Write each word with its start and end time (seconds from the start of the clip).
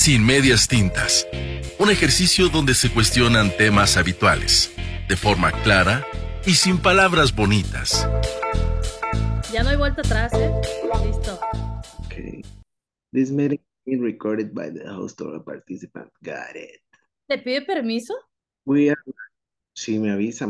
sin 0.00 0.24
medias 0.24 0.66
tintas. 0.66 1.28
Un 1.78 1.90
ejercicio 1.90 2.48
donde 2.48 2.72
se 2.72 2.90
cuestionan 2.90 3.54
temas 3.58 3.98
habituales, 3.98 4.72
de 5.06 5.14
forma 5.14 5.52
clara 5.62 6.06
y 6.46 6.52
sin 6.54 6.78
palabras 6.78 7.36
bonitas. 7.36 8.08
Ya 9.52 9.62
no 9.62 9.68
hay 9.68 9.76
vuelta 9.76 10.00
atrás, 10.00 10.32
¿eh? 10.32 10.50
Listo. 11.04 11.38
Okay. 12.06 12.40
This 13.12 13.30
meeting 13.30 13.58
is 13.60 13.84
being 13.84 14.02
recorded 14.02 14.54
by 14.54 14.70
the 14.70 14.88
host 14.88 15.20
or 15.20 15.36
a 15.36 15.44
participant. 15.44 16.10
Got 16.22 16.56
it. 16.56 16.80
¿Te 17.28 17.36
pide 17.36 17.60
permiso? 17.60 18.14
We 18.64 18.88
are... 18.88 19.02
Sí, 19.74 19.98
me 19.98 20.12
avisan. 20.12 20.48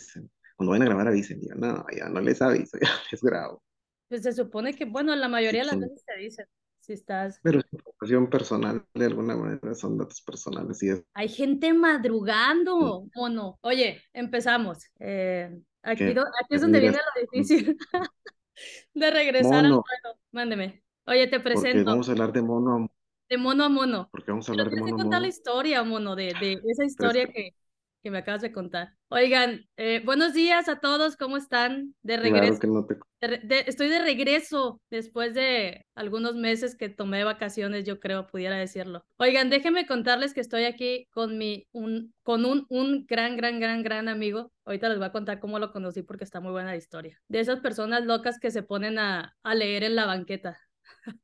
Cuando 0.55 0.71
vayan 0.71 0.82
a 0.82 0.91
grabar 0.91 1.09
avisen. 1.09 1.41
Yo, 1.43 1.57
no, 1.57 1.85
ya 1.91 2.09
no 2.09 2.21
les 2.21 2.41
aviso, 2.41 2.79
ya 2.80 2.89
les 3.11 3.21
grabo. 3.21 3.61
Pues 4.09 4.23
se 4.23 4.32
supone 4.32 4.75
que, 4.75 4.85
bueno, 4.85 5.17
la 5.17 5.29
mayoría 5.29 5.62
de 5.62 5.67
las 5.67 5.80
veces 5.80 6.05
te 6.07 6.21
dicen 6.21 6.46
si 6.91 6.95
estás... 6.95 7.38
Pero 7.43 7.61
es 7.61 7.66
información 7.72 8.29
personal, 8.29 8.84
de 8.95 9.04
alguna 9.07 9.36
manera 9.36 9.75
son 9.75 9.96
datos 9.96 10.20
personales. 10.22 10.82
Y 10.82 10.90
es... 10.90 11.04
Hay 11.14 11.29
gente 11.29 11.72
madrugando, 11.72 13.07
¿o 13.14 13.29
no? 13.29 13.58
Oye, 13.62 14.03
empezamos. 14.12 14.79
Eh, 14.98 15.61
aquí, 15.82 16.04
es 16.50 16.61
donde 16.61 16.81
viene 16.81 16.98
lo 16.98 17.21
difícil 17.32 17.76
de 18.95 19.11
regresar 19.11 19.64
al 19.64 19.75
Mono. 19.75 19.82
juego. 19.82 20.18
Mándeme. 20.32 20.82
Oye, 21.07 21.26
te 21.29 21.40
Porque 21.40 21.45
presento 21.54 21.84
vamos 21.84 22.08
a 22.08 22.12
hablar 22.12 22.32
de 22.32 22.43
mono 22.43 22.71
a 22.75 22.79
mono. 22.79 22.90
de 23.29 23.39
mono 23.39 23.64
a 23.64 23.68
mono. 23.68 24.09
Porque 24.11 24.31
vamos 24.31 24.48
a 24.48 24.53
Pero 24.54 24.64
hablar 24.64 24.70
de 24.70 24.76
mono 24.76 24.95
a 24.95 24.96
contar 24.96 25.20
la 25.22 25.29
mono. 25.29 25.29
historia, 25.29 25.82
mono, 25.84 26.17
de, 26.17 26.34
de 26.34 26.61
esa 26.64 26.84
historia 26.84 27.26
que, 27.29 27.54
que 28.03 28.11
me 28.11 28.18
acabas 28.18 28.40
de 28.40 28.50
contar. 28.53 28.95
Oigan, 29.09 29.67
eh, 29.77 30.00
buenos 30.04 30.32
días 30.32 30.68
a 30.68 30.81
todos, 30.81 31.17
¿cómo 31.17 31.36
están? 31.36 31.95
De 32.03 32.14
Claro 32.19 32.23
regreso. 32.34 32.59
que 32.59 32.67
no 32.67 32.86
te... 32.86 32.95
de 33.20 33.27
re- 33.27 33.41
de- 33.45 33.64
estoy 33.67 33.89
de 33.89 34.00
regreso 34.00 34.81
después 34.89 35.34
de 35.34 35.84
algunos 35.95 36.34
meses 36.34 36.77
que 36.77 36.89
tomé 36.89 37.25
vacaciones, 37.25 37.84
yo 37.84 38.00
creo, 38.00 38.27
pudiera 38.27 38.56
decirlo. 38.56 39.05
Oigan, 39.19 39.50
déjenme 39.50 39.86
contarles 39.86 40.33
que 40.33 40.41
estoy 40.41 40.64
aquí 40.64 41.09
con 41.11 41.36
mi, 41.36 41.67
un, 41.73 42.14
con 42.23 42.47
un, 42.47 42.65
un 42.71 43.05
gran, 43.06 43.37
gran, 43.37 43.61
gran, 43.61 43.83
gran 43.83 44.09
amigo. 44.09 44.51
Ahorita 44.65 44.89
les 44.89 44.97
voy 44.98 45.06
a 45.09 45.12
contar 45.12 45.39
cómo 45.39 45.59
lo 45.59 45.71
conocí 45.71 46.03
porque 46.03 46.25
está 46.25 46.41
muy 46.41 46.53
buena 46.53 46.71
la 46.71 46.77
historia. 46.77 47.21
De 47.28 47.41
esas 47.41 47.61
personas 47.61 48.06
locas 48.06 48.39
que 48.39 48.51
se 48.51 48.62
ponen 48.62 48.98
a, 48.98 49.37
a 49.43 49.55
leer 49.55 49.84
en 49.84 49.95
la 49.97 50.06
banqueta. 50.06 50.59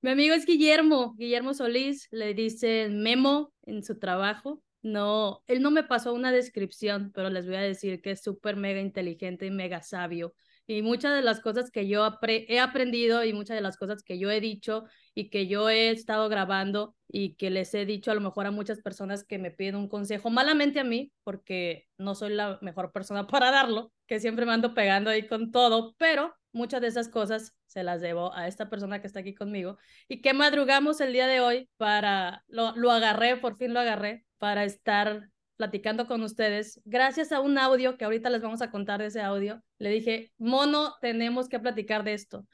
Mi 0.00 0.10
amigo 0.10 0.34
es 0.34 0.44
Guillermo, 0.44 1.14
Guillermo 1.16 1.54
Solís, 1.54 2.08
le 2.10 2.34
dicen 2.34 3.02
Memo 3.02 3.52
en 3.62 3.82
su 3.82 3.98
trabajo. 3.98 4.62
No, 4.84 5.42
él 5.46 5.62
no 5.62 5.70
me 5.70 5.82
pasó 5.82 6.12
una 6.12 6.30
descripción, 6.30 7.10
pero 7.14 7.30
les 7.30 7.46
voy 7.46 7.56
a 7.56 7.60
decir 7.60 8.02
que 8.02 8.10
es 8.10 8.22
súper 8.22 8.56
mega 8.56 8.80
inteligente 8.80 9.46
y 9.46 9.50
mega 9.50 9.82
sabio. 9.82 10.34
Y 10.66 10.82
muchas 10.82 11.14
de 11.14 11.22
las 11.22 11.40
cosas 11.40 11.70
que 11.70 11.88
yo 11.88 12.06
he 12.22 12.60
aprendido 12.60 13.24
y 13.24 13.32
muchas 13.32 13.56
de 13.56 13.62
las 13.62 13.78
cosas 13.78 14.02
que 14.02 14.18
yo 14.18 14.30
he 14.30 14.40
dicho 14.40 14.84
y 15.14 15.30
que 15.30 15.46
yo 15.46 15.70
he 15.70 15.88
estado 15.90 16.28
grabando 16.28 16.94
y 17.08 17.34
que 17.36 17.48
les 17.48 17.72
he 17.72 17.86
dicho 17.86 18.10
a 18.10 18.14
lo 18.14 18.20
mejor 18.20 18.44
a 18.44 18.50
muchas 18.50 18.82
personas 18.82 19.24
que 19.24 19.38
me 19.38 19.50
piden 19.50 19.76
un 19.76 19.88
consejo, 19.88 20.28
malamente 20.28 20.80
a 20.80 20.84
mí, 20.84 21.10
porque 21.22 21.86
no 21.96 22.14
soy 22.14 22.34
la 22.34 22.58
mejor 22.60 22.92
persona 22.92 23.26
para 23.26 23.50
darlo, 23.50 23.90
que 24.06 24.20
siempre 24.20 24.44
me 24.44 24.52
ando 24.52 24.74
pegando 24.74 25.08
ahí 25.08 25.26
con 25.26 25.50
todo, 25.50 25.94
pero 25.96 26.34
muchas 26.52 26.82
de 26.82 26.88
esas 26.88 27.08
cosas 27.08 27.54
se 27.74 27.82
las 27.82 28.00
debo 28.00 28.32
a 28.34 28.46
esta 28.46 28.70
persona 28.70 29.00
que 29.00 29.08
está 29.08 29.20
aquí 29.20 29.34
conmigo 29.34 29.76
y 30.08 30.22
que 30.22 30.32
madrugamos 30.32 31.00
el 31.00 31.12
día 31.12 31.26
de 31.26 31.40
hoy 31.40 31.68
para, 31.76 32.44
lo, 32.46 32.74
lo 32.76 32.92
agarré, 32.92 33.36
por 33.36 33.56
fin 33.56 33.74
lo 33.74 33.80
agarré, 33.80 34.24
para 34.38 34.64
estar 34.64 35.28
platicando 35.56 36.06
con 36.06 36.22
ustedes, 36.22 36.80
gracias 36.84 37.32
a 37.32 37.40
un 37.40 37.58
audio 37.58 37.96
que 37.96 38.04
ahorita 38.04 38.30
les 38.30 38.42
vamos 38.42 38.62
a 38.62 38.70
contar 38.70 39.00
de 39.00 39.06
ese 39.06 39.20
audio, 39.20 39.62
le 39.78 39.90
dije, 39.90 40.32
Mono, 40.38 40.94
tenemos 41.00 41.48
que 41.48 41.60
platicar 41.60 42.04
de 42.04 42.14
esto. 42.14 42.46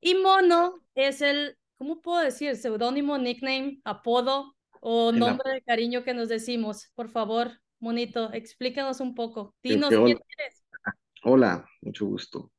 Y 0.00 0.14
Mono 0.14 0.80
es 0.94 1.20
el, 1.20 1.56
¿cómo 1.76 2.00
puedo 2.00 2.20
decir? 2.20 2.56
Seudónimo, 2.56 3.18
nickname, 3.18 3.80
apodo 3.84 4.56
o 4.80 5.12
nombre 5.12 5.52
de 5.52 5.62
cariño 5.62 6.02
que 6.02 6.14
nos 6.14 6.28
decimos. 6.28 6.90
Por 6.94 7.08
favor, 7.08 7.52
Monito, 7.78 8.32
explícanos 8.32 9.00
un 9.00 9.14
poco. 9.14 9.54
Dinos 9.62 9.90
quién 9.90 10.18
eres. 10.38 10.64
Hola, 11.22 11.66
mucho 11.82 12.06
gusto. 12.06 12.50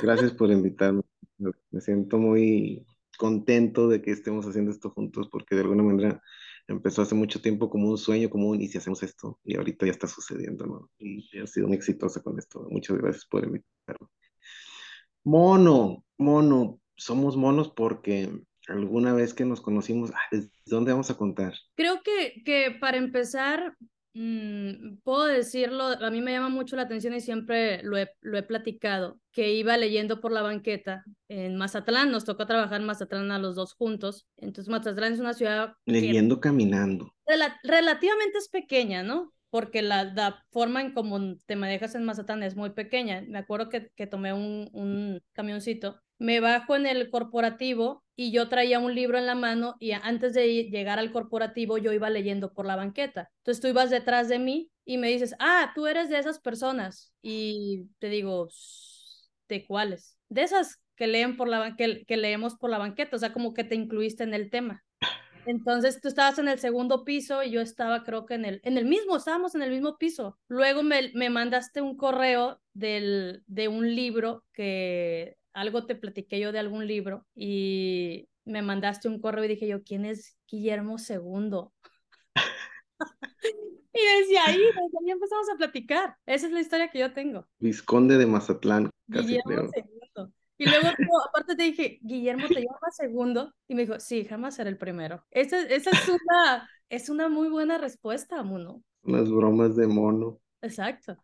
Gracias 0.00 0.32
por 0.32 0.50
invitarme. 0.50 1.02
Me 1.38 1.80
siento 1.80 2.18
muy 2.18 2.86
contento 3.18 3.88
de 3.88 4.02
que 4.02 4.10
estemos 4.10 4.46
haciendo 4.46 4.70
esto 4.70 4.90
juntos 4.90 5.28
porque 5.30 5.54
de 5.54 5.62
alguna 5.62 5.82
manera 5.82 6.22
empezó 6.68 7.02
hace 7.02 7.14
mucho 7.14 7.40
tiempo 7.40 7.70
como 7.70 7.90
un 7.90 7.98
sueño, 7.98 8.30
como 8.30 8.48
un 8.48 8.60
y 8.60 8.68
si 8.68 8.78
hacemos 8.78 9.02
esto 9.02 9.38
y 9.44 9.56
ahorita 9.56 9.86
ya 9.86 9.92
está 9.92 10.08
sucediendo, 10.08 10.66
¿no? 10.66 10.90
Y 10.98 11.28
he 11.32 11.46
sido 11.46 11.68
muy 11.68 11.76
exitosa 11.76 12.22
con 12.22 12.38
esto. 12.38 12.66
Muchas 12.70 12.98
gracias 12.98 13.26
por 13.26 13.44
invitarme. 13.44 14.08
Mono, 15.24 16.04
mono, 16.18 16.80
somos 16.96 17.36
monos 17.36 17.70
porque 17.70 18.30
alguna 18.68 19.12
vez 19.12 19.34
que 19.34 19.44
nos 19.44 19.60
conocimos, 19.60 20.10
ah, 20.12 20.28
¿desde 20.30 20.50
dónde 20.66 20.92
vamos 20.92 21.10
a 21.10 21.16
contar? 21.16 21.54
Creo 21.74 22.02
que, 22.02 22.42
que 22.44 22.76
para 22.80 22.96
empezar, 22.96 23.76
mm, 24.16 24.98
puedo 25.04 25.26
decirlo, 25.26 25.84
a 25.84 26.10
mí 26.10 26.20
me 26.22 26.32
llama 26.32 26.48
mucho 26.48 26.76
la 26.76 26.82
atención 26.82 27.14
y 27.14 27.20
siempre 27.20 27.82
lo 27.82 27.96
he, 27.98 28.10
lo 28.20 28.38
he 28.38 28.42
platicado, 28.42 29.20
que 29.32 29.52
iba 29.54 29.76
leyendo 29.76 30.20
por 30.20 30.32
la 30.32 30.42
banqueta 30.42 31.04
en 31.28 31.56
Mazatlán, 31.56 32.10
nos 32.10 32.24
tocó 32.24 32.46
trabajar 32.46 32.80
en 32.80 32.86
Mazatlán 32.86 33.30
a 33.30 33.38
los 33.38 33.54
dos 33.56 33.74
juntos, 33.74 34.26
entonces 34.36 34.70
Mazatlán 34.70 35.12
es 35.12 35.20
una 35.20 35.34
ciudad 35.34 35.74
que 35.84 35.92
Leyendo 35.92 36.40
caminando. 36.40 37.14
rela- 37.26 37.58
relativamente 37.62 38.38
es 38.38 38.48
pequeña, 38.48 39.02
¿no? 39.02 39.32
Porque 39.50 39.82
la, 39.82 40.04
la 40.04 40.44
forma 40.50 40.80
en 40.82 40.92
cómo 40.92 41.36
te 41.46 41.56
manejas 41.56 41.94
en 41.94 42.04
Mazatlán 42.04 42.42
es 42.42 42.56
muy 42.56 42.70
pequeña. 42.70 43.22
Me 43.28 43.38
acuerdo 43.38 43.68
que, 43.68 43.90
que 43.96 44.06
tomé 44.06 44.32
un, 44.32 44.68
un 44.72 45.22
camioncito, 45.32 46.00
me 46.18 46.40
bajo 46.40 46.76
en 46.76 46.86
el 46.86 47.10
corporativo 47.10 48.04
y 48.16 48.32
yo 48.32 48.48
traía 48.48 48.78
un 48.78 48.94
libro 48.94 49.18
en 49.18 49.26
la 49.26 49.34
mano 49.34 49.76
y 49.78 49.92
antes 49.92 50.32
de 50.34 50.64
llegar 50.70 50.98
al 50.98 51.12
corporativo 51.12 51.78
yo 51.78 51.92
iba 51.92 52.10
leyendo 52.10 52.52
por 52.52 52.66
la 52.66 52.76
banqueta. 52.76 53.30
Entonces 53.38 53.60
tú 53.60 53.68
ibas 53.68 53.90
detrás 53.90 54.28
de 54.28 54.38
mí 54.38 54.70
y 54.84 54.98
me 54.98 55.08
dices, 55.08 55.34
ah, 55.38 55.72
tú 55.74 55.86
eres 55.86 56.08
de 56.08 56.18
esas 56.18 56.38
personas. 56.40 57.12
Y 57.22 57.88
te 57.98 58.08
digo, 58.08 58.46
"S- 58.48 59.28
¿de 59.48 59.66
cuáles? 59.66 60.18
De 60.28 60.42
esas 60.42 60.80
que 60.96 61.06
leen 61.06 61.36
por 61.36 61.48
la 61.48 61.76
que, 61.76 62.04
que 62.06 62.16
leemos 62.16 62.56
por 62.56 62.70
la 62.70 62.78
banqueta, 62.78 63.16
o 63.16 63.18
sea, 63.18 63.32
como 63.32 63.52
que 63.54 63.64
te 63.64 63.74
incluiste 63.74 64.24
en 64.24 64.32
el 64.34 64.50
tema. 64.50 64.82
Entonces 65.44 66.00
tú 66.00 66.08
estabas 66.08 66.38
en 66.40 66.48
el 66.48 66.58
segundo 66.58 67.04
piso 67.04 67.42
y 67.42 67.50
yo 67.52 67.60
estaba 67.60 68.02
creo 68.02 68.26
que 68.26 68.34
en 68.34 68.44
el, 68.44 68.60
en 68.64 68.78
el 68.78 68.84
mismo, 68.84 69.16
estábamos 69.16 69.54
en 69.54 69.62
el 69.62 69.70
mismo 69.70 69.96
piso. 69.96 70.38
Luego 70.48 70.82
me, 70.82 71.12
me 71.14 71.30
mandaste 71.30 71.80
un 71.80 71.96
correo 71.96 72.60
del, 72.74 73.42
de 73.46 73.68
un 73.68 73.94
libro 73.94 74.44
que 74.52 75.36
algo 75.56 75.86
te 75.86 75.96
platiqué 75.96 76.38
yo 76.38 76.52
de 76.52 76.58
algún 76.58 76.86
libro 76.86 77.26
y 77.34 78.28
me 78.44 78.60
mandaste 78.60 79.08
un 79.08 79.20
correo 79.20 79.44
y 79.44 79.48
dije 79.48 79.66
yo, 79.66 79.82
¿quién 79.82 80.04
es 80.04 80.36
Guillermo 80.46 80.96
II? 80.98 81.70
y 83.94 84.00
desde 84.20 84.38
ahí, 84.38 84.58
desde 84.58 84.98
ahí 85.00 85.10
empezamos 85.10 85.48
a 85.50 85.56
platicar. 85.56 86.16
Esa 86.26 86.46
es 86.46 86.52
la 86.52 86.60
historia 86.60 86.90
que 86.90 86.98
yo 86.98 87.12
tengo. 87.14 87.48
Vizconde 87.58 88.18
de 88.18 88.26
Mazatlán, 88.26 88.90
casi 89.10 89.28
Guillermo 89.28 89.70
creo. 89.72 89.86
II. 90.14 90.32
Y 90.58 90.66
luego 90.66 90.88
aparte 91.28 91.56
te 91.56 91.62
dije, 91.62 91.98
Guillermo, 92.02 92.48
¿te 92.48 92.60
llamas 92.60 92.96
segundo? 92.96 93.54
Y 93.66 93.74
me 93.74 93.82
dijo, 93.82 93.98
sí, 93.98 94.26
jamás 94.26 94.56
será 94.56 94.68
el 94.68 94.78
primero. 94.78 95.24
Esa, 95.30 95.62
esa 95.62 95.90
es 95.90 96.08
una, 96.08 96.70
es 96.90 97.08
una 97.08 97.28
muy 97.28 97.48
buena 97.48 97.78
respuesta, 97.78 98.42
Muno. 98.42 98.82
Unas 99.02 99.30
bromas 99.30 99.74
de 99.74 99.86
mono. 99.86 100.38
Exacto. 100.60 101.16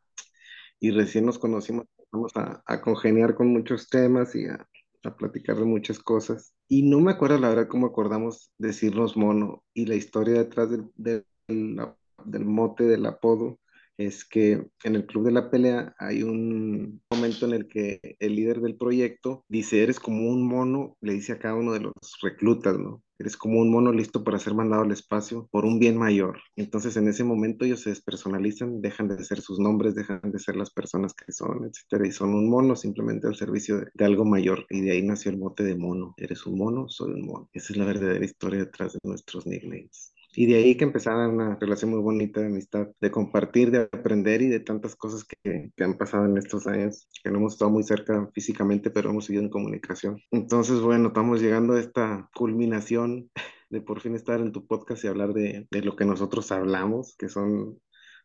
Y 0.80 0.90
recién 0.90 1.24
nos 1.26 1.38
conocimos, 1.38 1.86
vamos 2.12 2.32
a, 2.36 2.62
a 2.66 2.80
congeniar 2.80 3.34
con 3.34 3.48
muchos 3.48 3.88
temas 3.88 4.34
y 4.34 4.46
a, 4.46 4.68
a 5.04 5.16
platicar 5.16 5.56
de 5.56 5.64
muchas 5.64 5.98
cosas. 5.98 6.54
Y 6.68 6.82
no 6.82 7.00
me 7.00 7.12
acuerdo 7.12 7.38
la 7.38 7.48
verdad 7.48 7.68
cómo 7.68 7.86
acordamos 7.86 8.52
decirnos 8.58 9.16
mono 9.16 9.64
y 9.74 9.86
la 9.86 9.94
historia 9.94 10.34
detrás 10.34 10.70
del, 10.70 10.90
del, 10.94 11.26
del 11.48 12.44
mote, 12.44 12.84
del 12.84 13.06
apodo, 13.06 13.58
es 13.96 14.24
que 14.24 14.66
en 14.84 14.96
el 14.96 15.06
Club 15.06 15.24
de 15.26 15.32
la 15.32 15.50
Pelea 15.50 15.94
hay 15.98 16.22
un 16.22 17.02
momento 17.10 17.46
en 17.46 17.52
el 17.52 17.68
que 17.68 18.16
el 18.18 18.36
líder 18.36 18.60
del 18.60 18.76
proyecto 18.76 19.44
dice, 19.48 19.82
eres 19.82 20.00
como 20.00 20.28
un 20.28 20.46
mono, 20.46 20.96
le 21.00 21.14
dice 21.14 21.32
a 21.32 21.38
cada 21.38 21.54
uno 21.54 21.72
de 21.72 21.80
los 21.80 21.92
reclutas, 22.22 22.78
¿no? 22.78 23.02
Eres 23.18 23.36
como 23.36 23.60
un 23.60 23.70
mono 23.70 23.92
listo 23.92 24.24
para 24.24 24.38
ser 24.40 24.54
mandado 24.54 24.82
al 24.82 24.90
espacio 24.90 25.48
por 25.52 25.64
un 25.64 25.78
bien 25.78 25.96
mayor. 25.96 26.40
Entonces 26.56 26.96
en 26.96 27.06
ese 27.06 27.22
momento 27.22 27.64
ellos 27.64 27.80
se 27.80 27.90
despersonalizan, 27.90 28.80
dejan 28.80 29.08
de 29.08 29.22
ser 29.24 29.40
sus 29.40 29.60
nombres, 29.60 29.94
dejan 29.94 30.20
de 30.24 30.38
ser 30.40 30.56
las 30.56 30.72
personas 30.72 31.14
que 31.14 31.30
son, 31.30 31.64
etcétera, 31.64 32.06
y 32.08 32.10
son 32.10 32.34
un 32.34 32.50
mono 32.50 32.74
simplemente 32.74 33.28
al 33.28 33.36
servicio 33.36 33.78
de, 33.78 33.86
de 33.94 34.04
algo 34.04 34.24
mayor. 34.24 34.66
Y 34.70 34.80
de 34.80 34.92
ahí 34.92 35.02
nació 35.02 35.30
el 35.30 35.38
mote 35.38 35.62
de 35.62 35.76
mono. 35.76 36.14
Eres 36.16 36.46
un 36.46 36.58
mono, 36.58 36.88
soy 36.88 37.12
un 37.12 37.26
mono. 37.26 37.48
Esa 37.52 37.72
es 37.72 37.76
la 37.76 37.84
verdadera 37.84 38.24
historia 38.24 38.60
detrás 38.60 38.94
de 38.94 39.00
nuestros 39.04 39.46
nicknames. 39.46 40.12
Y 40.34 40.46
de 40.46 40.56
ahí 40.56 40.76
que 40.76 40.84
empezaba 40.84 41.28
una 41.28 41.56
relación 41.56 41.90
muy 41.90 42.00
bonita 42.00 42.40
de 42.40 42.46
amistad, 42.46 42.88
de 43.00 43.10
compartir, 43.10 43.70
de 43.70 43.80
aprender 43.80 44.42
y 44.42 44.48
de 44.48 44.60
tantas 44.60 44.96
cosas 44.96 45.24
que, 45.24 45.70
que 45.76 45.84
han 45.84 45.98
pasado 45.98 46.24
en 46.26 46.38
estos 46.38 46.66
años, 46.66 47.08
que 47.22 47.30
no 47.30 47.38
hemos 47.38 47.54
estado 47.54 47.70
muy 47.70 47.82
cerca 47.82 48.28
físicamente, 48.32 48.90
pero 48.90 49.10
hemos 49.10 49.26
seguido 49.26 49.44
en 49.44 49.50
comunicación. 49.50 50.20
Entonces, 50.30 50.80
bueno, 50.80 51.08
estamos 51.08 51.40
llegando 51.40 51.74
a 51.74 51.80
esta 51.80 52.30
culminación 52.34 53.30
de 53.68 53.80
por 53.80 54.00
fin 54.00 54.14
estar 54.14 54.40
en 54.40 54.52
tu 54.52 54.66
podcast 54.66 55.04
y 55.04 55.08
hablar 55.08 55.32
de, 55.32 55.66
de 55.70 55.82
lo 55.82 55.96
que 55.96 56.04
nosotros 56.04 56.50
hablamos, 56.52 57.16
que 57.16 57.28
son 57.28 57.78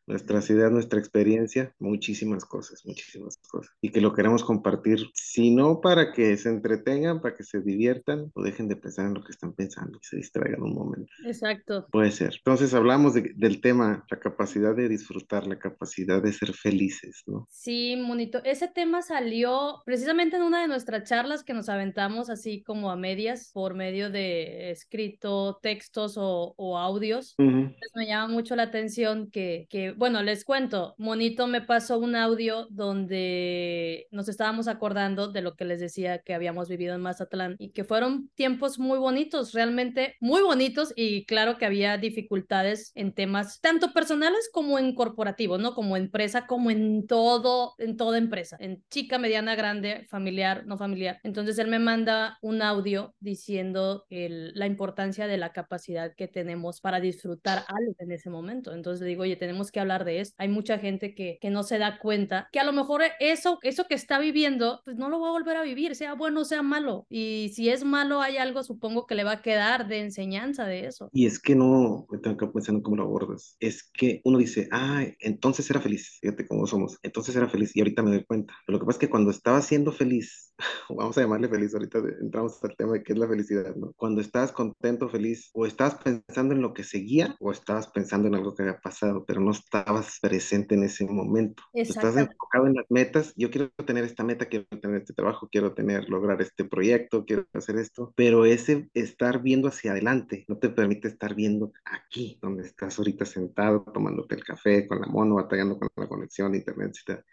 nuestras 0.07 0.49
ideas, 0.49 0.71
nuestra 0.71 0.99
experiencia, 0.99 1.73
muchísimas 1.79 2.45
cosas, 2.45 2.85
muchísimas 2.85 3.37
cosas. 3.49 3.75
Y 3.81 3.89
que 3.89 4.01
lo 4.01 4.13
queremos 4.13 4.43
compartir, 4.43 4.99
si 5.13 5.53
no 5.53 5.81
para 5.81 6.13
que 6.13 6.35
se 6.37 6.49
entretengan, 6.49 7.21
para 7.21 7.35
que 7.35 7.43
se 7.43 7.61
diviertan 7.61 8.31
o 8.33 8.41
dejen 8.41 8.67
de 8.67 8.77
pensar 8.77 9.07
en 9.07 9.13
lo 9.13 9.23
que 9.23 9.31
están 9.31 9.53
pensando 9.53 9.99
y 10.01 10.05
se 10.05 10.17
distraigan 10.17 10.63
un 10.63 10.73
momento. 10.73 11.11
Exacto. 11.25 11.87
Puede 11.91 12.11
ser. 12.11 12.35
Entonces 12.37 12.73
hablamos 12.73 13.13
del 13.13 13.61
tema, 13.61 14.05
la 14.09 14.19
capacidad 14.19 14.75
de 14.75 14.89
disfrutar, 14.89 15.45
la 15.45 15.59
capacidad 15.59 16.21
de 16.21 16.33
ser 16.33 16.53
felices, 16.53 17.23
¿no? 17.27 17.47
Sí, 17.49 17.95
monito. 17.97 18.41
Ese 18.43 18.67
tema 18.67 19.01
salió 19.01 19.81
precisamente 19.85 20.37
en 20.37 20.43
una 20.43 20.61
de 20.61 20.67
nuestras 20.67 21.07
charlas 21.07 21.43
que 21.43 21.53
nos 21.53 21.69
aventamos 21.69 22.29
así 22.29 22.63
como 22.63 22.91
a 22.91 22.95
medias 22.95 23.51
por 23.53 23.73
medio 23.73 24.09
de 24.09 24.71
escrito, 24.71 25.59
textos 25.61 26.17
o, 26.17 26.53
o 26.57 26.77
audios. 26.77 27.35
me 27.37 28.05
llama 28.05 28.31
mucho 28.31 28.55
la 28.55 28.63
atención 28.63 29.29
que, 29.31 29.67
que, 29.69 29.93
bueno, 29.97 30.21
les 30.21 30.45
cuento, 30.45 30.93
Monito 30.99 31.47
me 31.47 31.59
pasó 31.59 31.97
un 31.97 32.15
audio 32.15 32.67
donde 32.69 34.05
nos 34.11 34.29
estábamos 34.29 34.67
acordando 34.67 35.27
de 35.27 35.41
lo 35.41 35.55
que 35.55 35.65
les 35.65 35.79
decía 35.79 36.19
que 36.19 36.35
habíamos 36.35 36.69
vivido 36.69 36.93
en 36.93 37.01
Mazatlán 37.01 37.55
y 37.57 37.71
que 37.71 37.83
fueron 37.83 38.29
tiempos 38.35 38.77
muy 38.77 38.99
bonitos, 38.99 39.53
realmente 39.53 40.15
muy 40.19 40.43
bonitos 40.43 40.93
y 40.95 41.25
claro 41.25 41.57
que 41.57 41.65
había 41.65 41.97
dificultades 41.97 42.91
en 42.93 43.11
temas 43.11 43.59
tanto 43.59 43.91
personales 43.91 44.51
como 44.53 44.77
en 44.77 44.93
corporativo, 44.93 45.57
¿no? 45.57 45.73
Como 45.73 45.97
empresa, 45.97 46.45
como 46.45 46.69
en 46.69 47.07
todo, 47.07 47.73
en 47.79 47.97
toda 47.97 48.19
empresa, 48.19 48.55
en 48.59 48.83
chica, 48.91 49.17
mediana, 49.17 49.55
grande, 49.55 50.05
familiar, 50.11 50.67
no 50.67 50.77
familiar. 50.77 51.19
Entonces 51.23 51.57
él 51.57 51.69
me 51.69 51.79
manda 51.79 52.37
un 52.43 52.61
audio 52.61 53.15
diciendo 53.19 54.05
el, 54.11 54.51
la 54.53 54.67
importancia 54.67 55.25
de 55.25 55.37
la 55.37 55.53
capacidad 55.53 56.13
que 56.15 56.27
tenemos 56.27 56.81
para 56.81 56.99
disfrutar 56.99 57.65
algo 57.67 57.95
en 57.97 58.11
ese 58.11 58.29
momento. 58.29 58.73
Entonces 58.73 59.01
le 59.01 59.07
digo, 59.07 59.23
oye, 59.23 59.35
tenemos 59.37 59.71
que 59.71 59.79
hablar 59.79 59.86
de 59.87 60.21
esto. 60.21 60.35
Hay 60.37 60.49
mucha 60.49 60.77
gente 60.79 61.15
que, 61.15 61.37
que 61.41 61.49
no 61.49 61.63
se 61.63 61.77
da 61.77 61.99
cuenta 61.99 62.49
que 62.51 62.59
a 62.59 62.63
lo 62.63 62.73
mejor 62.73 63.01
eso, 63.19 63.59
eso 63.61 63.85
que 63.87 63.95
está 63.95 64.19
viviendo, 64.19 64.81
pues 64.83 64.97
no 64.97 65.09
lo 65.09 65.19
va 65.19 65.29
a 65.29 65.31
volver 65.31 65.57
a 65.57 65.63
vivir, 65.63 65.95
sea 65.95 66.13
bueno 66.13 66.41
o 66.41 66.45
sea 66.45 66.61
malo. 66.61 67.05
Y 67.09 67.51
si 67.53 67.69
es 67.69 67.83
malo, 67.83 68.21
hay 68.21 68.37
algo, 68.37 68.63
supongo 68.63 69.07
que 69.07 69.15
le 69.15 69.23
va 69.23 69.33
a 69.33 69.41
quedar 69.41 69.87
de 69.87 69.99
enseñanza 69.99 70.65
de 70.65 70.85
eso. 70.85 71.09
Y 71.13 71.25
es 71.25 71.39
que 71.39 71.55
no, 71.55 72.07
tengo 72.21 72.37
que 72.37 72.47
pensar 72.47 72.75
en 72.75 72.81
cómo 72.81 72.97
lo 72.97 73.03
abordas. 73.03 73.55
Es 73.59 73.83
que 73.83 74.21
uno 74.23 74.37
dice, 74.37 74.67
ah, 74.71 75.03
entonces 75.19 75.69
era 75.69 75.79
feliz. 75.79 76.17
Fíjate 76.21 76.47
cómo 76.47 76.67
somos. 76.67 76.97
Entonces 77.03 77.35
era 77.35 77.47
feliz 77.47 77.75
y 77.75 77.79
ahorita 77.79 78.03
me 78.03 78.11
doy 78.11 78.25
cuenta. 78.25 78.53
Pero 78.65 78.77
lo 78.77 78.79
que 78.79 78.85
pasa 78.85 78.97
es 78.97 79.01
que 79.01 79.09
cuando 79.09 79.31
estaba 79.31 79.61
siendo 79.61 79.91
feliz, 79.91 80.53
vamos 80.89 81.17
a 81.17 81.21
llamarle 81.21 81.47
feliz, 81.47 81.73
ahorita 81.73 81.99
entramos 82.21 82.63
al 82.63 82.75
tema 82.75 82.93
de 82.93 83.03
qué 83.03 83.13
es 83.13 83.19
la 83.19 83.27
felicidad, 83.27 83.75
¿no? 83.75 83.93
Cuando 83.93 84.21
estabas 84.21 84.51
contento, 84.51 85.09
feliz, 85.09 85.49
o 85.53 85.65
estabas 85.65 85.95
pensando 85.95 86.53
en 86.53 86.61
lo 86.61 86.73
que 86.73 86.83
seguía, 86.83 87.35
o 87.39 87.51
estabas 87.51 87.87
pensando 87.87 88.27
en 88.27 88.35
algo 88.35 88.55
que 88.55 88.63
había 88.63 88.79
pasado, 88.79 89.25
pero 89.25 89.41
no 89.41 89.51
estabas 89.51 89.76
presente 90.21 90.75
en 90.75 90.83
ese 90.83 91.05
momento. 91.05 91.63
Estás 91.73 92.17
enfocado 92.17 92.67
en 92.67 92.75
las 92.75 92.85
metas, 92.89 93.33
yo 93.35 93.49
quiero 93.49 93.69
tener 93.85 94.03
esta 94.03 94.23
meta, 94.23 94.45
quiero 94.45 94.65
tener 94.65 94.97
este 94.97 95.13
trabajo, 95.13 95.47
quiero 95.51 95.73
tener, 95.73 96.09
lograr 96.09 96.41
este 96.41 96.65
proyecto, 96.65 97.25
quiero 97.25 97.45
hacer 97.53 97.77
esto, 97.77 98.13
pero 98.15 98.45
ese 98.45 98.89
estar 98.93 99.41
viendo 99.41 99.67
hacia 99.67 99.91
adelante 99.91 100.45
no 100.47 100.57
te 100.57 100.69
permite 100.69 101.07
estar 101.07 101.35
viendo 101.35 101.71
aquí, 101.85 102.37
donde 102.41 102.63
estás 102.63 102.97
ahorita 102.97 103.25
sentado, 103.25 103.83
tomándote 103.93 104.35
el 104.35 104.43
café 104.43 104.87
con 104.87 105.01
la 105.01 105.07
mono, 105.07 105.35
batallando 105.35 105.77
con 105.77 105.89
la 105.95 106.07
conexión, 106.07 106.55
internet, 106.55 106.95
etc 107.07 107.23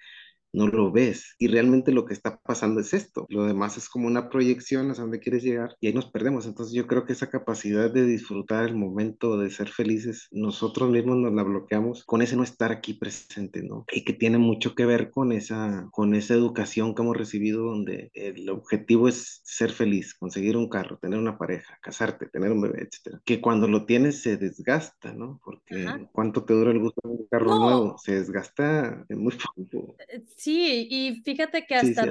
no 0.55 0.69
lo 0.69 0.91
ves. 0.91 1.35
Y 1.39 1.49
realmente 1.49 1.93
lo 1.93 2.05
que 2.07 2.15
está 2.15 2.39
pasando 2.39 2.81
es 2.81 2.95
esto. 2.95 3.27
Lo 3.29 3.45
demás 3.45 3.77
es 3.77 3.89
como 3.89 4.07
una 4.07 4.31
proyección 4.31 4.91
hacia 4.91 5.03
donde 5.03 5.21
quieres 5.21 5.43
llegar 5.43 5.77
y 5.81 5.89
ahí 5.89 5.93
nos 5.93 6.11
perdemos. 6.11 6.47
Entonces 6.47 6.75
yo 6.75 6.87
creo 6.87 7.05
que 7.05 7.13
esa 7.13 7.29
capacidad 7.29 7.91
de 7.91 8.05
disfrutar 8.05 8.65
el 8.65 8.77
momento, 8.77 9.37
de 9.37 9.51
ser 9.51 9.69
felices, 9.69 10.29
nosotros 10.31 10.91
mismos 10.91 11.19
nos 11.19 11.35
la 11.35 11.43
bloqueamos 11.43 12.05
con 12.05 12.23
ese 12.23 12.37
no 12.37 12.45
estar 12.45 12.73
aquí 12.73 12.95
presente, 12.95 13.63
¿no? 13.63 13.85
Y 13.93 14.05
que 14.05 14.13
tiene 14.13 14.39
mucho 14.39 14.75
que 14.75 14.87
ver 14.87 15.11
con 15.11 15.33
esa, 15.33 15.89
con 15.91 16.15
esa 16.15 16.35
educación 16.35 16.95
que 16.95 17.03
hemos 17.03 17.17
recibido 17.17 17.65
donde 17.65 18.11
el 18.15 18.49
objetivo 18.49 19.09
es 19.09 19.41
ser 19.45 19.73
feliz, 19.73 20.15
conseguir 20.15 20.57
un 20.57 20.69
carro, 20.69 20.99
tener 20.99 21.19
una 21.19 21.37
pareja, 21.37 21.79
casarte, 21.83 22.27
tener 22.27 22.53
un 22.53 22.63
bebé, 22.63 22.89
etcétera. 22.89 23.21
Que 23.25 23.41
cuando 23.41 23.67
lo 23.67 23.87
tienes 23.87 24.23
se 24.23 24.37
desgasta, 24.37 25.13
¿no? 25.13 25.41
Porque 25.45 25.87
¿cuánto 26.13 26.45
te 26.45 26.55
dura 26.55 26.71
el 26.71 26.79
gusto 26.79 27.01
de 27.03 27.11
un 27.11 27.27
carro 27.27 27.59
nuevo? 27.59 27.99
Se 27.99 28.15
desgasta 28.15 29.05
en 29.09 29.19
muy 29.19 29.35
poco. 29.35 29.97
Sí, 30.45 30.87
y 30.91 31.23
fíjate 31.23 31.65
que 31.65 31.75
hasta 31.75 32.05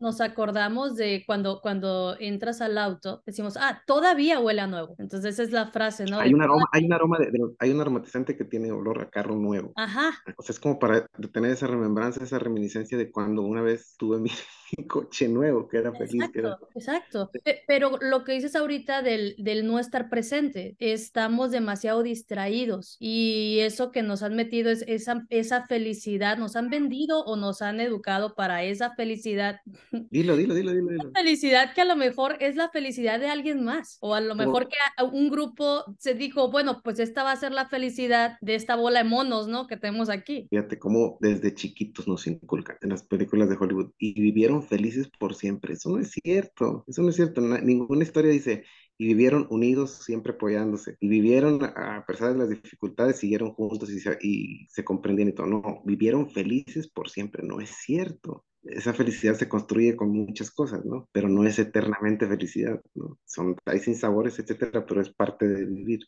nos 0.00 0.20
acordamos 0.20 0.96
de 0.96 1.22
cuando, 1.24 1.60
cuando 1.60 2.16
entras 2.18 2.60
al 2.60 2.76
auto, 2.76 3.22
decimos, 3.24 3.56
ah, 3.56 3.84
todavía 3.86 4.40
huele 4.40 4.62
a 4.62 4.66
nuevo. 4.66 4.96
Entonces 4.98 5.34
esa 5.34 5.44
es 5.44 5.52
la 5.52 5.70
frase, 5.70 6.04
¿no? 6.04 6.18
Hay 6.18 6.34
un 6.34 6.42
aroma, 6.42 6.64
hay 6.72 6.86
un 6.86 6.92
aroma 6.92 7.18
de, 7.20 7.30
hay 7.60 7.70
un 7.70 7.80
aromatizante 7.80 8.36
que 8.36 8.44
tiene 8.44 8.72
olor 8.72 9.00
a 9.00 9.10
carro 9.10 9.36
nuevo. 9.36 9.70
Ajá. 9.76 10.10
O 10.36 10.42
sea, 10.42 10.54
es 10.54 10.58
como 10.58 10.80
para 10.80 11.06
tener 11.32 11.52
esa 11.52 11.68
remembranza, 11.68 12.24
esa 12.24 12.40
reminiscencia 12.40 12.98
de 12.98 13.12
cuando 13.12 13.42
una 13.42 13.62
vez 13.62 13.94
tuve 13.96 14.18
mi, 14.18 14.32
coche 14.88 15.28
nuevo, 15.28 15.68
que 15.68 15.78
era 15.78 15.92
feliz. 15.92 16.22
Exacto, 16.22 16.68
exacto. 16.74 17.30
Pero 17.66 17.98
lo 18.00 18.24
que 18.24 18.32
dices 18.32 18.56
ahorita 18.56 19.02
del, 19.02 19.34
del 19.38 19.66
no 19.66 19.78
estar 19.78 20.08
presente, 20.08 20.76
estamos 20.78 21.50
demasiado 21.50 22.02
distraídos 22.02 22.96
y 23.00 23.58
eso 23.60 23.90
que 23.92 24.02
nos 24.02 24.22
han 24.22 24.34
metido 24.34 24.70
es 24.70 24.84
esa, 24.86 25.26
esa 25.30 25.66
felicidad, 25.66 26.38
nos 26.38 26.56
han 26.56 26.70
vendido 26.70 27.24
o 27.24 27.36
nos 27.36 27.62
han 27.62 27.80
educado 27.80 28.34
para 28.34 28.64
esa 28.64 28.94
felicidad. 28.94 29.60
Dilo, 30.10 30.36
dilo, 30.36 30.54
dilo, 30.54 30.72
dilo. 30.72 30.88
dilo. 30.90 31.12
Felicidad 31.14 31.74
que 31.74 31.82
a 31.82 31.84
lo 31.84 31.96
mejor 31.96 32.36
es 32.40 32.56
la 32.56 32.70
felicidad 32.70 33.20
de 33.20 33.28
alguien 33.28 33.64
más 33.64 33.98
o 34.00 34.14
a 34.14 34.20
lo 34.20 34.34
mejor 34.34 34.68
que 34.68 34.76
un 35.12 35.30
grupo 35.30 35.84
se 35.98 36.14
dijo, 36.14 36.50
bueno, 36.50 36.80
pues 36.82 36.98
esta 36.98 37.22
va 37.22 37.32
a 37.32 37.36
ser 37.36 37.52
la 37.52 37.68
felicidad 37.68 38.36
de 38.40 38.54
esta 38.54 38.76
bola 38.76 39.02
de 39.02 39.08
monos, 39.08 39.48
¿no? 39.48 39.66
Que 39.66 39.76
tenemos 39.76 40.08
aquí. 40.08 40.46
Fíjate 40.50 40.78
cómo 40.78 41.18
desde 41.20 41.54
chiquitos 41.54 42.08
nos 42.08 42.26
inculcan 42.26 42.76
en 42.82 42.90
las 42.90 43.02
películas 43.02 43.48
de 43.48 43.56
Hollywood 43.56 43.90
y 43.98 44.20
vivieron 44.20 44.57
felices 44.62 45.08
por 45.18 45.34
siempre. 45.34 45.74
Eso 45.74 45.90
no 45.90 45.98
es 45.98 46.10
cierto, 46.10 46.84
eso 46.86 47.02
no 47.02 47.10
es 47.10 47.16
cierto. 47.16 47.40
ninguna 47.40 48.02
historia 48.02 48.30
dice, 48.30 48.64
y 48.98 49.06
vivieron 49.06 49.46
unidos, 49.50 49.92
siempre 50.04 50.32
apoyándose, 50.32 50.96
y 51.00 51.08
vivieron, 51.08 51.62
a 51.64 52.04
pesar 52.06 52.32
de 52.32 52.38
las 52.38 52.48
dificultades, 52.50 53.16
siguieron 53.18 53.52
juntos 53.52 53.90
y 53.90 54.00
se, 54.00 54.18
y 54.20 54.66
comprendían 54.84 55.28
y 55.28 55.32
todo. 55.32 55.46
No, 55.46 55.82
vivieron 55.84 56.30
felices 56.30 56.88
por 56.88 57.08
siempre, 57.08 57.44
no 57.46 57.60
es 57.60 57.70
cierto. 57.70 58.44
Esa 58.64 58.92
felicidad 58.92 59.34
se 59.36 59.48
construye 59.48 59.96
con 59.96 60.10
muchas 60.10 60.50
cosas, 60.50 60.84
¿no? 60.84 61.08
Pero 61.12 61.28
no 61.28 61.44
es 61.44 61.58
eternamente 61.58 62.26
felicidad, 62.26 62.80
¿no? 62.94 63.18
Son, 63.24 63.56
hay 63.66 63.78
sinsabores, 63.78 64.38
etcétera, 64.38 64.84
pero 64.84 65.00
es 65.00 65.10
parte 65.14 65.46
de 65.48 65.64
vivir. 65.64 66.00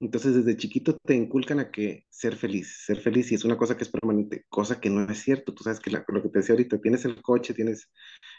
Entonces, 0.00 0.34
desde 0.34 0.56
chiquito 0.58 0.96
te 1.04 1.14
inculcan 1.14 1.58
a 1.58 1.70
que 1.70 2.04
ser 2.10 2.36
feliz, 2.36 2.82
ser 2.84 2.98
feliz, 3.00 3.32
y 3.32 3.34
es 3.34 3.44
una 3.44 3.56
cosa 3.56 3.76
que 3.76 3.84
es 3.84 3.90
permanente, 3.90 4.44
cosa 4.48 4.78
que 4.80 4.90
no 4.90 5.10
es 5.10 5.18
cierto. 5.22 5.54
Tú 5.54 5.64
sabes 5.64 5.80
que 5.80 5.90
lo 5.90 6.22
que 6.22 6.28
te 6.28 6.38
decía 6.40 6.54
ahorita, 6.54 6.78
tienes 6.80 7.04
el 7.06 7.22
coche, 7.22 7.54
tienes 7.54 7.90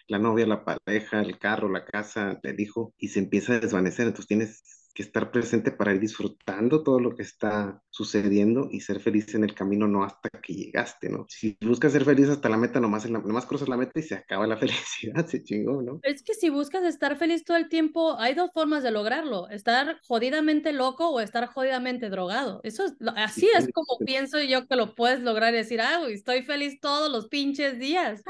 la 0.08 0.20
novia, 0.20 0.46
la 0.46 0.64
pareja, 0.64 1.22
el 1.22 1.40
carro, 1.40 1.70
la 1.70 1.86
casa, 1.86 2.40
el 2.44 2.60
hijo, 2.60 2.94
y 2.98 3.10
se 3.10 3.20
empieza 3.20 3.54
a 3.54 3.60
desvanecer. 3.60 4.08
Entonces, 4.08 4.28
tienes 4.28 4.64
que 4.98 5.04
estar 5.04 5.30
presente 5.30 5.72
para 5.72 5.94
ir 5.94 6.00
disfrutando 6.00 6.82
todo 6.82 7.00
lo 7.00 7.16
que 7.16 7.22
está 7.22 7.84
sucediendo 7.92 8.68
y 8.72 8.80
ser 8.80 9.00
feliz 9.00 9.36
en 9.36 9.44
el 9.44 9.54
camino, 9.54 9.88
no 9.88 10.04
hasta 10.04 10.28
que 10.42 10.56
llegaste, 10.56 11.08
¿no? 11.08 11.28
Si 11.30 11.56
buscas 11.62 11.92
ser 11.92 12.04
feliz 12.04 12.30
hasta 12.30 12.50
la 12.50 12.58
meta, 12.58 12.80
nomás, 12.80 13.08
nomás 13.08 13.46
cruzas 13.46 13.70
la 13.70 13.78
meta 13.78 14.00
y 14.00 14.02
se 14.02 14.16
acaba 14.16 14.48
la 14.48 14.58
felicidad, 14.58 15.28
se 15.28 15.44
chingó, 15.44 15.84
¿no? 15.84 16.00
Es 16.02 16.24
que 16.24 16.34
si 16.34 16.50
buscas 16.50 16.84
estar 16.84 17.16
feliz 17.16 17.46
todo 17.46 17.58
el 17.58 17.70
tiempo, 17.70 18.18
hay 18.18 18.34
dos 18.34 18.50
formas 18.52 18.82
de 18.82 18.90
lograrlo, 18.90 19.48
estar 19.50 20.00
jodidamente 20.02 20.74
loco 20.74 21.10
o 21.10 21.20
estar 21.20 21.46
jodidamente 21.46 22.10
drogado. 22.10 22.60
Eso 22.64 22.84
es, 22.86 22.96
así 23.18 23.48
es 23.56 23.70
como 23.72 24.00
pienso 24.04 24.42
yo 24.42 24.68
que 24.68 24.76
lo 24.76 24.96
puedes 24.96 25.22
lograr 25.22 25.54
y 25.54 25.58
decir, 25.58 25.80
ah, 25.80 26.02
estoy 26.10 26.42
feliz 26.42 26.80
todos 26.80 27.12
los 27.12 27.28
pinches 27.28 27.78
días. 27.78 28.24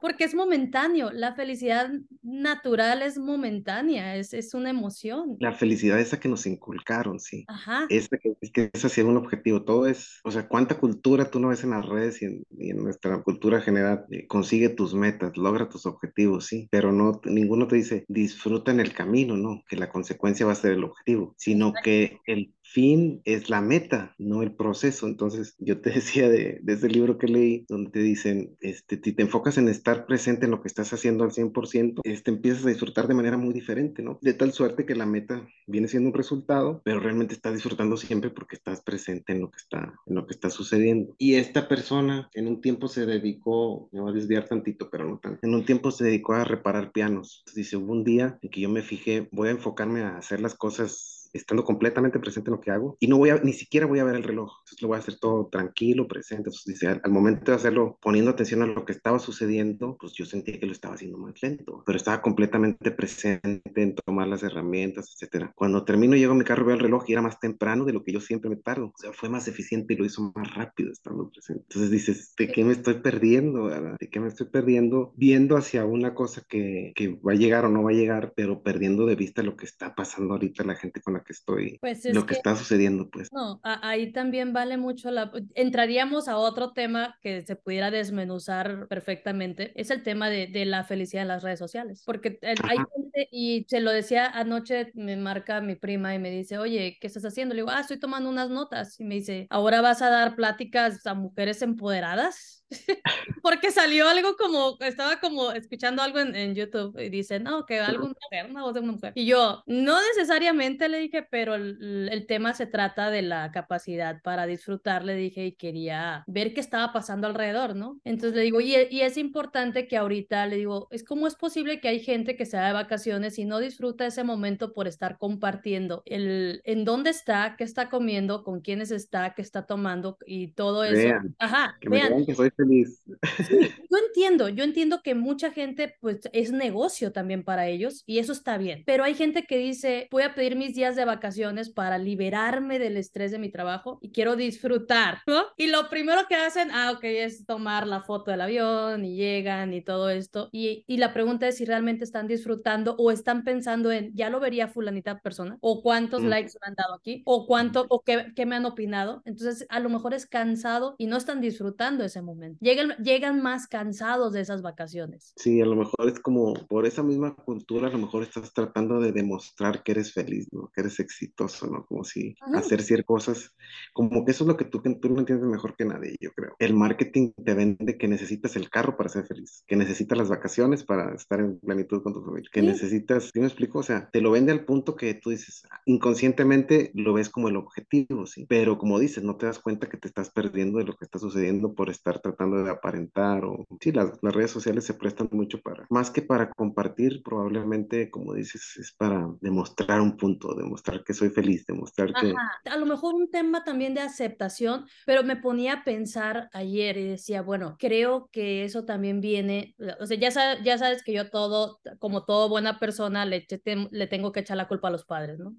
Porque 0.00 0.24
es 0.24 0.34
momentáneo, 0.34 1.10
la 1.12 1.34
felicidad 1.34 1.90
natural 2.22 3.02
es 3.02 3.18
momentánea, 3.18 4.16
es, 4.16 4.34
es 4.34 4.54
una 4.54 4.70
emoción. 4.70 5.36
La 5.40 5.52
felicidad 5.52 5.98
esa 5.98 6.20
que 6.20 6.28
nos 6.28 6.46
inculcaron, 6.46 7.20
sí. 7.20 7.44
Ajá. 7.48 7.86
Esa 7.88 8.16
que, 8.18 8.36
es 8.40 8.50
que 8.50 8.70
es 8.72 8.84
hacia 8.84 9.04
un 9.04 9.16
objetivo, 9.16 9.64
todo 9.64 9.86
es, 9.86 10.20
o 10.24 10.30
sea, 10.30 10.48
cuánta 10.48 10.78
cultura 10.78 11.30
tú 11.30 11.40
no 11.40 11.48
ves 11.48 11.64
en 11.64 11.70
las 11.70 11.86
redes 11.86 12.22
y 12.22 12.26
en, 12.26 12.44
y 12.50 12.70
en 12.70 12.82
nuestra 12.82 13.22
cultura 13.22 13.60
general, 13.60 14.04
eh, 14.10 14.26
consigue 14.26 14.68
tus 14.68 14.94
metas, 14.94 15.36
logra 15.36 15.68
tus 15.68 15.86
objetivos, 15.86 16.46
sí, 16.46 16.68
pero 16.70 16.92
no, 16.92 17.20
ninguno 17.24 17.68
te 17.68 17.76
dice, 17.76 18.04
disfruta 18.08 18.70
en 18.70 18.80
el 18.80 18.92
camino, 18.92 19.36
¿no? 19.36 19.62
Que 19.68 19.76
la 19.76 19.90
consecuencia 19.90 20.46
va 20.46 20.52
a 20.52 20.56
ser 20.56 20.72
el 20.72 20.84
objetivo, 20.84 21.34
sino 21.36 21.72
que 21.82 22.20
el 22.26 22.54
fin 22.62 23.22
es 23.24 23.48
la 23.48 23.60
meta, 23.60 24.14
no 24.18 24.42
el 24.42 24.54
proceso. 24.54 25.06
Entonces, 25.06 25.54
yo 25.58 25.80
te 25.80 25.90
decía 25.98 26.28
de, 26.28 26.58
de 26.62 26.72
ese 26.72 26.88
libro 26.88 27.18
que 27.18 27.28
leí, 27.28 27.64
donde 27.68 27.90
te 27.90 28.00
dicen, 28.00 28.56
este, 28.60 29.00
si 29.02 29.12
te 29.12 29.22
enfocas 29.22 29.58
en 29.58 29.68
estar 29.88 30.06
presente 30.06 30.44
en 30.44 30.50
lo 30.50 30.60
que 30.60 30.68
estás 30.68 30.92
haciendo 30.92 31.24
al 31.24 31.32
100%, 31.32 32.00
este, 32.04 32.30
empiezas 32.30 32.64
a 32.64 32.68
disfrutar 32.68 33.08
de 33.08 33.14
manera 33.14 33.38
muy 33.38 33.54
diferente, 33.54 34.02
¿no? 34.02 34.18
De 34.20 34.34
tal 34.34 34.52
suerte 34.52 34.84
que 34.84 34.94
la 34.94 35.06
meta 35.06 35.48
viene 35.66 35.88
siendo 35.88 36.10
un 36.10 36.14
resultado, 36.14 36.82
pero 36.84 37.00
realmente 37.00 37.34
estás 37.34 37.54
disfrutando 37.54 37.96
siempre 37.96 38.30
porque 38.30 38.56
estás 38.56 38.82
presente 38.82 39.32
en 39.32 39.40
lo 39.40 39.50
que 39.50 39.56
está, 39.56 39.94
en 40.06 40.14
lo 40.14 40.26
que 40.26 40.34
está 40.34 40.50
sucediendo. 40.50 41.14
Y 41.18 41.34
esta 41.34 41.68
persona 41.68 42.28
en 42.34 42.48
un 42.48 42.60
tiempo 42.60 42.88
se 42.88 43.06
dedicó, 43.06 43.88
me 43.92 44.00
voy 44.00 44.10
a 44.10 44.14
desviar 44.14 44.46
tantito, 44.46 44.90
pero 44.90 45.08
no 45.08 45.18
tanto, 45.18 45.46
en 45.46 45.54
un 45.54 45.64
tiempo 45.64 45.90
se 45.90 46.04
dedicó 46.04 46.34
a 46.34 46.44
reparar 46.44 46.92
pianos. 46.92 47.38
Entonces 47.40 47.54
dice, 47.54 47.76
hubo 47.76 47.92
un 47.92 48.04
día 48.04 48.38
en 48.42 48.50
que 48.50 48.60
yo 48.60 48.68
me 48.68 48.82
fijé, 48.82 49.28
voy 49.32 49.48
a 49.48 49.52
enfocarme 49.52 50.02
a 50.02 50.18
hacer 50.18 50.40
las 50.40 50.54
cosas 50.54 51.17
estando 51.38 51.64
completamente 51.64 52.18
presente 52.18 52.50
en 52.50 52.56
lo 52.56 52.60
que 52.60 52.70
hago 52.70 52.96
y 53.00 53.06
no 53.06 53.18
voy 53.18 53.30
a, 53.30 53.36
ni 53.36 53.52
siquiera 53.52 53.86
voy 53.86 53.98
a 53.98 54.04
ver 54.04 54.16
el 54.16 54.22
reloj, 54.22 54.50
entonces 54.60 54.82
lo 54.82 54.88
voy 54.88 54.96
a 54.96 55.00
hacer 55.00 55.18
todo 55.18 55.48
tranquilo, 55.48 56.06
presente, 56.06 56.48
entonces 56.48 56.64
dice, 56.64 56.88
al, 56.88 57.10
momento 57.10 57.50
de 57.50 57.56
hacerlo, 57.56 57.98
poniendo 58.00 58.30
atención 58.30 58.62
a 58.62 58.66
lo 58.66 58.84
que 58.84 58.92
estaba 58.92 59.18
sucediendo, 59.18 59.96
pues 59.98 60.12
yo 60.12 60.24
sentía 60.24 60.58
que 60.58 60.66
lo 60.66 60.72
estaba 60.72 60.94
haciendo 60.94 61.18
más 61.18 61.34
lento, 61.42 61.82
pero 61.86 61.96
estaba 61.96 62.20
completamente 62.22 62.90
presente 62.90 63.82
en 63.82 63.94
tomar 63.94 64.28
las 64.28 64.42
herramientas, 64.42 65.14
etcétera. 65.14 65.52
Cuando 65.54 65.84
termino, 65.84 66.16
llego 66.16 66.32
a 66.32 66.36
mi 66.36 66.44
carro, 66.44 66.64
veo 66.66 66.74
el 66.74 66.82
reloj 66.82 67.04
y 67.08 67.12
era 67.12 67.22
más 67.22 67.40
temprano 67.40 67.84
de 67.84 67.92
lo 67.92 68.02
que 68.02 68.12
yo 68.12 68.20
siempre 68.20 68.50
me 68.50 68.56
tardo, 68.56 68.86
o 68.86 68.98
sea, 68.98 69.12
fue 69.12 69.28
más 69.28 69.48
eficiente 69.48 69.94
y 69.94 69.96
lo 69.96 70.04
hizo 70.04 70.32
más 70.34 70.54
rápido 70.54 70.92
estando 70.92 71.30
presente. 71.30 71.64
Entonces 71.68 71.90
dices, 71.90 72.34
¿de 72.36 72.48
qué 72.48 72.64
me 72.64 72.72
estoy 72.72 72.94
perdiendo? 72.94 73.64
¿verdad? 73.64 73.96
¿De 73.98 74.08
qué 74.08 74.20
me 74.20 74.28
estoy 74.28 74.46
perdiendo? 74.48 75.12
Viendo 75.16 75.56
hacia 75.56 75.84
una 75.84 76.14
cosa 76.14 76.42
que, 76.48 76.92
que 76.94 77.08
va 77.26 77.32
a 77.32 77.36
llegar 77.36 77.64
o 77.64 77.68
no 77.68 77.82
va 77.82 77.90
a 77.90 77.94
llegar, 77.94 78.32
pero 78.36 78.62
perdiendo 78.62 79.06
de 79.06 79.16
vista 79.16 79.42
lo 79.42 79.56
que 79.56 79.66
está 79.66 79.94
pasando 79.94 80.34
ahorita 80.34 80.64
la 80.64 80.74
gente 80.74 81.00
con 81.00 81.14
la 81.14 81.22
que 81.22 81.27
estoy, 81.32 81.78
Pues 81.80 82.04
es 82.04 82.14
lo 82.14 82.22
que, 82.22 82.28
que 82.28 82.34
está 82.34 82.56
sucediendo, 82.56 83.08
pues. 83.10 83.28
no, 83.32 83.60
ahí 83.62 84.12
también 84.12 84.52
vale 84.52 84.76
mucho 84.76 85.10
la... 85.10 85.30
Entraríamos 85.54 86.28
a 86.28 86.36
otro 86.36 86.72
tema 86.72 87.16
que 87.20 87.42
se 87.42 87.56
pudiera 87.56 87.90
desmenuzar 87.90 88.86
perfectamente, 88.88 89.72
es 89.80 89.90
el 89.90 90.02
tema 90.02 90.30
de, 90.30 90.46
de 90.46 90.64
la 90.64 90.84
felicidad 90.84 91.22
en 91.22 91.28
las 91.28 91.42
redes 91.42 91.58
sociales, 91.58 92.02
porque 92.04 92.38
hay 92.42 92.76
gente, 92.94 93.28
y 93.30 93.66
se 93.68 93.80
lo 93.80 93.90
decía 93.90 94.26
anoche, 94.26 94.90
me 94.94 95.16
marca 95.16 95.60
mi 95.60 95.74
prima 95.74 96.14
y 96.14 96.18
me 96.18 96.30
dice, 96.30 96.58
oye, 96.58 96.98
¿qué 97.00 97.06
estás 97.06 97.24
haciendo? 97.24 97.54
Le 97.54 97.62
digo, 97.62 97.70
ah, 97.70 97.80
estoy 97.80 97.98
tomando 97.98 98.28
unas 98.28 98.50
notas, 98.50 98.98
y 99.00 99.04
me 99.04 99.16
dice, 99.16 99.46
¿ahora 99.50 99.80
vas 99.80 100.02
a 100.02 100.10
dar 100.10 100.36
pláticas 100.36 101.06
a 101.06 101.14
mujeres 101.14 101.62
empoderadas? 101.62 102.57
Porque 103.42 103.70
salió 103.70 104.08
algo 104.08 104.36
como, 104.36 104.76
estaba 104.80 105.20
como 105.20 105.52
escuchando 105.52 106.02
algo 106.02 106.18
en, 106.18 106.34
en 106.34 106.54
YouTube 106.54 106.98
y 106.98 107.08
dice, 107.08 107.40
no, 107.40 107.64
que 107.64 107.80
algo 107.80 108.04
una 108.06 108.14
mujer, 108.22 108.50
una 108.50 108.62
voz 108.62 108.74
de 108.74 108.80
una 108.80 108.92
mujer. 108.92 109.12
Y 109.14 109.26
yo, 109.26 109.62
no 109.66 109.98
necesariamente 110.08 110.88
le 110.88 110.98
dije, 110.98 111.22
pero 111.22 111.54
el, 111.54 112.08
el 112.10 112.26
tema 112.26 112.54
se 112.54 112.66
trata 112.66 113.10
de 113.10 113.22
la 113.22 113.50
capacidad 113.52 114.20
para 114.22 114.46
disfrutar, 114.46 115.04
le 115.04 115.14
dije, 115.14 115.46
y 115.46 115.52
quería 115.52 116.24
ver 116.26 116.54
qué 116.54 116.60
estaba 116.60 116.92
pasando 116.92 117.26
alrededor, 117.26 117.74
¿no? 117.74 118.00
Entonces 118.04 118.34
le 118.34 118.42
digo, 118.42 118.60
y, 118.60 118.74
y 118.90 119.00
es 119.00 119.16
importante 119.16 119.88
que 119.88 119.96
ahorita, 119.96 120.46
le 120.46 120.56
digo, 120.56 120.88
es 120.90 121.04
como 121.04 121.26
es 121.26 121.34
posible 121.34 121.80
que 121.80 121.88
hay 121.88 122.00
gente 122.00 122.36
que 122.36 122.46
se 122.46 122.56
va 122.56 122.66
de 122.66 122.72
vacaciones 122.72 123.38
y 123.38 123.44
no 123.44 123.58
disfruta 123.58 124.06
ese 124.06 124.24
momento 124.24 124.72
por 124.72 124.88
estar 124.88 125.18
compartiendo 125.18 126.02
el, 126.04 126.60
en 126.64 126.84
dónde 126.84 127.10
está, 127.10 127.56
qué 127.56 127.64
está 127.64 127.88
comiendo, 127.88 128.42
con 128.42 128.60
quiénes 128.60 128.90
está, 128.90 129.34
qué 129.34 129.42
está 129.42 129.66
tomando 129.66 130.18
y 130.26 130.48
todo 130.48 130.84
eso. 130.84 130.96
Vean, 130.96 131.36
Ajá, 131.38 131.76
que 131.80 131.88
me 131.88 131.96
vean 131.96 132.26
que 132.26 132.34
soy 132.34 132.50
feliz. 132.58 133.02
Sí, 133.40 133.56
yo 133.90 133.98
entiendo, 134.08 134.48
yo 134.50 134.64
entiendo 134.64 135.00
que 135.02 135.14
mucha 135.14 135.52
gente 135.52 135.94
pues 136.00 136.20
es 136.32 136.52
negocio 136.52 137.12
también 137.12 137.44
para 137.44 137.68
ellos 137.68 138.02
y 138.06 138.18
eso 138.18 138.32
está 138.32 138.58
bien, 138.58 138.82
pero 138.84 139.04
hay 139.04 139.14
gente 139.14 139.44
que 139.44 139.58
dice, 139.58 140.08
voy 140.10 140.24
a 140.24 140.34
pedir 140.34 140.56
mis 140.56 140.74
días 140.74 140.96
de 140.96 141.04
vacaciones 141.06 141.70
para 141.70 141.98
liberarme 141.98 142.78
del 142.78 142.96
estrés 142.96 143.30
de 143.30 143.38
mi 143.38 143.50
trabajo 143.50 143.98
y 144.02 144.12
quiero 144.12 144.36
disfrutar, 144.36 145.20
¿no? 145.26 145.44
Y 145.56 145.68
lo 145.68 145.88
primero 145.88 146.22
que 146.28 146.34
hacen, 146.36 146.70
ah, 146.72 146.92
ok, 146.92 147.04
es 147.04 147.46
tomar 147.46 147.86
la 147.86 148.02
foto 148.02 148.30
del 148.32 148.40
avión 148.40 149.04
y 149.04 149.16
llegan 149.16 149.72
y 149.72 149.82
todo 149.82 150.10
esto 150.10 150.48
y, 150.52 150.84
y 150.86 150.96
la 150.98 151.12
pregunta 151.14 151.48
es 151.48 151.56
si 151.56 151.64
realmente 151.64 152.04
están 152.04 152.26
disfrutando 152.26 152.96
o 152.98 153.10
están 153.10 153.44
pensando 153.44 153.92
en, 153.92 154.14
ya 154.14 154.30
lo 154.30 154.40
vería 154.40 154.68
fulanita 154.68 155.20
persona 155.20 155.58
o 155.60 155.82
cuántos 155.82 156.24
Mm. 156.24 156.28
likes 156.28 156.52
me 156.60 156.68
han 156.68 156.74
dado 156.74 156.94
aquí 156.94 157.22
o 157.24 157.46
cuánto 157.46 157.86
o 157.88 158.02
qué, 158.02 158.32
qué 158.34 158.46
me 158.46 158.56
han 158.56 158.64
opinado, 158.66 159.22
entonces 159.24 159.66
a 159.68 159.80
lo 159.80 159.88
mejor 159.88 160.14
es 160.14 160.26
cansado 160.26 160.94
y 160.98 161.06
no 161.06 161.16
están 161.16 161.40
disfrutando 161.40 162.04
ese 162.04 162.22
momento. 162.22 162.47
Llegan, 162.60 162.90
llegan 163.02 163.42
más 163.42 163.66
cansados 163.66 164.32
de 164.32 164.40
esas 164.40 164.62
vacaciones. 164.62 165.32
Sí, 165.36 165.60
a 165.60 165.66
lo 165.66 165.76
mejor 165.76 166.08
es 166.08 166.18
como 166.20 166.54
por 166.68 166.86
esa 166.86 167.02
misma 167.02 167.34
cultura, 167.34 167.88
a 167.88 167.90
lo 167.90 167.98
mejor 167.98 168.22
estás 168.22 168.52
tratando 168.52 169.00
de 169.00 169.12
demostrar 169.12 169.82
que 169.82 169.92
eres 169.92 170.12
feliz, 170.12 170.48
¿no? 170.52 170.70
Que 170.74 170.80
eres 170.82 171.00
exitoso, 171.00 171.66
¿no? 171.66 171.84
Como 171.86 172.04
si 172.04 172.34
Ajá. 172.40 172.58
hacer 172.58 172.82
ciertas 172.82 173.06
cosas, 173.06 173.54
como 173.92 174.24
que 174.24 174.32
eso 174.32 174.44
es 174.44 174.48
lo 174.48 174.56
que 174.56 174.64
tú, 174.64 174.82
que 174.82 174.94
tú 174.96 175.08
lo 175.10 175.18
entiendes 175.20 175.46
mejor 175.48 175.76
que 175.76 175.84
nadie, 175.84 176.16
yo 176.20 176.30
creo. 176.32 176.54
El 176.58 176.74
marketing 176.74 177.32
te 177.44 177.54
vende 177.54 177.96
que 177.98 178.08
necesitas 178.08 178.56
el 178.56 178.70
carro 178.70 178.96
para 178.96 179.08
ser 179.08 179.26
feliz, 179.26 179.62
que 179.66 179.76
necesitas 179.76 180.18
las 180.18 180.28
vacaciones 180.28 180.84
para 180.84 181.14
estar 181.14 181.40
en 181.40 181.58
plenitud 181.60 182.02
con 182.02 182.12
tu 182.14 182.22
familia, 182.24 182.48
que 182.52 182.60
Sí. 182.60 182.66
necesitas, 182.66 183.30
¿sí 183.32 183.40
me 183.40 183.46
explico? 183.46 183.78
O 183.78 183.82
sea, 183.82 184.10
te 184.10 184.20
lo 184.20 184.30
vende 184.30 184.52
al 184.52 184.64
punto 184.64 184.96
que 184.96 185.14
tú 185.14 185.30
dices, 185.30 185.62
inconscientemente 185.86 186.90
lo 186.94 187.12
ves 187.12 187.28
como 187.30 187.48
el 187.48 187.56
objetivo, 187.56 188.26
¿sí? 188.26 188.46
Pero 188.48 188.78
como 188.78 188.98
dices, 188.98 189.22
no 189.22 189.36
te 189.36 189.46
das 189.46 189.58
cuenta 189.58 189.88
que 189.88 189.96
te 189.98 190.08
estás 190.08 190.30
perdiendo 190.30 190.78
de 190.78 190.84
lo 190.84 190.94
que 190.96 191.04
está 191.04 191.18
sucediendo 191.18 191.74
por 191.74 191.90
estar 191.90 192.20
tratando 192.20 192.37
de 192.46 192.70
aparentar 192.70 193.44
o... 193.44 193.64
Sí, 193.80 193.92
las, 193.92 194.12
las 194.22 194.34
redes 194.34 194.50
sociales 194.50 194.84
se 194.84 194.94
prestan 194.94 195.28
mucho 195.32 195.60
para, 195.60 195.86
más 195.90 196.10
que 196.10 196.22
para 196.22 196.50
compartir, 196.50 197.22
probablemente, 197.22 198.10
como 198.10 198.34
dices, 198.34 198.76
es 198.78 198.92
para 198.92 199.28
demostrar 199.40 200.00
un 200.00 200.16
punto, 200.16 200.54
demostrar 200.54 201.04
que 201.04 201.14
soy 201.14 201.30
feliz, 201.30 201.66
demostrar 201.66 202.12
que... 202.14 202.30
Ajá. 202.30 202.52
A 202.70 202.76
lo 202.76 202.86
mejor 202.86 203.14
un 203.14 203.30
tema 203.30 203.64
también 203.64 203.94
de 203.94 204.00
aceptación, 204.00 204.86
pero 205.06 205.22
me 205.24 205.36
ponía 205.36 205.74
a 205.74 205.84
pensar 205.84 206.48
ayer 206.52 206.96
y 206.96 207.04
decía, 207.08 207.42
bueno, 207.42 207.76
creo 207.78 208.28
que 208.32 208.64
eso 208.64 208.84
también 208.84 209.20
viene, 209.20 209.74
o 210.00 210.06
sea, 210.06 210.18
ya, 210.18 210.30
sa- 210.30 210.62
ya 210.62 210.78
sabes 210.78 211.02
que 211.02 211.12
yo 211.12 211.30
todo, 211.30 211.80
como 211.98 212.24
toda 212.24 212.48
buena 212.48 212.78
persona, 212.78 213.24
le, 213.24 213.46
le 213.90 214.06
tengo 214.06 214.32
que 214.32 214.40
echar 214.40 214.56
la 214.56 214.68
culpa 214.68 214.88
a 214.88 214.90
los 214.90 215.04
padres, 215.04 215.38
¿no? 215.38 215.54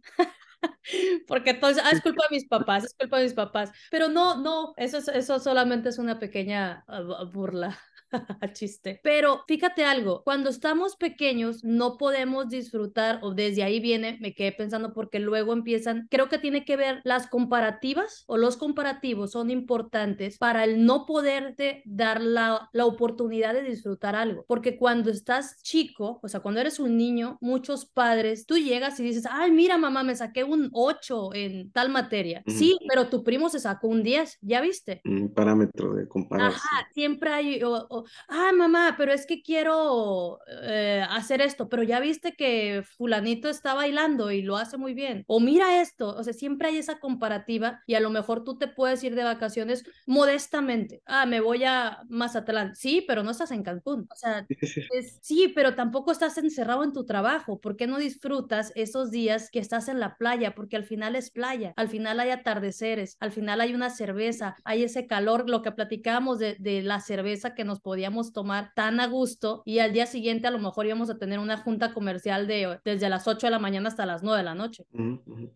Porque 1.28 1.52
entonces, 1.52 1.84
ah, 1.86 1.92
es 1.92 2.02
culpa 2.02 2.24
de 2.30 2.36
mis 2.36 2.48
papás, 2.48 2.84
es 2.86 2.94
culpa 2.94 3.18
de 3.18 3.24
mis 3.24 3.34
papás. 3.34 3.72
Pero 3.92 4.10
no, 4.10 4.38
no, 4.42 4.74
eso, 4.78 4.98
es- 4.98 5.08
eso 5.10 5.40
solamente 5.40 5.90
es 5.90 5.98
una 6.00 6.20
pequeña 6.20 6.84
ah, 6.88 7.02
bu- 7.02 7.32
burla, 7.32 7.80
chiste. 8.54 9.00
Pero 9.04 9.44
fíjate 9.48 9.84
algo, 9.84 10.24
cuando 10.24 10.50
estamos 10.50 10.96
pequeños 10.96 11.64
no 11.64 11.98
podemos 11.98 12.50
disfrutar, 12.50 13.20
o 13.22 13.34
desde 13.34 13.64
ahí 13.64 13.80
viene, 13.80 14.18
me 14.22 14.34
quedé 14.34 14.52
pensando, 14.52 14.94
porque 14.94 15.20
luego 15.20 15.54
empiezan, 15.54 16.08
creo 16.10 16.30
que 16.30 16.40
tiene 16.40 16.66
que 16.66 16.78
ver 16.78 17.02
las 17.04 17.28
comparativas 17.28 18.24
o 18.28 18.38
los 18.38 18.58
comparativos 18.58 19.32
son 19.32 19.50
importantes 19.50 20.38
para 20.38 20.64
el 20.64 20.86
no 20.86 21.06
poderte 21.06 21.84
dar 21.86 22.22
la, 22.22 22.70
la 22.74 22.86
oportunidad 22.86 23.54
de 23.54 23.64
disfrutar 23.64 24.16
algo. 24.16 24.46
Porque 24.48 24.78
cuando 24.78 25.10
estás 25.10 25.62
chico, 25.64 26.20
o 26.22 26.28
sea, 26.28 26.40
cuando 26.40 26.62
eres 26.62 26.80
un 26.80 26.98
niño, 26.98 27.38
muchos 27.42 27.86
padres, 27.86 28.46
tú 28.46 28.58
llegas 28.58 29.00
y 29.00 29.04
dices, 29.04 29.26
ay, 29.30 29.52
mira, 29.52 29.78
mamá, 29.78 30.04
me 30.04 30.16
saqué 30.16 30.44
un 30.44 30.70
8 30.74 31.34
en 31.34 31.72
tal 31.72 31.90
materia. 31.90 32.44
Sí, 32.48 32.78
pero 32.88 33.10
tu 33.10 33.24
primo 33.24 33.50
se 33.50 33.60
sacó 33.60 33.88
un 33.88 34.04
10, 34.04 34.40
¿ya 34.42 34.62
viste? 34.62 35.02
Un 35.06 35.34
parámetro 35.34 35.94
de 35.94 36.08
compararse. 36.08 36.58
Ajá, 36.58 36.88
siempre 36.94 37.32
hay, 37.32 37.64
o, 37.64 37.88
o, 37.90 37.99
ah, 38.28 38.52
mamá, 38.56 38.96
pero 38.98 39.14
es 39.14 39.26
que 39.26 39.42
quiero 39.42 40.40
eh, 40.64 41.06
hacer 41.10 41.42
esto, 41.42 41.70
pero 41.70 41.84
ya 41.84 42.00
viste 42.00 42.34
que 42.34 42.84
fulanito 42.98 43.50
está 43.50 43.74
bailando 43.74 44.32
y 44.32 44.42
lo 44.42 44.58
hace 44.58 44.78
muy 44.78 44.94
bien. 44.94 45.24
O 45.28 45.40
mira 45.40 45.82
esto, 45.82 46.16
o 46.16 46.24
sea, 46.24 46.34
siempre 46.34 46.70
hay 46.70 46.78
esa 46.78 47.00
comparativa 47.00 47.82
y 47.88 47.96
a 47.96 48.00
lo 48.00 48.10
mejor 48.10 48.44
tú 48.44 48.58
te 48.58 48.68
puedes 48.68 49.04
ir 49.04 49.16
de 49.16 49.24
vacaciones 49.24 49.84
modestamente. 50.06 51.02
Ah, 51.06 51.26
me 51.26 51.42
voy 51.42 51.64
a 51.64 52.00
Mazatlán. 52.10 52.76
Sí, 52.76 53.04
pero 53.08 53.24
no 53.24 53.32
estás 53.32 53.52
en 53.52 53.64
Cancún. 53.64 54.08
O 54.12 54.16
sea, 54.16 54.46
Sí, 55.22 55.44
es, 55.44 55.52
pero 55.54 55.76
tampoco 55.76 56.12
estás 56.12 56.38
encerrado 56.38 56.84
en 56.84 56.94
tu 56.94 57.06
trabajo. 57.06 57.60
¿Por 57.60 57.76
qué 57.76 57.88
no 57.88 57.98
disfrutas 57.98 58.72
esos 58.76 59.12
días 59.12 59.50
que 59.52 59.60
estás 59.60 59.88
en 59.88 60.00
la 60.00 60.18
playa? 60.18 60.56
Porque 60.56 60.76
al 60.76 60.84
final 60.84 61.16
es 61.16 61.32
playa, 61.32 61.74
al 61.76 61.90
final 61.90 62.20
hay 62.20 62.32
atardeceres, 62.32 63.18
al 63.20 63.32
final 63.32 63.62
hay 63.62 63.74
una 63.74 63.90
cerveza, 63.90 64.56
hay 64.64 64.84
ese 64.84 65.08
calor, 65.08 65.50
lo 65.50 65.62
que 65.62 65.72
platicábamos 65.72 66.40
de, 66.40 66.56
de 66.60 66.82
la 66.82 67.00
cerveza 67.00 67.56
que 67.56 67.64
nos 67.64 67.82
podíamos 67.90 68.34
tomar 68.34 68.72
tan 68.76 69.00
a 69.00 69.08
gusto 69.08 69.64
y 69.66 69.80
al 69.80 69.94
día 69.94 70.06
siguiente 70.06 70.46
a 70.48 70.52
lo 70.52 70.60
mejor 70.60 70.86
íbamos 70.86 71.10
a 71.10 71.18
tener 71.18 71.40
una 71.40 71.58
junta 71.58 71.92
comercial 71.92 72.46
de 72.46 72.78
desde 72.86 73.10
las 73.10 73.28
8 73.28 73.48
de 73.48 73.52
la 73.52 73.58
mañana 73.58 73.90
hasta 73.90 74.06
las 74.06 74.22
9 74.22 74.38
de 74.38 74.44
la 74.44 74.54
noche. 74.54 74.86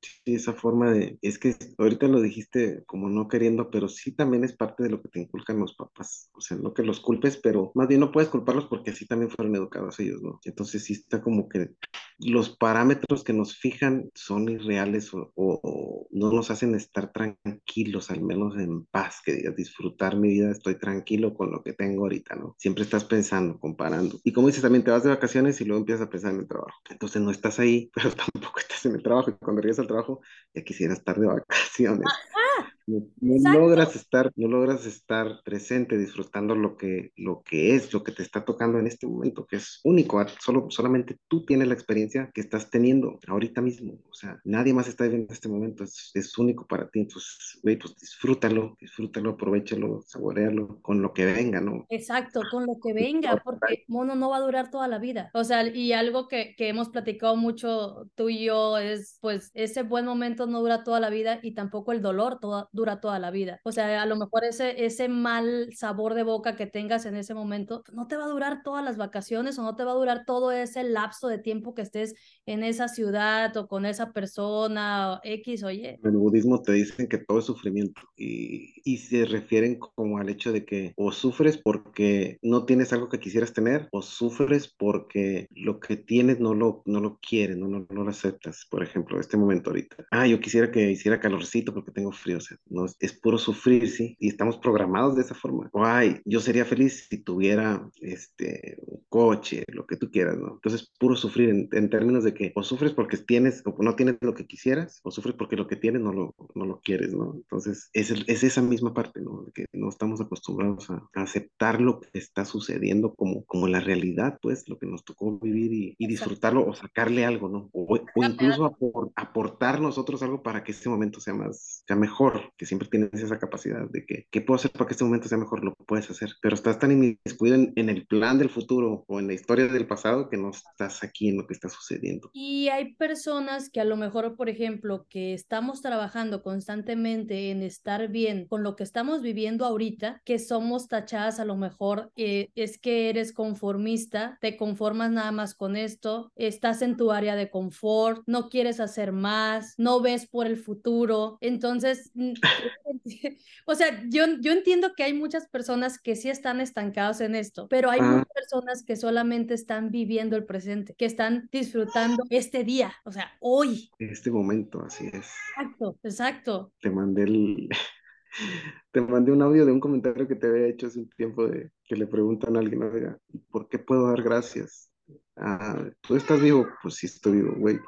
Sí, 0.01 0.33
esa 0.33 0.53
forma 0.53 0.91
de, 0.91 1.19
es 1.21 1.37
que 1.37 1.55
ahorita 1.77 2.07
lo 2.07 2.21
dijiste 2.21 2.83
como 2.87 3.07
no 3.07 3.27
queriendo, 3.27 3.69
pero 3.69 3.87
sí 3.87 4.13
también 4.15 4.43
es 4.43 4.53
parte 4.53 4.81
de 4.81 4.89
lo 4.89 4.99
que 4.99 5.09
te 5.09 5.19
inculcan 5.19 5.59
los 5.59 5.75
papás. 5.75 6.31
O 6.33 6.41
sea, 6.41 6.57
no 6.57 6.73
que 6.73 6.81
los 6.81 6.99
culpes, 7.01 7.37
pero 7.37 7.71
más 7.75 7.87
bien 7.87 7.99
no 7.99 8.11
puedes 8.11 8.29
culparlos 8.31 8.65
porque 8.65 8.89
así 8.89 9.05
también 9.05 9.29
fueron 9.29 9.55
educados 9.55 9.99
ellos, 9.99 10.23
¿no? 10.23 10.39
Entonces 10.43 10.83
sí 10.85 10.93
está 10.93 11.21
como 11.21 11.47
que 11.47 11.69
los 12.17 12.55
parámetros 12.57 13.23
que 13.23 13.33
nos 13.33 13.55
fijan 13.57 14.09
son 14.15 14.49
irreales 14.49 15.13
o- 15.13 15.31
o 15.35 16.07
no 16.11 16.31
nos 16.31 16.51
hacen 16.51 16.75
estar 16.75 17.11
tranquilos, 17.11 18.11
al 18.11 18.21
menos 18.21 18.57
en 18.57 18.85
paz, 18.85 19.17
que 19.25 19.33
digas, 19.33 19.55
disfrutar 19.55 20.17
mi 20.17 20.29
vida, 20.29 20.51
estoy 20.51 20.77
tranquilo 20.79 21.33
con 21.33 21.51
lo 21.51 21.63
que 21.63 21.73
tengo 21.73 22.03
ahorita, 22.03 22.22
¿no? 22.35 22.55
Siempre 22.57 22.83
estás 22.83 23.03
pensando, 23.03 23.59
comparando. 23.59 24.19
Y 24.23 24.33
como 24.33 24.47
dices, 24.47 24.61
también 24.61 24.83
te 24.83 24.91
vas 24.91 25.03
de 25.03 25.09
vacaciones 25.09 25.59
y 25.61 25.65
luego 25.65 25.81
empiezas 25.81 26.07
a 26.07 26.09
pensar 26.09 26.33
en 26.33 26.39
el 26.39 26.47
trabajo. 26.47 26.79
Entonces 26.89 27.21
no 27.21 27.31
estás 27.31 27.59
ahí, 27.59 27.91
pero 27.95 28.11
tampoco 28.11 28.59
estás 28.59 28.85
en 28.85 28.95
el 28.95 29.03
trabajo. 29.03 29.29
Y 29.29 29.33
cuando 29.33 29.61
regresas 29.61 29.83
al 29.83 29.87
trabajo, 29.87 30.21
ya 30.53 30.63
quisieras 30.63 30.99
estar 30.99 31.19
de 31.19 31.27
vacaciones. 31.27 32.07
no, 32.85 33.53
logras 33.53 33.95
estar, 33.95 34.31
no 34.35 34.47
logras 34.47 34.85
estar 34.85 35.41
presente 35.43 35.97
disfrutando 35.97 36.55
lo 36.55 36.77
que, 36.77 37.11
lo 37.15 37.41
que 37.43 37.75
es, 37.75 37.93
lo 37.93 38.03
que 38.03 38.11
te 38.11 38.23
está 38.23 38.43
tocando 38.43 38.79
en 38.79 38.87
este 38.87 39.07
momento, 39.07 39.45
que 39.45 39.57
es 39.57 39.79
único. 39.83 40.19
Ah, 40.19 40.27
solo, 40.39 40.67
solamente 40.69 41.17
tú 41.27 41.45
tienes 41.45 41.67
la 41.67 41.73
experiencia 41.73 42.31
que 42.33 42.41
estás 42.41 42.69
teniendo 42.69 43.19
ahorita 43.27 43.61
mismo. 43.61 43.99
O 44.09 44.13
sea, 44.13 44.39
nadie 44.43 44.73
más 44.73 44.87
está 44.87 45.05
viviendo 45.05 45.33
este 45.33 45.49
momento, 45.49 45.83
es, 45.83 46.11
es 46.13 46.37
único 46.37 46.67
para 46.67 46.89
ti. 46.89 46.99
Entonces, 47.01 47.59
güey, 47.61 47.77
pues 47.77 47.95
disfrútalo, 47.95 48.75
disfrútalo, 48.79 49.31
aprovechalo, 49.31 50.01
saborealo 50.05 50.79
con 50.81 51.01
lo 51.01 51.13
que 51.13 51.25
venga, 51.25 51.61
¿no? 51.61 51.85
Exacto, 51.89 52.41
con 52.51 52.65
lo 52.65 52.79
que 52.83 52.93
venga, 52.93 53.41
porque 53.43 53.85
mono 53.87 54.15
no 54.15 54.29
va 54.29 54.37
a 54.37 54.41
durar 54.41 54.69
toda 54.69 54.87
la 54.87 54.99
vida. 54.99 55.29
O 55.33 55.43
sea, 55.43 55.65
y 55.67 55.93
algo 55.93 56.27
que, 56.27 56.55
que 56.57 56.69
hemos 56.69 56.89
platicado 56.89 57.35
mucho 57.35 58.09
tú 58.15 58.29
y 58.29 58.45
yo 58.45 58.77
es, 58.77 59.17
pues, 59.21 59.51
ese 59.53 59.83
buen 59.83 60.05
momento 60.05 60.47
no 60.47 60.59
dura 60.61 60.83
toda 60.83 60.99
la 60.99 61.09
vida 61.09 61.39
y 61.41 61.53
tampoco 61.53 61.91
el 61.91 62.01
dolor 62.01 62.39
toda, 62.39 62.69
dura 62.73 62.99
toda 62.99 63.19
la 63.19 63.31
vida. 63.31 63.61
O 63.63 63.71
sea, 63.71 64.01
a 64.01 64.05
lo 64.05 64.17
mejor 64.17 64.43
ese, 64.43 64.83
ese 64.85 65.07
mal 65.07 65.69
sabor 65.73 66.15
de 66.15 66.23
boca 66.23 66.55
que 66.55 66.65
tengas 66.65 67.05
en 67.05 67.15
ese 67.15 67.33
momento 67.33 67.83
no 67.93 68.07
te 68.07 68.17
va 68.17 68.25
a 68.25 68.29
durar 68.29 68.63
todas 68.63 68.83
las 68.83 68.97
vacaciones 68.97 69.57
o 69.57 69.63
no 69.63 69.75
te 69.75 69.83
va 69.83 69.91
a 69.91 69.95
durar 69.95 70.25
todo 70.25 70.51
ese 70.51 70.83
lapso 70.83 71.27
de 71.27 71.37
tiempo 71.37 71.73
que 71.73 71.83
estés 71.83 72.15
en 72.45 72.63
esa 72.63 72.87
ciudad 72.87 73.55
o 73.55 73.67
con 73.67 73.85
esa 73.85 74.11
persona 74.11 75.13
o 75.13 75.19
X 75.23 75.63
o. 75.63 75.69
En 75.69 75.99
el 76.03 76.17
budismo 76.17 76.61
te 76.61 76.73
dicen 76.73 77.07
que 77.07 77.19
todo 77.19 77.39
es 77.39 77.45
sufrimiento 77.45 78.01
y, 78.17 78.73
y 78.83 78.97
se 78.97 79.25
refieren 79.25 79.77
como 79.79 80.17
al 80.17 80.29
hecho 80.29 80.51
de 80.51 80.65
que 80.65 80.93
o 80.97 81.11
sufres 81.11 81.57
porque 81.57 82.37
no 82.41 82.65
tienes 82.65 82.91
algo 82.93 83.09
que 83.09 83.19
quisieras 83.19 83.53
tener 83.53 83.87
o 83.91 84.01
sufres 84.01 84.67
porque 84.67 85.47
lo 85.51 85.79
que 85.79 85.97
tienes 85.97 86.39
no 86.39 86.53
lo, 86.53 86.81
no 86.85 86.99
lo 86.99 87.19
quieres, 87.19 87.57
no, 87.57 87.67
no, 87.67 87.85
no 87.89 88.03
lo 88.03 88.09
aceptas. 88.09 88.65
Por 88.69 88.83
ejemplo, 88.83 89.19
este 89.19 89.37
momento 89.37 89.69
ahorita. 89.69 89.97
Ah, 90.11 90.27
yo 90.27 90.39
quisiera 90.39 90.71
que 90.71 90.91
hiciera 90.91 91.19
calorcito 91.19 91.73
porque 91.73 91.91
tengo 91.91 92.11
frío. 92.11 92.37
O 92.37 92.41
sea, 92.41 92.57
no, 92.65 92.85
es 92.85 93.13
puro 93.13 93.37
sufrir, 93.37 93.89
¿sí? 93.89 94.15
Y 94.19 94.29
estamos 94.29 94.57
programados 94.57 95.15
de 95.15 95.21
esa 95.21 95.35
forma. 95.35 95.69
ay, 95.73 96.21
yo 96.25 96.39
sería 96.39 96.65
feliz 96.65 97.07
si 97.09 97.17
tuviera 97.17 97.89
este, 98.01 98.77
un 98.81 99.03
coche, 99.09 99.63
lo 99.67 99.85
que 99.85 99.97
tú 99.97 100.09
quieras, 100.09 100.37
¿no? 100.37 100.53
Entonces, 100.53 100.91
puro 100.99 101.15
sufrir 101.15 101.49
en, 101.49 101.69
en 101.71 101.89
términos 101.89 102.23
de 102.23 102.33
que 102.33 102.51
o 102.55 102.63
sufres 102.63 102.93
porque 102.93 103.17
tienes 103.17 103.61
o 103.65 103.75
no 103.83 103.95
tienes 103.95 104.17
lo 104.21 104.33
que 104.33 104.47
quisieras 104.47 105.01
o 105.03 105.11
sufres 105.11 105.35
porque 105.35 105.55
lo 105.55 105.67
que 105.67 105.75
tienes 105.75 106.01
no 106.01 106.13
lo, 106.13 106.35
no 106.55 106.65
lo 106.65 106.79
quieres, 106.81 107.13
¿no? 107.13 107.33
Entonces, 107.35 107.89
es, 107.93 108.11
es 108.27 108.43
esa 108.43 108.61
misma 108.61 108.93
parte, 108.93 109.21
¿no? 109.21 109.45
Que 109.53 109.65
no 109.73 109.89
estamos 109.89 110.21
acostumbrados 110.21 110.89
a, 110.89 111.07
aceptar 111.13 111.79
lo 111.79 111.99
que 111.99 112.09
está 112.13 112.45
sucediendo 112.45 113.13
como, 113.13 113.45
como 113.45 113.67
la 113.67 113.79
realidad, 113.79 114.39
pues, 114.41 114.67
lo 114.67 114.77
que 114.77 114.87
nos 114.87 115.03
tocó 115.03 115.39
vivir 115.39 115.73
y, 115.73 115.95
y 115.97 116.07
disfrutarlo 116.07 116.65
o 116.65 116.73
sacarle 116.73 117.25
algo, 117.25 117.49
¿no? 117.49 117.69
O, 117.71 117.95
o 117.95 118.23
incluso 118.23 118.75
aportar 119.15 119.79
nosotros 119.79 120.21
algo 120.23 120.41
para 120.41 120.63
que 120.63 120.71
este 120.71 120.89
momento 120.89 121.19
sea 121.19 121.33
más, 121.33 121.83
sea 121.87 121.95
mejor, 121.95 122.52
que 122.57 122.65
siempre 122.65 122.87
tienes 122.89 123.13
esa 123.13 123.39
capacidad 123.39 123.89
de 123.89 124.05
que, 124.05 124.27
¿qué 124.29 124.41
puedo 124.41 124.55
hacer 124.55 124.71
para 124.71 124.87
que 124.87 124.93
este 124.93 125.03
momento 125.03 125.27
sea 125.27 125.37
mejor? 125.37 125.63
Lo 125.63 125.73
puedes 125.73 126.09
hacer, 126.09 126.31
pero 126.41 126.55
estás 126.55 126.79
tan 126.79 126.91
inmiscuido 126.91 127.55
en, 127.55 127.73
en 127.75 127.89
el 127.89 128.05
plan 128.05 128.37
del 128.37 128.49
futuro 128.49 129.05
o 129.07 129.19
en 129.19 129.27
la 129.27 129.33
historia 129.33 129.67
del 129.67 129.87
pasado 129.87 130.29
que 130.29 130.37
no 130.37 130.51
estás 130.51 131.03
aquí 131.03 131.29
en 131.29 131.37
lo 131.37 131.47
que 131.47 131.53
está 131.53 131.69
sucediendo. 131.69 132.29
Y 132.33 132.69
hay 132.69 132.93
personas 132.95 133.69
que 133.69 133.81
a 133.81 133.85
lo 133.85 133.97
mejor, 133.97 134.35
por 134.35 134.49
ejemplo, 134.49 135.05
que 135.09 135.33
estamos 135.33 135.81
trabajando 135.81 136.43
constantemente 136.43 137.51
en 137.51 137.61
estar 137.61 138.09
bien 138.09 138.47
con 138.47 138.63
lo 138.63 138.75
que 138.75 138.83
estamos 138.83 139.21
viviendo 139.21 139.65
ahorita, 139.65 140.21
que 140.25 140.39
somos 140.39 140.87
tachadas 140.87 141.39
a 141.39 141.45
lo 141.45 141.55
mejor, 141.55 142.11
eh, 142.15 142.49
es 142.55 142.77
que 142.77 143.09
eres 143.09 143.33
conformista, 143.33 144.37
te 144.41 144.57
conformas 144.57 145.11
nada 145.11 145.31
más 145.31 145.55
con 145.55 145.75
esto, 145.75 146.31
estás 146.35 146.81
en 146.81 146.97
tu 146.97 147.11
área 147.11 147.35
de 147.35 147.49
confort, 147.49 148.23
no 148.27 148.49
quieres 148.49 148.79
hacer 148.79 149.11
más, 149.11 149.73
no 149.77 150.01
ves 150.01 150.27
por 150.27 150.47
el 150.47 150.57
futuro. 150.57 151.37
Entonces, 151.41 152.11
o 153.65 153.75
sea, 153.75 154.03
yo, 154.09 154.25
yo 154.39 154.51
entiendo 154.51 154.93
que 154.95 155.03
hay 155.03 155.13
muchas 155.13 155.47
personas 155.47 155.99
que 155.99 156.15
sí 156.15 156.29
están 156.29 156.61
estancados 156.61 157.21
en 157.21 157.35
esto, 157.35 157.67
pero 157.67 157.89
hay 157.89 158.01
muchas 158.01 158.27
personas 158.33 158.83
que 158.83 158.95
solamente 158.95 159.53
están 159.53 159.91
viviendo 159.91 160.35
el 160.35 160.45
presente, 160.45 160.95
que 160.95 161.05
están 161.05 161.49
disfrutando 161.51 162.23
este 162.29 162.63
día, 162.63 162.93
o 163.05 163.11
sea, 163.11 163.31
hoy. 163.39 163.89
Este 163.99 164.31
momento, 164.31 164.83
así 164.85 165.07
es. 165.07 165.31
Exacto, 165.57 165.97
exacto. 166.03 166.73
Te 166.81 166.89
mandé 166.89 167.23
el... 167.23 167.69
Te 168.91 168.99
mandé 168.99 169.31
un 169.31 169.43
audio 169.43 169.63
de 169.63 169.71
un 169.71 169.79
comentario 169.79 170.27
que 170.27 170.35
te 170.35 170.47
había 170.47 170.67
hecho 170.67 170.87
hace 170.87 170.99
un 170.99 171.09
tiempo 171.09 171.47
de 171.47 171.71
que 171.83 171.95
le 171.95 172.07
preguntan 172.07 172.55
a 172.55 172.59
alguien, 172.59 172.81
oiga, 172.81 173.17
¿por 173.51 173.69
qué 173.69 173.77
puedo 173.77 174.07
dar 174.07 174.23
gracias? 174.23 174.91
Ah, 175.35 175.85
¿tú 176.01 176.15
estás 176.15 176.41
vivo? 176.41 176.67
Pues 176.81 176.95
sí 176.95 177.05
estoy 177.05 177.33
vivo, 177.33 177.53
güey. 177.57 177.79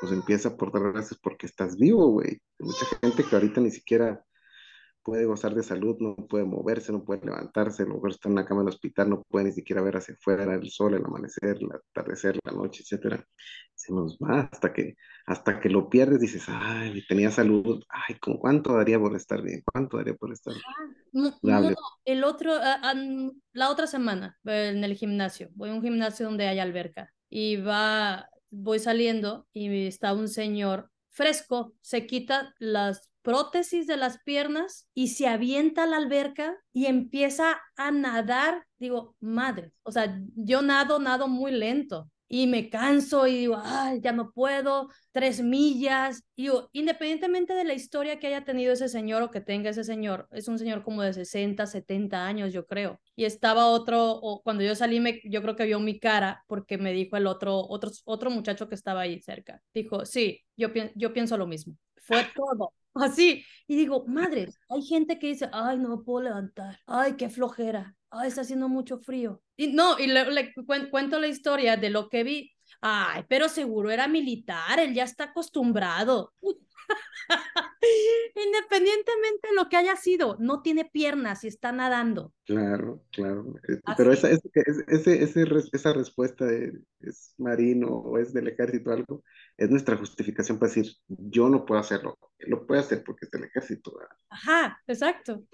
Pues 0.00 0.12
empieza 0.12 0.56
por 0.56 0.72
dar 0.72 0.92
gracias 0.92 1.18
porque 1.22 1.46
estás 1.46 1.76
vivo, 1.76 2.08
güey. 2.08 2.40
Hay 2.58 2.66
mucha 2.66 2.86
gente 3.02 3.24
que 3.24 3.34
ahorita 3.34 3.60
ni 3.60 3.70
siquiera 3.70 4.24
puede 5.02 5.24
gozar 5.24 5.54
de 5.54 5.62
salud, 5.62 5.96
no 5.98 6.14
puede 6.14 6.44
moverse, 6.44 6.92
no 6.92 7.04
puede 7.04 7.24
levantarse, 7.24 7.82
a 7.82 7.86
lo 7.86 7.94
mejor 7.94 8.10
está 8.10 8.28
en 8.28 8.32
una 8.32 8.44
cama 8.44 8.60
del 8.60 8.68
hospital, 8.68 9.10
no 9.10 9.22
puede 9.22 9.46
ni 9.46 9.52
siquiera 9.52 9.82
ver 9.82 9.96
hacia 9.96 10.14
afuera 10.14 10.54
el 10.54 10.70
sol, 10.70 10.94
el 10.94 11.04
amanecer, 11.04 11.58
el 11.60 11.68
atardecer, 11.72 12.38
la 12.44 12.52
noche, 12.52 12.82
etcétera. 12.82 13.24
Se 13.74 13.92
nos 13.92 14.18
va 14.18 14.48
hasta 14.52 14.72
que, 14.72 14.96
hasta 15.26 15.58
que 15.58 15.70
lo 15.70 15.88
pierdes, 15.88 16.20
dices, 16.20 16.44
ay, 16.48 17.02
tenía 17.08 17.30
salud, 17.30 17.82
ay, 17.88 18.16
¿cuánto 18.20 18.74
daría 18.74 18.98
por 18.98 19.16
estar 19.16 19.42
bien? 19.42 19.62
¿Cuánto 19.64 19.96
daría 19.96 20.14
por 20.14 20.32
estar 20.32 20.52
bien? 20.52 21.34
no, 21.42 21.74
el 22.04 22.24
otro, 22.24 22.52
la 23.52 23.70
otra 23.70 23.86
semana 23.86 24.38
en 24.44 24.84
el 24.84 24.94
gimnasio, 24.94 25.48
voy 25.54 25.70
a 25.70 25.74
un 25.74 25.82
gimnasio 25.82 26.26
donde 26.26 26.46
hay 26.46 26.58
alberca 26.58 27.12
y 27.28 27.56
va, 27.56 28.28
voy 28.50 28.78
saliendo 28.78 29.46
y 29.52 29.86
está 29.86 30.12
un 30.12 30.28
señor 30.28 30.90
fresco, 31.10 31.74
se 31.80 32.06
quita 32.06 32.54
las 32.58 33.10
prótesis 33.22 33.86
de 33.86 33.96
las 33.96 34.18
piernas 34.22 34.88
y 34.94 35.08
se 35.08 35.26
avienta 35.28 35.84
a 35.84 35.86
la 35.86 35.96
alberca 35.96 36.56
y 36.72 36.86
empieza 36.86 37.60
a 37.76 37.90
nadar. 37.90 38.66
Digo, 38.78 39.16
madre, 39.20 39.72
o 39.82 39.92
sea, 39.92 40.18
yo 40.34 40.62
nado, 40.62 40.98
nado 40.98 41.28
muy 41.28 41.52
lento 41.52 42.10
y 42.32 42.46
me 42.46 42.70
canso 42.70 43.26
y 43.26 43.34
digo, 43.34 43.60
ay, 43.60 44.00
ya 44.00 44.12
no 44.12 44.30
puedo, 44.30 44.88
tres 45.10 45.42
millas. 45.42 46.22
Y 46.36 46.42
digo, 46.42 46.68
independientemente 46.72 47.54
de 47.54 47.64
la 47.64 47.74
historia 47.74 48.20
que 48.20 48.28
haya 48.28 48.44
tenido 48.44 48.72
ese 48.72 48.88
señor 48.88 49.22
o 49.22 49.32
que 49.32 49.40
tenga 49.40 49.70
ese 49.70 49.82
señor, 49.82 50.28
es 50.30 50.46
un 50.46 50.56
señor 50.56 50.84
como 50.84 51.02
de 51.02 51.12
60, 51.12 51.66
70 51.66 52.24
años, 52.24 52.52
yo 52.52 52.66
creo. 52.66 53.00
Y 53.16 53.24
estaba 53.24 53.66
otro, 53.66 54.12
o 54.12 54.42
cuando 54.42 54.62
yo 54.62 54.76
salí, 54.76 55.00
me, 55.00 55.20
yo 55.24 55.42
creo 55.42 55.56
que 55.56 55.64
vio 55.64 55.80
mi 55.80 55.98
cara 55.98 56.44
porque 56.46 56.78
me 56.78 56.92
dijo 56.92 57.16
el 57.16 57.26
otro, 57.26 57.66
otro, 57.68 57.90
otro 58.04 58.30
muchacho 58.30 58.68
que 58.68 58.76
estaba 58.76 59.00
ahí 59.00 59.20
cerca. 59.20 59.60
Dijo, 59.74 60.06
sí, 60.06 60.40
yo, 60.56 60.68
yo 60.94 61.12
pienso 61.12 61.36
lo 61.36 61.48
mismo. 61.48 61.74
Fue 61.96 62.24
todo. 62.32 62.72
Así. 62.94 63.44
Y 63.66 63.76
digo, 63.76 64.04
madre, 64.06 64.48
hay 64.68 64.82
gente 64.82 65.18
que 65.18 65.28
dice, 65.28 65.48
ay, 65.52 65.78
no 65.78 65.96
me 65.96 66.02
puedo 66.02 66.24
levantar. 66.24 66.78
Ay, 66.86 67.14
qué 67.16 67.28
flojera. 67.28 67.96
Ay, 68.10 68.28
está 68.28 68.40
haciendo 68.40 68.68
mucho 68.68 68.98
frío. 68.98 69.42
Y 69.56 69.68
no, 69.68 69.98
y 69.98 70.08
le, 70.08 70.52
cuento 70.90 71.20
la 71.20 71.28
historia 71.28 71.76
de 71.76 71.90
lo 71.90 72.08
que 72.08 72.24
vi. 72.24 72.52
Ay, 72.80 73.24
pero 73.28 73.48
seguro 73.48 73.90
era 73.90 74.08
militar, 74.08 74.80
él 74.80 74.94
ya 74.94 75.04
está 75.04 75.24
acostumbrado. 75.24 76.32
Independientemente 78.34 79.48
de 79.48 79.54
lo 79.54 79.68
que 79.68 79.76
haya 79.76 79.96
sido, 79.96 80.36
no 80.40 80.62
tiene 80.62 80.84
piernas 80.84 81.44
y 81.44 81.48
está 81.48 81.72
nadando. 81.72 82.32
Claro, 82.44 83.04
claro. 83.12 83.54
Eh, 83.68 83.80
pero 83.96 84.12
esa, 84.12 84.28
ese, 84.30 85.22
ese, 85.22 85.48
esa 85.72 85.92
respuesta 85.92 86.44
de 86.44 86.72
es 87.00 87.34
marino 87.38 87.88
o 87.88 88.18
es 88.18 88.32
del 88.32 88.48
ejército 88.48 88.90
o 88.90 88.92
algo, 88.92 89.22
es 89.60 89.68
nuestra 89.68 89.94
justificación 89.94 90.58
para 90.58 90.72
decir, 90.72 90.90
yo 91.06 91.50
no 91.50 91.66
puedo 91.66 91.78
hacerlo. 91.78 92.16
Él 92.38 92.48
lo 92.48 92.66
puede 92.66 92.80
hacer 92.80 93.04
porque 93.04 93.26
es 93.26 93.30
del 93.30 93.44
ejército. 93.44 93.92
Ajá, 94.30 94.80
exacto. 94.86 95.44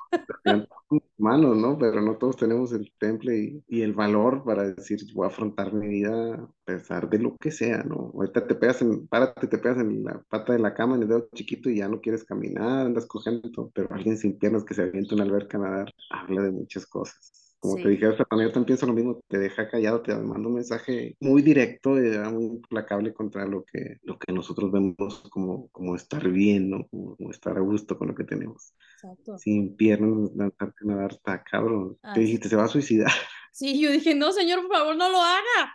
Humanos, 1.19 1.57
¿no? 1.57 1.77
Pero 1.77 2.01
no 2.01 2.16
todos 2.16 2.37
tenemos 2.37 2.73
el 2.73 2.92
temple 3.01 3.37
y, 3.37 3.64
y, 3.66 3.83
el 3.83 3.95
valor 3.95 4.45
para 4.45 4.62
decir, 4.62 5.01
voy 5.12 5.25
a 5.25 5.31
afrontar 5.31 5.73
mi 5.73 5.88
vida 5.88 6.35
a 6.35 6.49
pesar 6.64 7.11
de 7.11 7.19
lo 7.19 7.37
que 7.37 7.51
sea, 7.51 7.83
¿no? 7.83 8.12
Ahorita 8.14 8.47
te 8.47 8.55
pegas 8.55 8.81
en, 8.81 9.09
párate, 9.09 9.49
te 9.49 9.59
pegas 9.59 9.79
en 9.79 10.05
la 10.05 10.23
pata 10.29 10.53
de 10.53 10.61
la 10.61 10.73
cama, 10.73 10.95
en 10.95 11.03
el 11.03 11.09
dedo 11.09 11.29
chiquito 11.35 11.69
y 11.69 11.79
ya 11.79 11.88
no 11.88 12.01
quieres 12.01 12.23
caminar, 12.23 12.87
andas 12.87 13.07
cogiendo 13.07 13.51
todo. 13.51 13.73
Pero 13.75 13.92
alguien 13.92 14.16
sin 14.16 14.38
piernas 14.38 14.62
que 14.62 14.75
se 14.75 14.83
avienta 14.83 15.16
una 15.16 15.25
alberca 15.25 15.59
a 15.59 15.62
nadar, 15.62 15.92
habla 16.11 16.42
de 16.42 16.53
muchas 16.53 16.87
cosas. 16.87 17.45
Como 17.59 17.77
te 17.77 17.88
dije, 17.88 18.07
hasta 18.07 18.25
yo 18.31 18.53
también 18.53 18.64
pienso 18.64 18.87
lo 18.87 18.92
mismo, 18.92 19.21
te 19.29 19.38
deja 19.38 19.69
callado, 19.69 20.03
te 20.03 20.14
manda 20.14 20.49
un 20.49 20.55
mensaje 20.55 21.16
muy 21.21 21.42
directo, 21.42 21.97
y 21.99 22.19
muy 22.31 22.45
implacable 22.45 23.12
contra 23.12 23.47
lo 23.47 23.64
que, 23.64 23.97
lo 24.03 24.19
que 24.19 24.33
nosotros 24.33 24.71
vemos 24.71 25.25
como, 25.31 25.69
como 25.69 25.97
estar 25.97 26.29
bien, 26.29 26.71
¿no? 26.71 26.87
Como, 26.88 27.16
estar 27.31 27.57
a 27.57 27.61
gusto 27.61 27.99
con 27.99 28.09
lo 28.09 28.14
que 28.14 28.25
tenemos. 28.25 28.75
Exacto. 28.95 29.38
Sin 29.38 29.77
piernas, 29.77 30.31
lanzarte 30.35 30.77
a 30.83 30.87
nadar, 30.87 31.12
está 31.12 31.42
cabrón. 31.42 31.99
te 32.14 32.21
dijiste, 32.21 32.49
se 32.49 32.57
va 32.57 32.64
a 32.64 32.69
suicidar. 32.69 33.12
Sí, 33.53 33.81
yo 33.81 33.90
dije, 33.90 34.14
no, 34.14 34.33
señor, 34.33 34.61
por 34.66 34.77
favor, 34.77 34.97
no 34.97 35.09
lo 35.09 35.19
haga. 35.19 35.73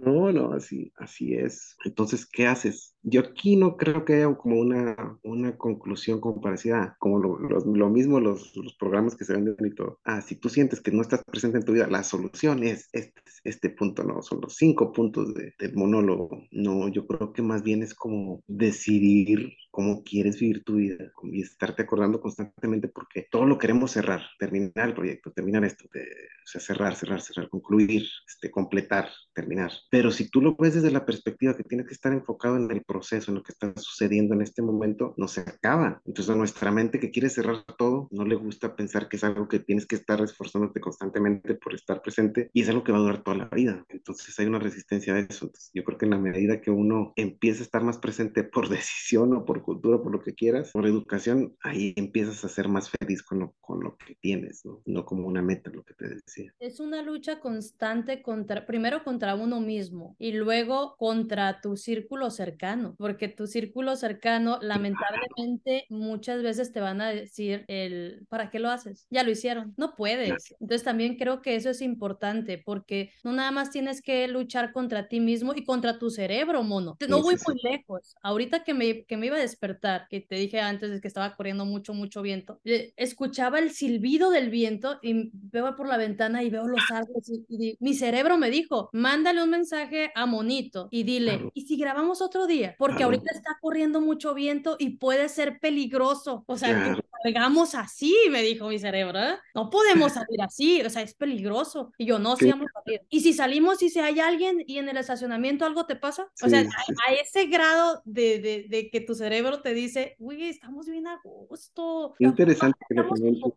No, 0.00 0.30
no, 0.30 0.52
así, 0.52 0.92
así 0.96 1.34
es. 1.34 1.76
Entonces, 1.84 2.24
¿qué 2.24 2.46
haces? 2.46 2.94
Yo 3.08 3.20
aquí 3.20 3.56
no 3.56 3.76
creo 3.76 4.04
que 4.04 4.14
haya 4.14 4.34
como 4.34 4.60
una, 4.60 5.18
una 5.22 5.56
conclusión 5.56 6.20
como 6.20 6.40
parecida, 6.40 6.96
como 6.98 7.18
lo, 7.18 7.38
lo, 7.38 7.88
mismo 7.90 8.20
los, 8.20 8.56
los, 8.56 8.74
programas 8.74 9.16
que 9.16 9.24
se 9.24 9.32
venden 9.32 9.56
y 9.64 9.74
todo. 9.74 9.98
Ah, 10.04 10.20
si 10.20 10.36
tú 10.36 10.48
sientes 10.48 10.80
que 10.80 10.90
no 10.90 11.02
estás 11.02 11.22
presente 11.24 11.58
en 11.58 11.64
tu 11.64 11.72
vida, 11.72 11.86
la 11.88 12.02
solución 12.04 12.62
es 12.62 12.88
este, 12.92 13.20
este 13.44 13.70
punto, 13.70 14.04
no, 14.04 14.22
son 14.22 14.40
los 14.40 14.56
cinco 14.56 14.92
puntos 14.92 15.34
de, 15.34 15.54
del 15.58 15.74
monólogo. 15.74 16.42
No, 16.50 16.88
yo 16.88 17.06
creo 17.06 17.32
que 17.32 17.42
más 17.42 17.62
bien 17.62 17.82
es 17.82 17.94
como 17.94 18.42
decidir 18.46 19.52
cómo 19.70 20.02
quieres 20.02 20.40
vivir 20.40 20.64
tu 20.64 20.74
vida 20.74 21.12
y 21.22 21.42
estarte 21.42 21.82
acordando 21.82 22.20
constantemente 22.20 22.88
porque 22.88 23.28
todo 23.30 23.46
lo 23.46 23.58
queremos 23.58 23.92
cerrar, 23.92 24.22
terminar 24.38 24.88
el 24.88 24.94
proyecto, 24.94 25.30
terminar 25.32 25.64
esto, 25.64 25.84
o 25.84 26.46
sea, 26.46 26.60
cerrar, 26.60 26.96
cerrar, 26.96 27.20
cerrar, 27.20 27.48
concluir, 27.48 28.04
este, 28.26 28.50
completar, 28.50 29.08
terminar. 29.32 29.70
Pero 29.90 30.10
si 30.10 30.30
tú 30.30 30.40
lo 30.40 30.56
ves 30.56 30.74
desde 30.74 30.90
la 30.90 31.06
perspectiva 31.06 31.56
que 31.56 31.62
tienes 31.62 31.86
que 31.86 31.94
estar 31.94 32.12
enfocado 32.12 32.56
en 32.56 32.70
el 32.70 32.82
proceso, 32.98 33.30
en 33.30 33.36
lo 33.36 33.42
que 33.44 33.52
está 33.52 33.72
sucediendo 33.76 34.34
en 34.34 34.42
este 34.42 34.60
momento, 34.60 35.14
no 35.16 35.28
se 35.28 35.40
acaba. 35.40 36.02
Entonces 36.04 36.34
a 36.34 36.36
nuestra 36.36 36.72
mente 36.72 36.98
que 36.98 37.10
quiere 37.10 37.30
cerrar 37.30 37.64
todo, 37.76 38.08
no 38.10 38.24
le 38.24 38.34
gusta 38.34 38.74
pensar 38.74 39.08
que 39.08 39.16
es 39.16 39.24
algo 39.24 39.46
que 39.48 39.60
tienes 39.60 39.86
que 39.86 39.94
estar 39.94 40.20
esforzándote 40.20 40.80
constantemente 40.80 41.54
por 41.54 41.74
estar 41.74 42.02
presente 42.02 42.50
y 42.52 42.62
es 42.62 42.68
algo 42.68 42.82
que 42.82 42.92
va 42.92 42.98
a 42.98 43.02
durar 43.02 43.22
toda 43.22 43.36
la 43.36 43.48
vida. 43.48 43.84
Entonces 43.88 44.36
hay 44.38 44.46
una 44.46 44.58
resistencia 44.58 45.14
a 45.14 45.20
eso. 45.20 45.46
Entonces, 45.46 45.70
yo 45.72 45.84
creo 45.84 45.98
que 45.98 46.06
en 46.06 46.10
la 46.10 46.18
medida 46.18 46.60
que 46.60 46.70
uno 46.70 47.12
empieza 47.16 47.60
a 47.60 47.64
estar 47.64 47.82
más 47.82 47.98
presente 47.98 48.42
por 48.42 48.68
decisión 48.68 49.32
o 49.34 49.44
por 49.44 49.62
cultura, 49.62 50.02
por 50.02 50.12
lo 50.12 50.20
que 50.20 50.34
quieras, 50.34 50.72
por 50.72 50.86
educación, 50.86 51.56
ahí 51.62 51.94
empiezas 51.96 52.44
a 52.44 52.48
ser 52.48 52.68
más 52.68 52.90
feliz 52.90 53.22
con 53.22 53.38
lo, 53.38 53.54
con 53.60 53.80
lo 53.84 53.96
que 53.96 54.16
tienes, 54.20 54.64
¿no? 54.64 54.82
No 54.86 55.04
como 55.04 55.26
una 55.26 55.42
meta, 55.42 55.70
lo 55.70 55.84
que 55.84 55.94
te 55.94 56.08
decía. 56.08 56.52
Es 56.58 56.80
una 56.80 57.02
lucha 57.02 57.38
constante 57.38 58.22
contra, 58.22 58.66
primero 58.66 59.04
contra 59.04 59.36
uno 59.36 59.60
mismo 59.60 60.16
y 60.18 60.32
luego 60.32 60.96
contra 60.96 61.60
tu 61.60 61.76
círculo 61.76 62.30
cercano, 62.30 62.77
porque 62.98 63.28
tu 63.28 63.46
círculo 63.46 63.96
cercano, 63.96 64.58
lamentablemente, 64.60 65.86
muchas 65.88 66.42
veces 66.42 66.72
te 66.72 66.80
van 66.80 67.00
a 67.00 67.10
decir 67.10 67.64
el, 67.68 68.26
¿para 68.28 68.50
qué 68.50 68.58
lo 68.58 68.70
haces? 68.70 69.06
Ya 69.10 69.22
lo 69.22 69.30
hicieron, 69.30 69.74
no 69.76 69.94
puedes. 69.96 70.54
Entonces 70.60 70.84
también 70.84 71.16
creo 71.16 71.42
que 71.42 71.56
eso 71.56 71.70
es 71.70 71.82
importante 71.82 72.58
porque 72.58 73.12
no 73.24 73.32
nada 73.32 73.50
más 73.50 73.70
tienes 73.70 74.02
que 74.02 74.26
luchar 74.28 74.72
contra 74.72 75.08
ti 75.08 75.20
mismo 75.20 75.52
y 75.54 75.64
contra 75.64 75.98
tu 75.98 76.10
cerebro, 76.10 76.62
mono. 76.62 76.96
No 77.08 77.22
voy 77.22 77.36
muy 77.46 77.60
lejos. 77.62 78.16
Ahorita 78.22 78.64
que 78.64 78.74
me, 78.74 79.04
que 79.04 79.16
me 79.16 79.26
iba 79.26 79.36
a 79.36 79.40
despertar, 79.40 80.06
que 80.08 80.20
te 80.20 80.36
dije 80.36 80.60
antes 80.60 80.90
de 80.90 81.00
que 81.00 81.08
estaba 81.08 81.34
corriendo 81.36 81.64
mucho, 81.64 81.94
mucho 81.94 82.22
viento, 82.22 82.60
eh, 82.64 82.92
escuchaba 82.96 83.58
el 83.58 83.70
silbido 83.70 84.30
del 84.30 84.50
viento 84.50 84.98
y 85.02 85.30
veo 85.32 85.74
por 85.76 85.88
la 85.88 85.96
ventana 85.96 86.42
y 86.42 86.50
veo 86.50 86.66
los 86.66 86.82
árboles 86.90 87.28
y, 87.48 87.76
mi 87.80 87.94
cerebro 87.94 88.38
me 88.38 88.50
dijo, 88.50 88.90
mándale 88.92 89.42
un 89.42 89.50
mensaje 89.50 90.10
a 90.14 90.26
Monito 90.26 90.88
y 90.90 91.02
dile, 91.04 91.50
¿y 91.54 91.62
si 91.62 91.76
grabamos 91.76 92.20
otro 92.20 92.46
día? 92.46 92.67
Porque 92.76 93.04
ahorita 93.04 93.32
está 93.32 93.58
corriendo 93.60 94.00
mucho 94.00 94.34
viento 94.34 94.76
y 94.78 94.96
puede 94.98 95.28
ser 95.28 95.60
peligroso. 95.60 96.44
O 96.46 96.56
sea, 96.56 96.94
que 96.94 97.02
salgamos 97.22 97.74
así, 97.74 98.14
me 98.30 98.42
dijo 98.42 98.68
mi 98.68 98.78
cerebro, 98.78 99.18
¿eh? 99.18 99.38
No 99.54 99.70
podemos 99.70 100.12
salir 100.26 100.42
así, 100.42 100.82
o 100.82 100.90
sea, 100.90 101.02
es 101.02 101.14
peligroso. 101.14 101.92
Y 101.98 102.06
yo, 102.06 102.18
no, 102.18 102.36
sí 102.36 102.50
vamos 102.50 102.68
a 102.74 102.82
salir. 102.82 103.02
Y 103.08 103.20
si 103.20 103.32
salimos 103.32 103.82
y 103.82 103.90
si 103.90 104.00
hay 104.00 104.20
alguien 104.20 104.62
y 104.66 104.78
en 104.78 104.88
el 104.88 104.96
estacionamiento 104.96 105.64
algo 105.64 105.86
te 105.86 105.96
pasa, 105.96 106.28
o 106.42 106.48
sea, 106.48 106.60
a, 106.60 107.12
ese 107.12 107.46
grado 107.46 108.02
de, 108.04 108.38
de, 108.40 108.66
de, 108.68 108.90
que 108.90 109.00
tu 109.00 109.14
cerebro 109.14 109.60
te 109.60 109.74
dice, 109.74 110.16
uy, 110.18 110.44
estamos 110.44 110.86
bien 110.86 111.06
a 111.06 111.20
gusto. 111.22 112.14
Interesante. 112.18 112.78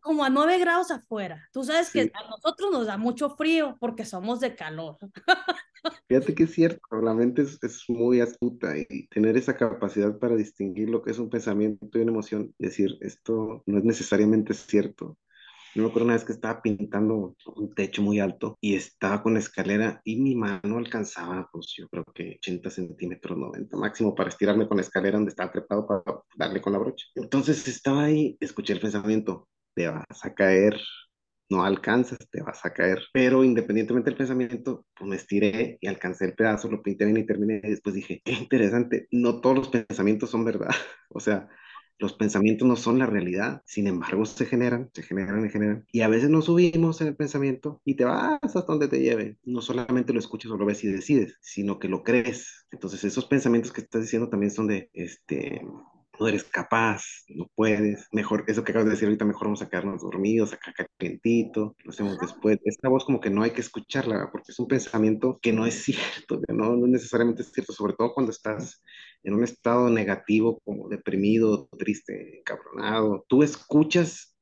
como 0.01 0.23
a 0.23 0.29
9 0.29 0.59
grados 0.59 0.91
afuera. 0.91 1.47
Tú 1.51 1.63
sabes 1.63 1.91
que 1.91 2.11
a 2.13 2.29
nosotros 2.29 2.71
nos 2.71 2.87
da 2.87 2.97
mucho 2.97 3.31
frío 3.31 3.77
porque 3.79 4.05
somos 4.05 4.39
de 4.39 4.55
calor. 4.55 4.97
Fíjate 6.07 6.35
que 6.35 6.43
es 6.43 6.51
cierto, 6.51 7.01
la 7.01 7.13
mente 7.13 7.41
es, 7.43 7.57
es, 7.63 7.83
muy 7.87 8.21
astuta 8.21 8.77
y 8.77 9.07
tener 9.07 9.37
esa 9.37 9.55
capacidad 9.57 10.17
para 10.19 10.35
distinguir 10.35 10.89
lo 10.89 11.01
que 11.01 11.11
es 11.11 11.19
un 11.19 11.29
pensamiento 11.29 11.97
y 11.97 12.01
una 12.01 12.11
emoción, 12.11 12.53
decir, 12.59 12.97
esto 13.01 13.63
no 13.65 13.77
es 13.77 13.83
necesariamente 13.83 14.53
cierto, 14.53 15.17
yo 15.73 15.83
me 15.83 15.89
acuerdo 15.89 16.05
una 16.05 16.15
vez 16.15 16.25
que 16.25 16.33
estaba 16.33 16.61
pintando 16.61 17.35
un 17.55 17.73
techo 17.73 18.01
muy 18.01 18.19
alto 18.19 18.57
y 18.59 18.75
estaba 18.75 19.23
con 19.23 19.35
la 19.35 19.39
escalera 19.39 20.01
y 20.03 20.17
mi 20.17 20.35
mano 20.35 20.77
alcanzaba, 20.77 21.47
pues 21.49 21.73
yo 21.77 21.87
creo 21.87 22.03
que 22.13 22.35
80 22.39 22.69
centímetros, 22.69 23.37
90 23.37 23.77
máximo 23.77 24.13
para 24.13 24.29
estirarme 24.29 24.67
con 24.67 24.77
la 24.77 24.83
escalera 24.83 25.17
donde 25.17 25.29
estaba 25.29 25.51
trepado 25.51 25.87
para 25.87 26.03
darle 26.35 26.61
con 26.61 26.73
la 26.73 26.79
brocha. 26.79 27.05
Entonces 27.15 27.65
estaba 27.69 28.03
ahí, 28.03 28.35
escuché 28.41 28.73
el 28.73 28.81
pensamiento, 28.81 29.47
te 29.73 29.87
vas 29.87 30.25
a 30.25 30.33
caer, 30.33 30.77
no 31.51 31.63
alcanzas, 31.65 32.19
te 32.31 32.41
vas 32.41 32.65
a 32.65 32.73
caer. 32.73 33.03
Pero 33.13 33.43
independientemente 33.43 34.09
del 34.09 34.17
pensamiento, 34.17 34.85
pues 34.95 35.09
me 35.09 35.15
estiré 35.17 35.77
y 35.81 35.87
alcancé 35.87 36.25
el 36.25 36.33
pedazo, 36.33 36.69
lo 36.69 36.81
pinté 36.81 37.05
bien 37.05 37.17
y 37.17 37.25
terminé. 37.25 37.61
Y 37.63 37.69
después 37.69 37.93
dije, 37.93 38.21
qué 38.23 38.31
interesante, 38.31 39.07
no 39.11 39.41
todos 39.41 39.57
los 39.57 39.67
pensamientos 39.69 40.29
son 40.29 40.45
verdad. 40.45 40.69
o 41.09 41.19
sea, 41.19 41.49
los 41.99 42.13
pensamientos 42.13 42.67
no 42.67 42.75
son 42.75 42.97
la 42.97 43.05
realidad, 43.05 43.61
sin 43.65 43.85
embargo 43.85 44.25
se 44.25 44.47
generan, 44.47 44.89
se 44.93 45.03
generan 45.03 45.45
y 45.45 45.49
generan. 45.49 45.85
Y 45.91 46.01
a 46.01 46.07
veces 46.07 46.31
nos 46.31 46.45
subimos 46.45 46.99
en 47.01 47.07
el 47.09 47.15
pensamiento 47.15 47.79
y 47.85 47.95
te 47.95 48.05
vas 48.05 48.39
hasta 48.41 48.61
donde 48.61 48.87
te 48.87 49.01
lleve. 49.01 49.37
No 49.43 49.61
solamente 49.61 50.13
lo 50.13 50.19
escuchas 50.19 50.51
o 50.51 50.57
lo 50.57 50.65
ves 50.65 50.83
y 50.83 50.87
decides, 50.87 51.37
sino 51.41 51.77
que 51.77 51.89
lo 51.89 52.01
crees. 52.01 52.65
Entonces 52.71 53.03
esos 53.03 53.25
pensamientos 53.25 53.71
que 53.71 53.81
estás 53.81 54.01
diciendo 54.01 54.29
también 54.29 54.51
son 54.51 54.67
de, 54.67 54.89
este, 54.93 55.61
no 56.19 56.27
eres 56.27 56.43
capaz, 56.43 57.03
no 57.29 57.47
puedes, 57.55 58.07
mejor, 58.11 58.43
eso 58.47 58.63
que 58.63 58.71
acabas 58.71 58.85
de 58.85 58.91
decir 58.91 59.07
ahorita, 59.07 59.25
mejor 59.25 59.47
vamos 59.47 59.61
a 59.61 59.69
quedarnos 59.69 60.01
dormidos, 60.01 60.53
acá 60.53 60.73
calientito, 60.97 61.75
lo 61.83 61.91
hacemos 61.91 62.19
después. 62.19 62.59
Esta 62.63 62.89
voz 62.89 63.05
como 63.05 63.19
que 63.19 63.29
no 63.29 63.43
hay 63.43 63.51
que 63.51 63.61
escucharla, 63.61 64.29
porque 64.31 64.51
es 64.51 64.59
un 64.59 64.67
pensamiento 64.67 65.39
que 65.41 65.53
no 65.53 65.65
es 65.65 65.75
cierto, 65.83 66.41
que 66.41 66.53
no, 66.53 66.75
no 66.75 66.87
necesariamente 66.87 67.41
es 67.41 67.51
cierto, 67.51 67.73
sobre 67.73 67.93
todo 67.93 68.13
cuando 68.13 68.31
estás 68.31 68.83
en 69.23 69.33
un 69.33 69.43
estado 69.43 69.89
negativo, 69.89 70.59
como 70.63 70.89
deprimido, 70.89 71.67
triste, 71.77 72.39
encabronado. 72.39 73.25
Tú 73.27 73.43
escuchas 73.43 74.35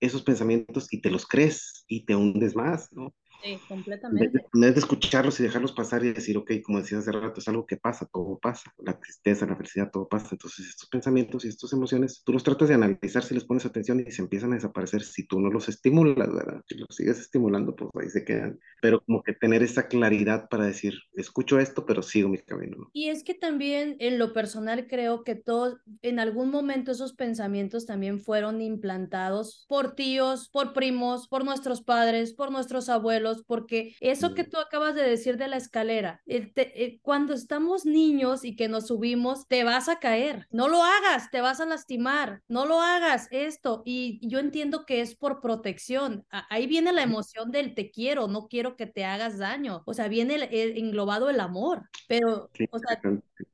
esos 0.00 0.22
pensamientos 0.22 0.92
y 0.92 1.00
te 1.00 1.10
los 1.10 1.26
crees 1.26 1.84
y 1.88 2.04
te 2.04 2.14
hundes 2.14 2.54
más, 2.54 2.92
¿no? 2.92 3.14
Sí, 3.40 3.60
completamente. 3.68 4.40
No 4.52 4.66
es 4.66 4.74
de 4.74 4.80
escucharlos 4.80 5.38
y 5.38 5.44
dejarlos 5.44 5.72
pasar 5.72 6.04
y 6.04 6.12
decir, 6.12 6.36
ok, 6.36 6.50
como 6.64 6.78
decías 6.78 7.02
hace 7.02 7.12
rato, 7.12 7.40
es 7.40 7.46
algo 7.46 7.66
que 7.66 7.76
pasa, 7.76 8.08
todo 8.12 8.36
pasa. 8.38 8.72
La 8.78 8.98
tristeza, 8.98 9.46
la 9.46 9.56
felicidad, 9.56 9.90
todo 9.92 10.08
pasa. 10.08 10.30
Entonces, 10.32 10.66
estos 10.66 10.88
pensamientos 10.88 11.44
y 11.44 11.48
estas 11.48 11.72
emociones, 11.72 12.22
tú 12.24 12.32
los 12.32 12.42
tratas 12.42 12.68
de 12.68 12.74
analizar 12.74 13.22
si 13.22 13.34
les 13.34 13.44
pones 13.44 13.64
atención 13.64 14.00
y 14.00 14.10
se 14.10 14.22
empiezan 14.22 14.52
a 14.52 14.56
desaparecer 14.56 15.02
si 15.02 15.26
tú 15.26 15.40
no 15.40 15.50
los 15.50 15.68
estimulas, 15.68 16.32
¿verdad? 16.32 16.62
Si 16.66 16.76
los 16.76 16.88
sigues 16.90 17.20
estimulando, 17.20 17.76
pues 17.76 17.90
ahí 17.94 18.10
se 18.10 18.24
quedan. 18.24 18.58
Pero 18.82 19.02
como 19.04 19.22
que 19.22 19.34
tener 19.34 19.62
esa 19.62 19.86
claridad 19.86 20.48
para 20.48 20.66
decir, 20.66 20.94
escucho 21.14 21.60
esto, 21.60 21.86
pero 21.86 22.02
sigo 22.02 22.28
mi 22.28 22.38
camino. 22.38 22.90
Y 22.92 23.08
es 23.08 23.22
que 23.22 23.34
también 23.34 23.96
en 24.00 24.18
lo 24.18 24.32
personal 24.32 24.88
creo 24.88 25.22
que 25.22 25.36
todos, 25.36 25.76
en 26.02 26.18
algún 26.18 26.50
momento 26.50 26.90
esos 26.90 27.12
pensamientos 27.12 27.86
también 27.86 28.20
fueron 28.20 28.60
implantados 28.62 29.64
por 29.68 29.94
tíos, 29.94 30.48
por 30.50 30.72
primos, 30.72 31.28
por 31.28 31.44
nuestros 31.44 31.82
padres, 31.82 32.32
por 32.32 32.50
nuestros 32.50 32.88
abuelos 32.88 33.27
porque 33.46 33.94
eso 34.00 34.34
que 34.34 34.44
tú 34.44 34.58
acabas 34.58 34.94
de 34.94 35.02
decir 35.02 35.36
de 35.36 35.48
la 35.48 35.56
escalera, 35.56 36.22
eh, 36.26 36.52
eh, 36.56 36.98
cuando 37.02 37.34
estamos 37.34 37.84
niños 37.84 38.44
y 38.44 38.56
que 38.56 38.68
nos 38.68 38.88
subimos, 38.88 39.46
te 39.48 39.64
vas 39.64 39.88
a 39.88 39.98
caer, 39.98 40.46
no 40.50 40.68
lo 40.68 40.82
hagas, 40.82 41.30
te 41.30 41.40
vas 41.40 41.60
a 41.60 41.66
lastimar, 41.66 42.42
no 42.48 42.66
lo 42.66 42.80
hagas 42.80 43.28
esto. 43.30 43.82
Y 43.84 44.26
yo 44.26 44.38
entiendo 44.38 44.84
que 44.86 45.00
es 45.00 45.14
por 45.14 45.40
protección. 45.40 46.26
Ahí 46.30 46.66
viene 46.66 46.92
la 46.92 47.02
emoción 47.02 47.50
del 47.50 47.74
te 47.74 47.90
quiero, 47.90 48.28
no 48.28 48.48
quiero 48.48 48.76
que 48.76 48.86
te 48.86 49.04
hagas 49.04 49.38
daño. 49.38 49.82
O 49.86 49.94
sea, 49.94 50.08
viene 50.08 50.48
englobado 50.78 51.30
el 51.30 51.40
amor, 51.40 51.88
pero, 52.06 52.50
o 52.70 52.78
sea, 52.78 53.00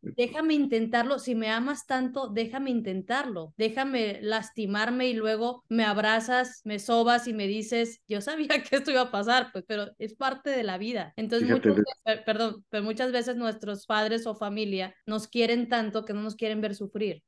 déjame 0.03 0.55
intentarlo. 0.55 1.19
Si 1.19 1.35
me 1.35 1.51
amas 1.51 1.87
tanto, 1.87 2.29
déjame 2.29 2.71
intentarlo. 2.71 3.55
Déjame 3.57 4.21
lastimarme 4.23 5.09
y 5.09 5.15
luego 5.15 5.65
me 5.69 5.85
abrazas, 5.85 6.61
me 6.65 6.79
sobas 6.79 7.27
y 7.29 7.33
me 7.33 7.47
dices, 7.47 8.01
yo 8.09 8.21
sabía 8.21 8.49
que 8.69 8.77
esto 8.77 8.91
iba 8.91 9.03
a 9.03 9.11
pasar, 9.11 9.51
pues 9.53 9.63
pero 9.66 9.90
es 9.98 10.14
parte 10.14 10.50
de 10.50 10.62
la 10.62 10.79
vida. 10.79 11.12
Entonces, 11.16 11.61
perdón, 12.27 12.64
pero 12.70 12.85
muchas 12.85 13.12
veces 13.12 13.37
nuestros 13.37 13.87
padres 13.87 14.27
o 14.27 14.35
familia 14.35 14.94
nos 15.07 15.29
quieren 15.29 15.68
tanto 15.68 16.05
que 16.05 16.12
no 16.12 16.22
nos 16.22 16.37
quieren 16.37 16.61
ver 16.61 16.74
sufrir. 16.74 17.22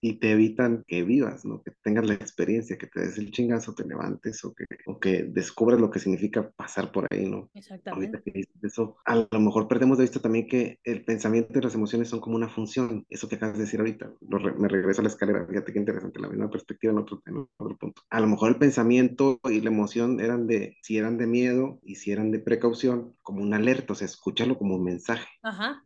Y 0.00 0.18
te 0.18 0.32
evitan 0.32 0.84
que 0.86 1.02
vivas, 1.02 1.44
¿no? 1.44 1.62
Que 1.62 1.72
tengas 1.82 2.06
la 2.06 2.14
experiencia, 2.14 2.78
que 2.78 2.86
te 2.86 3.00
des 3.00 3.18
el 3.18 3.30
chingazo, 3.30 3.74
te 3.74 3.84
levantes 3.84 4.44
o 4.44 4.54
que, 4.54 4.64
o 4.86 4.98
que 4.98 5.24
descubras 5.24 5.80
lo 5.80 5.90
que 5.90 5.98
significa 5.98 6.50
pasar 6.50 6.92
por 6.92 7.06
ahí, 7.10 7.26
¿no? 7.28 7.50
Exactamente. 7.54 8.20
eso, 8.62 8.96
a 9.04 9.26
lo 9.30 9.40
mejor 9.40 9.68
perdemos 9.68 9.98
de 9.98 10.04
vista 10.04 10.20
también 10.20 10.46
que 10.46 10.78
el 10.84 11.04
pensamiento 11.04 11.58
y 11.58 11.62
las 11.62 11.74
emociones 11.74 12.08
son 12.08 12.20
como 12.20 12.36
una 12.36 12.48
función. 12.48 13.04
Eso 13.08 13.28
que 13.28 13.36
acabas 13.36 13.56
de 13.56 13.64
decir 13.64 13.80
ahorita, 13.80 14.12
me 14.58 14.68
regreso 14.68 15.00
a 15.00 15.04
la 15.04 15.10
escalera, 15.10 15.46
fíjate 15.46 15.72
qué 15.72 15.78
interesante, 15.78 16.20
la 16.20 16.28
misma 16.28 16.50
perspectiva 16.50 16.92
en 16.92 16.98
otro, 16.98 17.22
en 17.26 17.38
otro 17.38 17.76
punto. 17.78 18.02
A 18.10 18.20
lo 18.20 18.26
mejor 18.26 18.50
el 18.50 18.56
pensamiento 18.56 19.40
y 19.44 19.60
la 19.60 19.70
emoción 19.70 20.20
eran 20.20 20.46
de, 20.46 20.76
si 20.82 20.98
eran 20.98 21.18
de 21.18 21.26
miedo, 21.26 21.75
hicieran 21.84 22.30
de 22.30 22.38
precaución 22.38 23.14
como 23.22 23.42
una 23.42 23.56
alerta, 23.56 23.92
o 23.92 23.96
sea, 23.96 24.06
escúchalo 24.06 24.58
como 24.58 24.76
un 24.76 24.84
mensaje. 24.84 25.28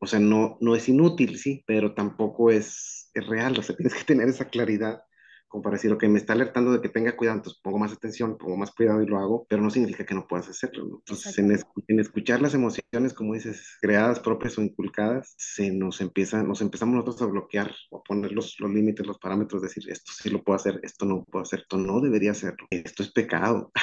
O 0.00 0.06
sea, 0.06 0.20
no, 0.20 0.56
no 0.60 0.74
es 0.74 0.88
inútil, 0.88 1.38
sí, 1.38 1.64
pero 1.66 1.94
tampoco 1.94 2.50
es, 2.50 3.10
es 3.14 3.26
real, 3.26 3.58
o 3.58 3.62
sea, 3.62 3.76
tienes 3.76 3.94
que 3.94 4.04
tener 4.04 4.28
esa 4.28 4.46
claridad 4.46 5.02
como 5.50 5.62
para 5.62 5.76
decir, 5.76 5.92
ok, 5.92 6.04
me 6.04 6.18
está 6.18 6.32
alertando 6.32 6.70
de 6.72 6.80
que 6.80 6.88
tenga 6.88 7.16
cuidado, 7.16 7.38
entonces 7.38 7.60
pongo 7.60 7.76
más 7.76 7.92
atención, 7.92 8.38
pongo 8.38 8.56
más 8.56 8.70
cuidado 8.70 9.02
y 9.02 9.06
lo 9.06 9.18
hago, 9.18 9.46
pero 9.48 9.60
no 9.60 9.68
significa 9.68 10.06
que 10.06 10.14
no 10.14 10.28
puedas 10.28 10.48
hacerlo, 10.48 10.84
¿no? 10.86 10.96
Entonces, 10.98 11.36
en, 11.38 11.50
en, 11.88 12.00
escuchar 12.00 12.40
las 12.40 12.54
emociones, 12.54 13.12
como 13.14 13.34
dices, 13.34 13.76
creadas, 13.80 14.20
propias 14.20 14.56
o 14.58 14.62
inculcadas, 14.62 15.34
se 15.36 15.72
nos 15.72 16.00
empieza, 16.00 16.44
nos 16.44 16.60
empezamos 16.60 16.94
nosotros 16.94 17.22
a 17.22 17.32
bloquear 17.32 17.74
o 17.90 17.98
a 17.98 18.02
poner 18.04 18.30
los, 18.30 18.60
los 18.60 18.70
límites, 18.70 19.04
los 19.04 19.18
parámetros, 19.18 19.60
decir, 19.60 19.90
esto 19.90 20.12
sí 20.14 20.30
lo 20.30 20.44
puedo 20.44 20.54
hacer, 20.54 20.78
esto 20.84 21.04
no 21.04 21.24
puedo 21.24 21.42
hacer, 21.42 21.60
esto 21.62 21.78
no 21.78 22.00
debería 22.00 22.30
hacerlo, 22.30 22.68
esto 22.70 23.02
es 23.02 23.10
pecado. 23.10 23.72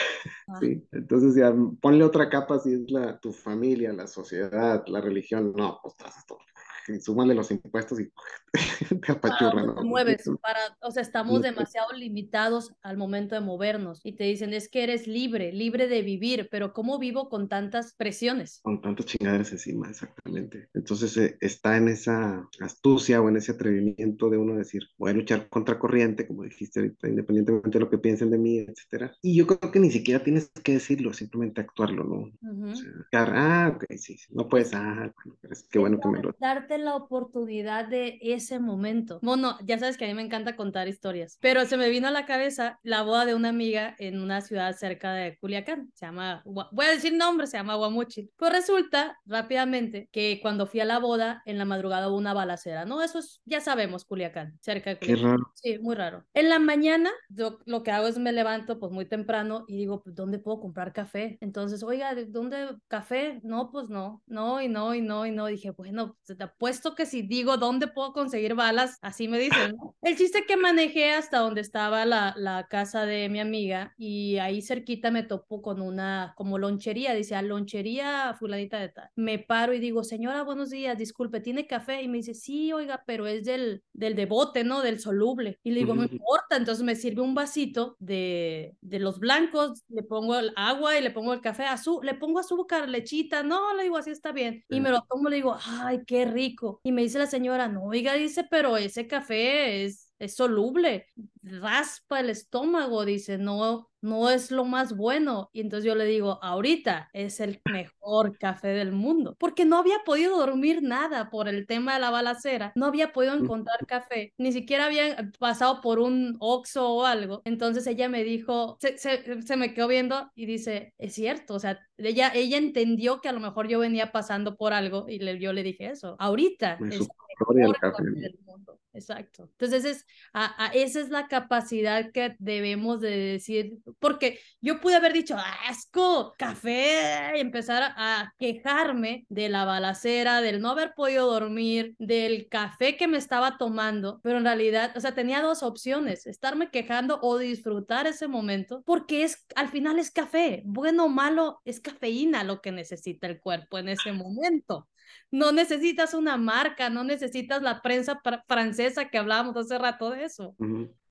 Ah. 0.50 0.60
¿Sí? 0.62 0.82
Entonces 0.92 1.36
ya 1.36 1.54
ponle 1.82 2.04
otra 2.04 2.30
capa 2.30 2.60
si 2.60 2.74
es 2.74 2.90
la, 2.90 3.20
tu 3.20 3.34
familia, 3.34 3.92
la 3.92 4.08
sociedad, 4.08 4.84
la 4.88 5.02
religión, 5.02 5.54
no, 5.56 5.80
pues 5.82 5.96
esto 6.18 6.38
y 6.57 6.57
súmale 7.00 7.34
los 7.34 7.52
impuestos 7.52 8.00
y 8.00 8.12
te 9.02 9.12
apachurran. 9.12 9.68
¿no? 9.68 9.84
mueves, 9.84 10.24
para, 10.42 10.60
o 10.82 10.92
sea, 10.92 11.02
estamos 11.02 11.42
demasiado 11.42 11.94
limitados 11.94 12.74
al 12.82 12.98
momento 12.98 13.36
de 13.36 13.42
movernos 13.42 14.02
y 14.04 14.14
te 14.14 14.26
dicen, 14.26 14.54
es 14.54 14.70
que 14.70 14.84
eres 14.84 15.08
libre, 15.08 15.52
libre 15.52 15.88
de 15.88 16.02
vivir, 16.02 16.48
pero 16.52 16.74
¿cómo 16.74 17.00
vivo 17.00 17.30
con 17.30 17.50
tantas 17.50 17.94
presiones? 17.94 18.60
Con 18.64 18.82
tantas 18.82 19.06
chingaderas 19.06 19.52
encima, 19.52 19.90
exactamente. 19.90 20.70
Entonces 20.74 21.16
eh, 21.18 21.38
está 21.42 21.78
en 21.78 21.90
esa 21.90 22.48
astucia 22.60 23.22
o 23.22 23.30
en 23.30 23.38
ese 23.38 23.52
atrevimiento 23.52 24.30
de 24.30 24.38
uno 24.38 24.56
decir, 24.56 24.84
voy 24.98 25.12
a 25.12 25.14
luchar 25.14 25.50
contra 25.50 25.80
corriente, 25.80 26.28
como 26.28 26.44
dijiste 26.44 26.80
ahorita, 26.80 27.08
independientemente 27.08 27.78
de 27.78 27.80
lo 27.80 27.90
que 27.90 27.98
piensen 27.98 28.32
de 28.32 28.38
mí, 28.38 28.60
etcétera. 28.60 29.14
Y 29.22 29.36
yo 29.36 29.48
creo 29.48 29.72
que 29.72 29.80
ni 29.80 29.92
siquiera 29.92 30.24
tienes 30.24 30.50
que 30.64 30.74
decirlo, 30.74 31.14
simplemente 31.14 31.62
actuarlo, 31.62 32.04
¿no? 32.04 32.72
o 32.72 32.76
sea, 32.76 32.92
ah, 33.14 33.74
ok, 33.76 33.86
sí, 33.98 34.18
sí, 34.18 34.34
no 34.34 34.48
puedes, 34.48 34.74
ah, 34.74 35.12
bueno, 35.16 35.38
es 35.50 35.64
que 35.64 35.80
bueno 35.80 36.00
que 36.00 36.10
me 36.10 36.22
lo... 36.22 36.36
Darte 36.40 36.77
la 36.80 36.96
oportunidad 36.96 37.88
de 37.88 38.20
ese 38.22 38.60
momento. 38.60 39.20
Bueno, 39.22 39.58
ya 39.64 39.78
sabes 39.78 39.98
que 39.98 40.06
a 40.06 40.08
mí 40.08 40.14
me 40.14 40.22
encanta 40.22 40.56
contar 40.56 40.88
historias, 40.88 41.38
pero 41.42 41.66
se 41.66 41.78
me 41.78 41.90
vino 41.90 42.08
a 42.08 42.12
la 42.12 42.26
cabeza 42.26 42.80
la 42.84 43.02
boda 43.04 43.26
de 43.26 43.36
una 43.36 43.50
amiga 43.50 43.96
en 44.00 44.22
una 44.22 44.42
ciudad 44.42 44.76
cerca 44.76 45.14
de 45.14 45.38
Culiacán. 45.38 45.92
Se 45.94 46.06
llama, 46.06 46.44
voy 46.46 46.86
a 46.86 46.92
decir 46.92 47.14
nombre, 47.14 47.48
se 47.48 47.58
llama 47.58 47.76
Guamuchi. 47.76 48.30
Pues 48.36 48.52
resulta 48.52 49.20
rápidamente 49.26 50.10
que 50.12 50.40
cuando 50.42 50.68
fui 50.68 50.80
a 50.80 50.86
la 50.86 51.00
boda, 51.00 51.42
en 51.46 51.58
la 51.58 51.66
madrugada 51.66 52.10
hubo 52.10 52.18
una 52.18 52.34
balacera, 52.34 52.86
¿no? 52.86 53.02
Eso 53.02 53.20
es, 53.20 53.42
ya 53.46 53.62
sabemos, 53.62 54.06
Culiacán, 54.06 54.58
cerca 54.62 54.92
de 54.92 54.98
Culiacán. 54.98 55.24
Qué 55.24 55.30
raro. 55.30 55.52
Sí, 55.54 55.80
muy 55.80 55.96
raro. 55.96 56.26
En 56.34 56.50
la 56.50 56.60
mañana, 56.60 57.10
yo 57.30 57.60
lo 57.66 57.84
que 57.84 57.92
hago 57.92 58.08
es 58.08 58.18
me 58.18 58.32
levanto 58.32 58.80
pues 58.80 58.92
muy 58.92 59.06
temprano 59.06 59.66
y 59.68 59.78
digo, 59.78 60.02
pues, 60.02 60.16
¿dónde 60.16 60.40
puedo 60.40 60.60
comprar 60.60 60.94
café? 60.94 61.38
Entonces, 61.42 61.84
oiga, 61.84 62.14
¿dónde 62.28 62.78
café? 62.88 63.40
No, 63.44 63.72
pues 63.72 63.90
no, 63.90 64.22
no, 64.26 64.62
y 64.62 64.68
no, 64.68 64.96
y 64.96 65.02
no, 65.02 65.26
y 65.26 65.32
no. 65.32 65.48
Dije, 65.48 65.72
bueno, 65.72 66.18
te 66.26 66.36
apuesto 66.68 66.96
que 66.96 67.06
si 67.06 67.22
digo 67.22 67.56
dónde 67.56 67.88
puedo 67.88 68.12
conseguir 68.12 68.54
balas, 68.54 68.98
así 69.02 69.30
me 69.30 69.40
dicen. 69.40 69.78
El 70.02 70.18
chiste 70.18 70.44
que 70.46 70.58
manejé 70.58 71.12
hasta 71.12 71.40
donde 71.40 71.62
estaba 71.62 72.06
la, 72.06 72.34
la 72.36 72.68
casa 72.68 73.06
de 73.06 73.30
mi 73.30 73.40
amiga 73.40 73.94
y 73.98 74.38
ahí 74.38 74.62
cerquita 74.62 75.10
me 75.10 75.24
topo 75.24 75.62
con 75.62 75.82
una 75.82 76.34
como 76.36 76.58
lonchería, 76.58 77.14
dice, 77.14 77.36
a 77.36 77.40
ah, 77.40 77.42
lonchería 77.42 78.36
fulanita 78.38 78.80
de 78.80 78.90
tal. 78.90 79.10
Me 79.16 79.40
paro 79.40 79.74
y 79.74 79.80
digo, 79.80 80.04
señora, 80.04 80.44
buenos 80.44 80.72
días, 80.72 80.98
disculpe, 80.98 81.40
¿tiene 81.40 81.68
café? 81.68 82.02
Y 82.02 82.10
me 82.10 82.18
dice, 82.18 82.34
sí, 82.34 82.74
oiga, 82.74 83.04
pero 83.08 83.28
es 83.28 83.46
del, 83.46 83.82
del 83.94 84.16
de 84.16 84.26
bote, 84.26 84.66
¿no? 84.66 84.82
Del 84.82 85.00
soluble. 85.00 85.60
Y 85.64 85.72
le 85.72 85.80
digo, 85.80 85.96
no 85.96 86.04
importa, 86.04 86.58
entonces 86.58 86.84
me 86.84 86.96
sirve 86.96 87.22
un 87.22 87.34
vasito 87.34 87.96
de, 88.00 88.76
de 88.82 89.00
los 89.00 89.20
blancos, 89.20 89.86
le 89.88 90.04
pongo 90.04 90.36
el 90.38 90.52
agua 90.58 90.98
y 90.98 91.02
le 91.02 91.12
pongo 91.12 91.34
el 91.34 91.40
café, 91.40 91.64
azul, 91.64 92.06
le 92.06 92.14
pongo 92.14 92.40
azúcar, 92.40 92.90
lechita, 92.90 93.42
no, 93.44 93.74
le 93.74 93.84
digo, 93.84 93.96
así 93.96 94.12
está 94.12 94.34
bien. 94.34 94.66
Y 94.68 94.82
me 94.82 94.90
lo 94.90 95.02
tomo, 95.04 95.30
le 95.30 95.38
digo, 95.38 95.58
ay, 95.66 96.02
qué 96.06 96.26
rico. 96.26 96.57
Y 96.84 96.92
me 96.92 97.02
dice 97.04 97.20
la 97.20 97.28
señora, 97.28 97.68
no, 97.68 97.84
oiga, 97.86 98.14
dice, 98.14 98.46
pero 98.50 98.78
ese 98.78 99.08
café 99.08 99.86
es, 99.86 100.07
es 100.20 100.36
soluble, 100.36 101.08
raspa 101.44 102.20
el 102.20 102.30
estómago, 102.30 103.06
dice, 103.06 103.38
no, 103.38 103.90
no 104.02 104.30
es 104.30 104.52
lo 104.52 104.66
más 104.66 104.96
bueno. 104.96 105.50
Y 105.54 105.62
entonces 105.62 105.86
yo 105.86 105.96
le 105.96 106.06
digo, 106.06 106.40
ahorita 106.42 107.10
es 107.14 107.40
el 107.40 107.62
mejor 107.66 108.38
café 108.38 108.70
del 108.70 108.92
mundo, 108.92 109.36
porque 109.40 109.66
no 109.66 109.78
había 109.78 109.98
podido 110.06 110.38
dormir 110.38 110.82
nada 110.82 111.30
por 111.30 111.48
el 111.48 111.68
tema 111.68 111.96
de 111.96 112.00
la 112.00 112.10
balacera, 112.10 112.72
no 112.76 112.86
había 112.86 113.12
podido 113.14 113.34
encontrar 113.34 113.86
café, 113.86 114.34
ni 114.38 114.52
siquiera 114.52 114.86
había 114.86 115.32
pasado 115.40 115.82
por 115.82 116.00
un 116.00 116.38
Oxxo 116.40 116.90
o 116.90 117.06
algo. 117.06 117.42
Entonces 117.46 117.86
ella 117.88 118.10
me 118.10 118.24
dijo, 118.24 118.78
se, 118.80 118.98
se, 118.98 119.58
me 119.58 119.74
quedó 119.74 119.88
viendo 119.88 120.32
y 120.36 120.46
dice, 120.46 120.94
es 120.98 121.14
cierto, 121.14 121.56
o 121.56 121.60
sea, 121.60 121.80
ella, 121.98 122.32
ella 122.34 122.58
entendió 122.58 123.22
que 123.22 123.30
a 123.30 123.34
lo 123.34 123.40
mejor 123.40 123.68
yo 123.68 123.80
venía 123.80 124.12
pasando 124.12 124.56
por 124.56 124.74
algo 124.74 125.06
y 125.08 125.20
le, 125.20 125.40
yo 125.40 125.54
le 125.54 125.64
dije 125.64 125.88
eso, 125.88 126.16
ahorita 126.20 126.78
es 126.90 127.02
el 127.02 127.08
mejor 127.56 127.80
café 127.80 128.04
del 128.04 128.40
mundo. 128.46 128.80
Exacto. 128.98 129.44
Entonces, 129.44 129.86
es, 129.86 130.06
a, 130.34 130.72
esa 130.74 131.00
es 131.00 131.10
la 131.10 131.28
capacidad 131.28 132.12
que 132.12 132.36
debemos 132.40 133.00
de 133.00 133.16
decir, 133.16 133.74
porque 134.00 134.40
yo 134.60 134.82
pude 134.82 134.96
haber 134.96 135.14
dicho, 135.14 135.36
asco, 135.70 136.34
café, 136.36 137.34
y 137.36 137.40
empezar 137.40 137.94
a 137.96 138.34
quejarme 138.40 139.28
de 139.30 139.50
la 139.50 139.66
balacera, 139.66 140.42
del 140.42 140.62
no 140.62 140.72
haber 140.72 140.94
podido 140.96 141.32
dormir, 141.32 141.94
del 142.00 142.48
café 142.50 142.98
que 142.98 143.08
me 143.08 143.18
estaba 143.18 143.60
tomando, 143.60 144.20
pero 144.24 144.40
en 144.40 144.46
realidad, 144.46 144.92
o 144.96 145.00
sea, 145.00 145.14
tenía 145.14 145.44
dos 145.44 145.62
opciones, 145.62 146.26
estarme 146.26 146.72
quejando 146.72 147.20
o 147.22 147.38
disfrutar 147.38 148.08
ese 148.08 148.28
momento, 148.28 148.82
porque 148.84 149.24
es, 149.24 149.46
al 149.56 149.70
final 149.70 150.00
es 150.00 150.10
café, 150.10 150.64
bueno 150.66 151.06
o 151.06 151.10
malo, 151.10 151.62
es 151.66 151.80
cafeína 151.80 152.44
lo 152.44 152.62
que 152.62 152.72
necesita 152.72 153.28
el 153.28 153.40
cuerpo 153.40 153.78
en 153.78 153.90
ese 153.90 154.12
momento 154.12 154.88
no 155.32 155.52
necesitas 155.52 156.14
una 156.14 156.38
marca, 156.38 156.90
no 156.90 157.04
necesitas 157.04 157.62
la 157.62 157.82
prensa 157.82 158.22
francesa 158.48 159.10
que 159.10 159.18
hablábamos 159.18 159.58
hace 159.58 159.78
rato 159.78 160.10
de 160.12 160.24
eso. 160.26 160.56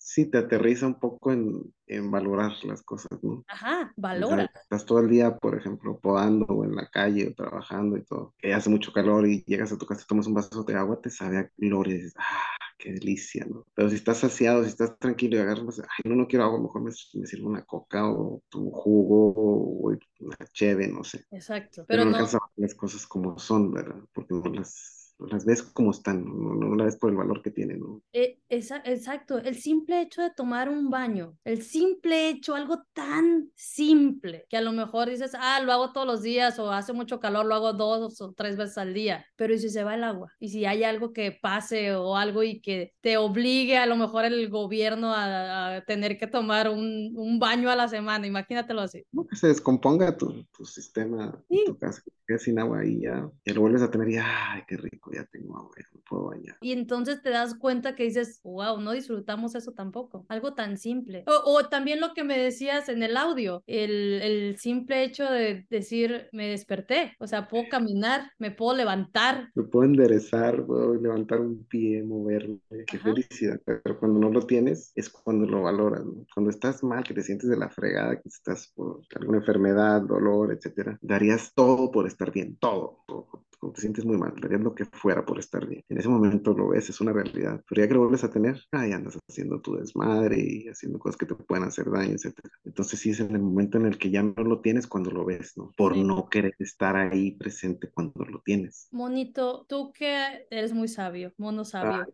Sí, 0.06 0.30
te 0.30 0.38
aterriza 0.38 0.86
un 0.86 1.00
poco 1.00 1.32
en, 1.32 1.74
en 1.88 2.12
valorar 2.12 2.52
las 2.62 2.80
cosas, 2.84 3.18
¿no? 3.24 3.44
Ajá, 3.48 3.92
valora. 3.96 4.48
estás 4.54 4.86
todo 4.86 5.00
el 5.00 5.10
día, 5.10 5.36
por 5.36 5.58
ejemplo, 5.58 5.98
podando 5.98 6.44
o 6.46 6.64
en 6.64 6.76
la 6.76 6.88
calle 6.88 7.26
o 7.26 7.34
trabajando 7.34 7.96
y 7.96 8.04
todo, 8.04 8.32
que 8.38 8.54
hace 8.54 8.70
mucho 8.70 8.92
calor 8.92 9.26
y 9.26 9.42
llegas 9.48 9.72
a 9.72 9.76
tu 9.76 9.84
casa, 9.84 10.06
tomas 10.08 10.28
un 10.28 10.34
vaso 10.34 10.62
de 10.62 10.74
agua, 10.76 11.00
te 11.00 11.10
sabe 11.10 11.38
a 11.38 11.50
gloria 11.56 11.94
y 11.94 11.98
dices, 11.98 12.14
ah, 12.18 12.56
qué 12.78 12.92
delicia, 12.92 13.46
¿no? 13.50 13.66
Pero 13.74 13.90
si 13.90 13.96
estás 13.96 14.18
saciado, 14.18 14.62
si 14.62 14.68
estás 14.68 14.96
tranquilo 14.96 15.38
y 15.38 15.40
agarras, 15.40 15.80
ay, 15.80 16.08
no, 16.08 16.14
no 16.14 16.28
quiero 16.28 16.44
agua, 16.44 16.60
mejor 16.60 16.82
me, 16.82 16.92
me 17.14 17.26
sirvo 17.26 17.48
una 17.48 17.64
coca 17.64 18.08
o 18.08 18.40
un 18.54 18.70
jugo 18.70 19.34
o 19.36 19.88
una 20.20 20.46
cheve, 20.52 20.86
no 20.86 21.02
sé. 21.02 21.24
Exacto. 21.32 21.84
Pero, 21.88 22.04
no, 22.04 22.12
no... 22.12 22.28
las 22.54 22.74
cosas 22.76 23.04
como 23.08 23.40
son, 23.40 23.72
¿verdad? 23.72 24.00
Porque 24.12 24.34
no 24.34 24.54
las 24.54 25.05
las 25.18 25.44
ves 25.44 25.62
como 25.62 25.90
están, 25.90 26.24
no, 26.24 26.54
no 26.54 26.74
la 26.74 26.84
ves 26.84 26.96
por 26.96 27.10
el 27.10 27.16
valor 27.16 27.42
que 27.42 27.50
tienen. 27.50 27.80
¿no? 27.80 28.02
Eh, 28.12 28.38
exacto, 28.48 29.38
el 29.38 29.56
simple 29.56 30.02
hecho 30.02 30.22
de 30.22 30.30
tomar 30.30 30.68
un 30.68 30.90
baño, 30.90 31.36
el 31.44 31.62
simple 31.62 32.28
hecho, 32.28 32.54
algo 32.54 32.82
tan 32.92 33.50
simple, 33.54 34.46
que 34.48 34.56
a 34.56 34.60
lo 34.60 34.72
mejor 34.72 35.08
dices, 35.08 35.32
ah, 35.38 35.60
lo 35.60 35.72
hago 35.72 35.92
todos 35.92 36.06
los 36.06 36.22
días 36.22 36.58
o 36.58 36.70
hace 36.70 36.92
mucho 36.92 37.20
calor, 37.20 37.46
lo 37.46 37.54
hago 37.54 37.72
dos 37.72 38.20
o 38.20 38.32
tres 38.32 38.56
veces 38.56 38.78
al 38.78 38.94
día, 38.94 39.26
pero 39.36 39.54
¿y 39.54 39.58
si 39.58 39.70
se 39.70 39.84
va 39.84 39.94
el 39.94 40.04
agua? 40.04 40.32
¿Y 40.38 40.50
si 40.50 40.64
hay 40.64 40.84
algo 40.84 41.12
que 41.12 41.32
pase 41.32 41.94
o 41.94 42.16
algo 42.16 42.42
y 42.42 42.60
que 42.60 42.92
te 43.00 43.16
obligue 43.16 43.78
a 43.78 43.86
lo 43.86 43.96
mejor 43.96 44.24
el 44.24 44.48
gobierno 44.48 45.12
a, 45.14 45.82
tener 45.86 46.18
que 46.18 46.26
tomar 46.26 46.68
un, 46.68 47.12
un, 47.16 47.38
baño 47.38 47.70
a 47.70 47.76
la 47.76 47.88
semana? 47.88 48.26
Imagínatelo 48.26 48.82
así. 48.82 49.04
No, 49.12 49.26
que 49.26 49.36
se 49.36 49.48
descomponga 49.48 50.16
tu, 50.16 50.44
tu 50.56 50.64
sistema, 50.64 51.42
tu 51.66 51.76
casa, 51.78 52.02
que 52.26 52.38
sin 52.38 52.58
agua 52.58 52.84
y 52.84 53.02
ya, 53.02 53.28
y 53.44 53.52
lo 53.52 53.60
vuelves 53.60 53.82
a 53.82 53.90
tener 53.90 54.08
y, 54.08 54.16
ay, 54.16 54.62
qué 54.66 54.76
rico 54.76 55.10
ya 55.12 55.24
tengo 55.24 55.56
agua, 55.56 55.70
me 55.76 56.00
puedo 56.08 56.26
bañar. 56.26 56.56
Y 56.60 56.72
entonces 56.72 57.22
te 57.22 57.30
das 57.30 57.54
cuenta 57.54 57.94
que 57.94 58.04
dices, 58.04 58.40
wow, 58.42 58.80
no 58.80 58.92
disfrutamos 58.92 59.54
eso 59.54 59.72
tampoco, 59.72 60.26
algo 60.28 60.54
tan 60.54 60.76
simple. 60.76 61.24
O, 61.26 61.66
también 61.68 62.00
lo 62.00 62.14
que 62.14 62.24
me 62.24 62.38
decías 62.38 62.88
en 62.88 63.02
el 63.02 63.16
audio, 63.16 63.62
el, 63.66 64.20
el, 64.22 64.56
simple 64.58 65.04
hecho 65.04 65.24
de 65.24 65.66
decir, 65.70 66.28
me 66.32 66.48
desperté, 66.48 67.14
o 67.18 67.26
sea, 67.26 67.48
puedo 67.48 67.64
caminar, 67.70 68.32
me 68.38 68.50
puedo 68.50 68.76
levantar. 68.76 69.50
Me 69.54 69.64
puedo 69.64 69.84
enderezar, 69.84 70.64
puedo 70.64 70.94
levantar 70.94 71.40
un 71.40 71.64
pie, 71.64 72.02
moverme, 72.02 72.58
qué 72.86 72.98
felicidad. 72.98 73.60
Pero 73.64 73.98
cuando 73.98 74.20
no 74.20 74.30
lo 74.30 74.46
tienes, 74.46 74.92
es 74.94 75.10
cuando 75.10 75.46
lo 75.46 75.62
valoras. 75.62 76.02
Cuando 76.34 76.50
estás 76.50 76.82
mal, 76.82 77.04
que 77.04 77.14
te 77.14 77.22
sientes 77.22 77.48
de 77.48 77.56
la 77.56 77.68
fregada, 77.68 78.20
que 78.20 78.28
estás 78.28 78.72
por 78.74 79.00
alguna 79.14 79.38
enfermedad, 79.38 80.02
dolor, 80.02 80.52
etcétera, 80.52 80.98
darías 81.02 81.52
todo 81.54 81.90
por 81.90 82.06
estar 82.06 82.15
bien, 82.32 82.56
todo, 82.56 83.04
todo 83.06 83.28
cuando 83.58 83.74
te 83.74 83.80
sientes 83.82 84.04
muy 84.04 84.16
mal, 84.16 84.34
darías 84.40 84.60
lo 84.60 84.74
que 84.74 84.84
fuera 84.84 85.24
por 85.24 85.38
estar 85.38 85.66
bien. 85.66 85.82
En 85.88 85.98
ese 85.98 86.08
momento 86.08 86.54
lo 86.54 86.68
ves, 86.68 86.88
es 86.88 87.00
una 87.00 87.12
realidad. 87.12 87.62
Pero 87.68 87.82
ya 87.82 87.88
que 87.88 87.94
lo 87.94 88.00
vuelves 88.00 88.24
a 88.24 88.30
tener, 88.30 88.60
ahí 88.72 88.92
andas 88.92 89.18
haciendo 89.28 89.60
tu 89.60 89.76
desmadre 89.76 90.36
y 90.38 90.68
haciendo 90.68 90.98
cosas 90.98 91.16
que 91.16 91.26
te 91.26 91.34
pueden 91.34 91.64
hacer 91.64 91.90
daño, 91.90 92.12
etc. 92.12 92.34
Entonces 92.64 93.00
sí 93.00 93.10
es 93.10 93.20
en 93.20 93.32
el 93.32 93.40
momento 93.42 93.78
en 93.78 93.86
el 93.86 93.98
que 93.98 94.10
ya 94.10 94.22
no 94.22 94.44
lo 94.44 94.60
tienes 94.60 94.86
cuando 94.86 95.10
lo 95.10 95.24
ves, 95.24 95.56
¿no? 95.56 95.72
Por 95.76 95.96
no 95.96 96.28
querer 96.28 96.54
estar 96.58 96.96
ahí 96.96 97.32
presente 97.32 97.90
cuando 97.90 98.24
lo 98.24 98.40
tienes. 98.44 98.88
Monito, 98.92 99.66
tú 99.68 99.92
que 99.92 100.46
eres 100.50 100.72
muy 100.72 100.88
sabio, 100.88 101.32
mono 101.38 101.64
sabio. 101.64 102.06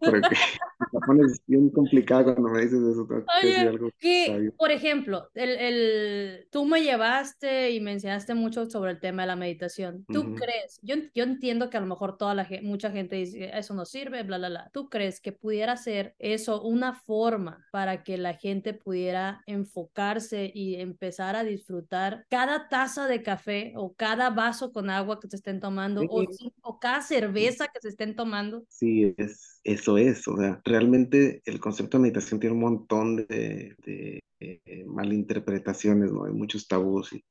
pones 1.06 1.42
bien 1.46 1.70
complicada 1.70 2.24
cuando 2.24 2.50
me 2.50 2.60
dices 2.62 2.80
eso. 2.82 3.08
Oye, 3.42 3.92
que, 3.98 4.52
por 4.56 4.70
ejemplo, 4.70 5.28
el, 5.34 5.50
el, 5.50 6.48
tú 6.50 6.64
me 6.64 6.82
llevaste 6.82 7.70
y 7.70 7.80
me 7.80 7.92
enseñaste 7.92 8.34
mucho 8.34 8.68
sobre 8.68 8.92
el 8.92 9.00
tema 9.00 9.22
de 9.22 9.28
la 9.28 9.36
meditación. 9.36 10.04
¿Tú 10.06 10.34
crees? 10.34 10.67
Yo, 10.82 10.96
yo 11.14 11.24
entiendo 11.24 11.70
que 11.70 11.76
a 11.76 11.80
lo 11.80 11.86
mejor 11.86 12.16
toda 12.16 12.34
la 12.34 12.46
mucha 12.62 12.90
gente 12.90 13.16
dice, 13.16 13.50
eso 13.52 13.74
no 13.74 13.84
sirve, 13.84 14.22
bla, 14.22 14.38
bla, 14.38 14.48
bla. 14.48 14.70
¿Tú 14.72 14.88
crees 14.88 15.20
que 15.20 15.32
pudiera 15.32 15.76
ser 15.76 16.14
eso 16.18 16.62
una 16.62 16.94
forma 16.94 17.66
para 17.72 18.02
que 18.02 18.18
la 18.18 18.34
gente 18.34 18.74
pudiera 18.74 19.42
enfocarse 19.46 20.50
y 20.54 20.76
empezar 20.76 21.36
a 21.36 21.44
disfrutar 21.44 22.24
cada 22.28 22.68
taza 22.68 23.06
de 23.06 23.22
café 23.22 23.72
o 23.76 23.94
cada 23.94 24.30
vaso 24.30 24.72
con 24.72 24.90
agua 24.90 25.20
que 25.20 25.28
se 25.28 25.36
estén 25.36 25.60
tomando 25.60 26.02
o, 26.02 26.24
o 26.62 26.78
cada 26.78 27.02
cerveza 27.02 27.68
que 27.68 27.80
se 27.80 27.88
estén 27.88 28.14
tomando? 28.16 28.64
Sí, 28.68 29.14
es, 29.16 29.60
eso 29.64 29.98
es. 29.98 30.26
O 30.28 30.36
sea, 30.36 30.60
realmente 30.64 31.42
el 31.44 31.60
concepto 31.60 31.96
de 31.96 32.02
meditación 32.02 32.40
tiene 32.40 32.54
un 32.54 32.62
montón 32.62 33.16
de, 33.16 33.74
de, 33.84 34.20
eh, 34.40 34.84
malinterpretaciones, 34.86 36.12
¿no? 36.12 36.24
Hay 36.24 36.32
muchos 36.32 36.68
tabús 36.68 37.12
y 37.12 37.24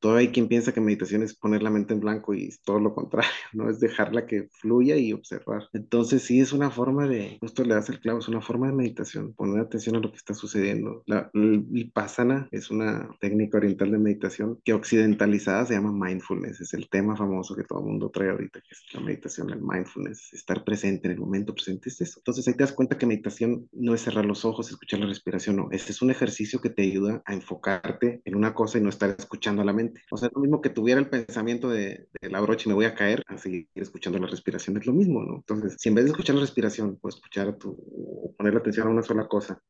Todavía 0.00 0.28
hay 0.28 0.32
quien 0.32 0.48
piensa 0.48 0.72
que 0.72 0.80
meditación 0.80 1.22
es 1.22 1.34
poner 1.34 1.62
la 1.62 1.70
mente 1.70 1.92
en 1.92 2.00
blanco 2.00 2.32
y 2.32 2.46
es 2.46 2.62
todo 2.62 2.80
lo 2.80 2.94
contrario, 2.94 3.30
¿no? 3.52 3.68
Es 3.68 3.80
dejarla 3.80 4.26
que 4.26 4.48
fluya 4.50 4.96
y 4.96 5.12
observar. 5.12 5.68
Entonces 5.74 6.22
sí 6.22 6.40
es 6.40 6.52
una 6.52 6.70
forma 6.70 7.06
de, 7.06 7.36
justo 7.40 7.64
le 7.64 7.74
das 7.74 7.90
el 7.90 8.00
clavo, 8.00 8.18
es 8.18 8.28
una 8.28 8.40
forma 8.40 8.68
de 8.68 8.72
meditación, 8.72 9.34
poner 9.34 9.60
atención 9.60 9.96
a 9.96 10.00
lo 10.00 10.10
que 10.10 10.16
está 10.16 10.32
sucediendo. 10.32 11.02
La, 11.06 11.30
vipassana 11.34 12.48
es 12.50 12.70
una 12.70 13.10
técnica 13.20 13.58
oriental 13.58 13.90
de 13.90 13.98
meditación 13.98 14.58
que 14.64 14.72
occidentalizada 14.72 15.66
se 15.66 15.74
llama 15.74 15.92
mindfulness, 15.92 16.62
es 16.62 16.72
el 16.72 16.88
tema 16.88 17.16
famoso 17.16 17.54
que 17.54 17.64
todo 17.64 17.80
el 17.80 17.86
mundo 17.86 18.10
trae 18.10 18.30
ahorita, 18.30 18.60
que 18.60 18.68
es 18.70 18.94
la 18.94 19.00
meditación, 19.00 19.50
el 19.50 19.60
mindfulness, 19.60 20.32
estar 20.32 20.64
presente 20.64 21.08
en 21.08 21.12
el 21.12 21.20
momento 21.20 21.52
presente, 21.52 21.90
es 21.90 22.00
eso. 22.00 22.20
Entonces 22.20 22.48
ahí 22.48 22.54
te 22.54 22.64
das 22.64 22.72
cuenta 22.72 22.96
que 22.96 23.06
meditación 23.06 23.68
no 23.72 23.94
es 23.94 24.00
cerrar 24.00 24.24
los 24.24 24.46
ojos, 24.46 24.70
escuchar 24.70 25.00
la 25.00 25.06
respiración, 25.06 25.56
no, 25.56 25.68
este 25.72 25.92
es 25.92 26.00
un 26.00 26.10
ejercicio 26.10 26.60
que 26.60 26.70
te 26.70 26.82
ayuda 26.82 27.22
a 27.26 27.34
enfocarte 27.34 28.22
en 28.24 28.34
una 28.34 28.54
cosa 28.54 28.78
y 28.78 28.80
no 28.80 28.88
estar 28.88 29.14
escuchando 29.18 29.60
a 29.62 29.64
la 29.64 29.72
mente 29.72 29.89
o 30.10 30.16
sea, 30.16 30.28
es 30.28 30.34
lo 30.34 30.40
mismo 30.40 30.60
que 30.60 30.70
tuviera 30.70 31.00
el 31.00 31.08
pensamiento 31.08 31.68
de, 31.68 32.08
la 32.20 32.40
brocha 32.40 32.64
y 32.66 32.68
me 32.68 32.74
voy 32.74 32.84
a 32.84 32.94
caer, 32.94 33.24
a 33.28 33.36
seguir 33.38 33.68
escuchando 33.74 34.18
la 34.18 34.26
respiración, 34.26 34.76
es 34.76 34.86
lo 34.86 34.92
mismo, 34.92 35.22
¿no? 35.22 35.36
Entonces, 35.36 35.76
si 35.78 35.88
en 35.88 35.94
vez 35.94 36.04
de 36.04 36.10
escuchar 36.10 36.34
la 36.36 36.42
respiración, 36.42 36.98
pues 37.00 37.16
escuchar 37.16 37.56
tu, 37.56 37.70
o 37.70 38.34
poner 38.36 38.54
la 38.54 38.60
atención 38.60 38.86
a 38.86 38.90
una 38.90 39.02
sola 39.02 39.26
cosa, 39.28 39.62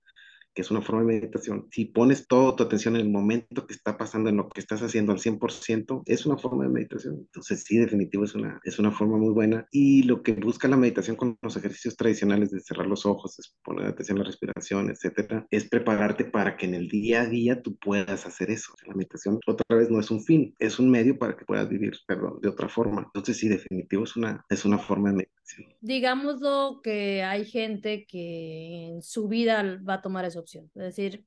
que 0.55 0.63
es 0.63 0.71
una 0.71 0.83
forma 0.83 1.03
de 1.03 1.21
meditación, 1.21 1.69
si 1.71 1.87
pones 1.87 2.27
toda 2.27 2.57
tu 2.57 2.65
atención 2.65 2.97
en 2.97 3.03
el 3.03 3.11
momento 3.11 3.67
que 3.67 3.75
está 3.75 3.97
pasando, 3.97 4.29
en 4.31 4.37
lo 4.37 4.49
que 4.49 4.61
estás 4.61 4.83
haciendo 4.83 5.13
al 5.13 5.19
100%, 5.19 6.03
es 6.07 6.27
una 6.27 6.37
forma 6.37 6.65
de 6.65 6.71
meditación. 6.71 7.17
Entonces, 7.19 7.65
sí, 7.65 7.79
definitivo, 7.79 8.25
es 8.25 8.35
una, 8.35 8.61
es 8.65 8.79
una 8.79 8.91
forma 8.91 9.19
muy 9.19 9.33
buena. 9.33 9.67
Y 9.71 10.03
lo 10.05 10.23
que 10.23 10.33
busca 10.33 10.69
la 10.69 10.77
meditación 10.77 11.17
con 11.17 11.39
los 11.43 11.57
ejercicios 11.57 11.97
tradicionales 11.97 12.51
de 12.51 12.61
cerrar 12.61 12.87
los 12.87 13.07
ojos, 13.07 13.39
es 13.39 13.55
poner 13.63 13.87
atención 13.87 14.19
a 14.19 14.21
la 14.21 14.27
respiración, 14.27 14.91
etcétera, 14.91 15.47
es 15.51 15.69
prepararte 15.69 16.25
para 16.25 16.57
que 16.57 16.67
en 16.67 16.75
el 16.75 16.89
día 16.89 17.23
a 17.23 17.27
día 17.27 17.63
tú 17.63 17.77
puedas 17.77 18.27
hacer 18.27 18.51
eso. 18.51 18.73
La 18.87 18.95
meditación, 18.95 19.39
otra 19.47 19.77
vez, 19.77 19.91
no 19.91 20.01
es 20.01 20.11
un 20.11 20.23
fin, 20.23 20.55
es 20.59 20.79
un 20.79 20.91
medio 20.91 21.19
para 21.19 21.37
que 21.37 21.45
puedas 21.45 21.69
vivir, 21.69 21.93
perdón, 22.07 22.41
de 22.41 22.49
otra 22.49 22.69
forma. 22.69 23.03
Entonces, 23.03 23.39
sí, 23.39 23.49
definitivo, 23.49 24.05
es 24.05 24.17
una, 24.17 24.45
es 24.49 24.65
una 24.65 24.79
forma 24.79 25.11
de 25.11 25.17
meditación. 25.17 25.41
Digámoslo 25.81 26.81
que 26.83 27.23
hay 27.23 27.45
gente 27.45 28.07
que 28.07 28.89
en 28.89 29.03
su 29.03 29.29
vida 29.29 29.81
va 29.87 29.95
a 29.95 30.03
tomar 30.03 30.25
eso 30.25 30.40
opción. 30.41 30.71
Es 30.75 30.97
decir, 30.97 31.25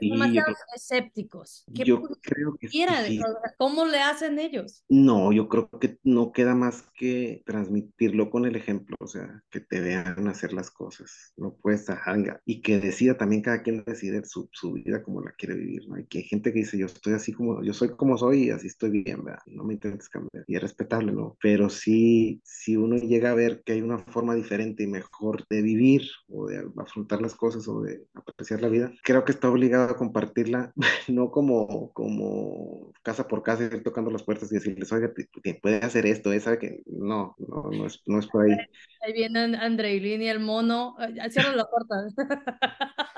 demasiados 0.00 0.56
escépticos. 0.74 1.64
yo 1.68 2.02
creo 2.22 2.56
que 2.58 2.68
sí. 2.68 2.84
¿Cómo 3.58 3.86
le 3.86 3.98
hacen 3.98 4.38
ellos? 4.38 4.84
No, 4.88 5.32
yo 5.32 5.48
creo 5.48 5.68
que 5.80 5.98
no 6.02 6.32
queda 6.32 6.54
más 6.54 6.84
que 6.94 7.42
transmitirlo 7.46 8.30
con 8.30 8.44
el 8.46 8.56
ejemplo, 8.56 8.96
o 9.00 9.06
sea, 9.06 9.42
que 9.50 9.60
te 9.60 9.80
vean 9.80 10.28
hacer 10.28 10.52
las 10.52 10.70
cosas, 10.70 11.32
no 11.36 11.54
puedes 11.54 11.88
ajanga, 11.90 12.40
y 12.44 12.62
que 12.62 12.78
decida 12.78 13.16
también 13.16 13.42
cada 13.42 13.62
quien 13.62 13.84
decide 13.84 14.24
su, 14.24 14.48
su, 14.52 14.72
vida 14.72 15.02
como 15.02 15.20
la 15.20 15.32
quiere 15.32 15.54
vivir, 15.54 15.88
¿no? 15.88 15.96
Hay 15.96 16.06
que 16.06 16.18
hay 16.18 16.24
gente 16.24 16.52
que 16.52 16.60
dice, 16.60 16.78
yo 16.78 16.86
estoy 16.86 17.14
así 17.14 17.32
como, 17.32 17.62
yo 17.62 17.72
soy 17.72 17.90
como 17.90 18.18
soy 18.18 18.44
y 18.44 18.50
así 18.50 18.66
estoy 18.66 18.90
bien, 18.90 19.24
¿verdad? 19.24 19.42
No 19.46 19.64
me 19.64 19.74
intentes 19.74 20.08
cambiar, 20.08 20.44
y 20.46 20.56
es 20.56 20.62
respetable, 20.62 21.12
¿no? 21.12 21.36
Pero 21.40 21.68
sí, 21.70 22.40
si 22.44 22.76
uno 22.76 22.96
llega 22.96 23.30
a 23.30 23.34
ver 23.34 23.62
que 23.64 23.72
hay 23.72 23.82
una 23.82 23.98
forma 23.98 24.34
diferente 24.34 24.82
y 24.82 24.86
mejor 24.86 25.44
de 25.48 25.62
vivir 25.62 26.02
o 26.28 26.46
de 26.46 26.64
afrontar 26.76 27.22
las 27.22 27.34
cosas 27.34 27.66
o 27.68 27.82
de 27.82 28.06
apreciar 28.34 28.60
la 28.60 28.68
vida, 28.68 28.92
creo 29.04 29.24
que 29.24 29.30
está 29.32 29.48
obligado 29.48 29.84
a 29.84 29.96
compartirla, 29.96 30.72
no 31.08 31.30
como, 31.30 31.92
como 31.92 32.92
casa 33.02 33.28
por 33.28 33.42
casa, 33.42 33.64
ir 33.64 33.82
tocando 33.82 34.10
las 34.10 34.24
puertas 34.24 34.50
y 34.50 34.56
decirles, 34.56 34.92
oiga, 34.92 35.12
puede 35.62 35.76
hacer 35.76 36.04
esto, 36.06 36.32
¿eh? 36.32 36.40
¿sabe 36.40 36.58
que 36.58 36.82
no, 36.86 37.36
no, 37.38 37.70
no 37.70 37.86
es, 37.86 38.02
no 38.06 38.18
es 38.18 38.26
por 38.26 38.44
ahí. 38.44 38.56
Ahí 39.02 39.12
viene 39.12 39.56
Andreilín 39.56 40.22
y 40.22 40.28
el 40.28 40.40
mono, 40.40 40.96
cierra 41.30 41.54
la 41.54 41.66
puerta. 41.66 42.06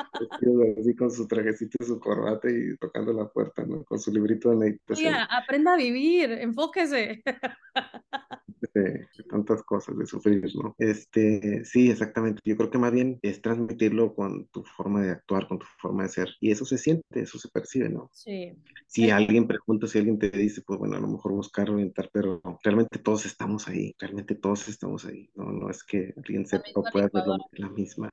Así 0.78 0.94
con 0.96 1.10
su 1.10 1.26
trajecito 1.26 1.76
y 1.80 1.86
su 1.86 2.00
corbata 2.00 2.48
y 2.50 2.76
tocando 2.76 3.12
la 3.12 3.28
puerta, 3.28 3.64
¿no? 3.64 3.84
Con 3.84 3.98
su 3.98 4.12
librito 4.12 4.50
de 4.50 4.56
meditación. 4.56 5.14
aprenda 5.30 5.74
a 5.74 5.76
vivir, 5.76 6.30
enfóquese. 6.32 7.22
De, 8.76 9.08
tantas 9.30 9.62
cosas, 9.62 9.96
de 9.96 10.06
sufrir, 10.06 10.44
¿no? 10.54 10.74
Este, 10.78 11.64
sí, 11.64 11.90
exactamente. 11.90 12.42
Yo 12.44 12.56
creo 12.58 12.70
que 12.70 12.76
más 12.76 12.92
bien 12.92 13.18
es 13.22 13.40
transmitirlo 13.40 14.14
con 14.14 14.48
tu 14.48 14.64
forma 14.64 15.02
de 15.02 15.12
actuar, 15.12 15.48
con 15.48 15.58
tu 15.58 15.66
forma 15.78 16.02
de 16.02 16.10
ser. 16.10 16.28
Y 16.40 16.50
eso 16.50 16.66
se 16.66 16.76
siente, 16.76 17.20
eso 17.20 17.38
se 17.38 17.48
percibe, 17.48 17.88
¿no? 17.88 18.10
Sí. 18.12 18.52
Si 18.86 19.10
alguien 19.10 19.46
pregunta, 19.46 19.86
si 19.86 19.98
alguien 19.98 20.18
te 20.18 20.30
dice, 20.30 20.60
pues 20.60 20.78
bueno, 20.78 20.96
a 20.96 21.00
lo 21.00 21.08
mejor 21.08 21.32
buscar 21.32 21.70
orientar, 21.70 22.10
pero 22.12 22.42
realmente 22.62 22.98
todos 22.98 23.24
estamos 23.24 23.66
ahí, 23.66 23.94
realmente 23.98 24.34
todos 24.34 24.68
estamos 24.68 25.06
ahí. 25.06 25.30
No, 25.34 25.52
no 25.52 25.70
es 25.70 25.82
que 25.82 26.12
alguien 26.16 26.46
sepa 26.46 26.68
o 26.74 26.84
pueda 26.92 27.06
hacerlo 27.06 27.38
la 27.52 27.70
misma. 27.70 28.10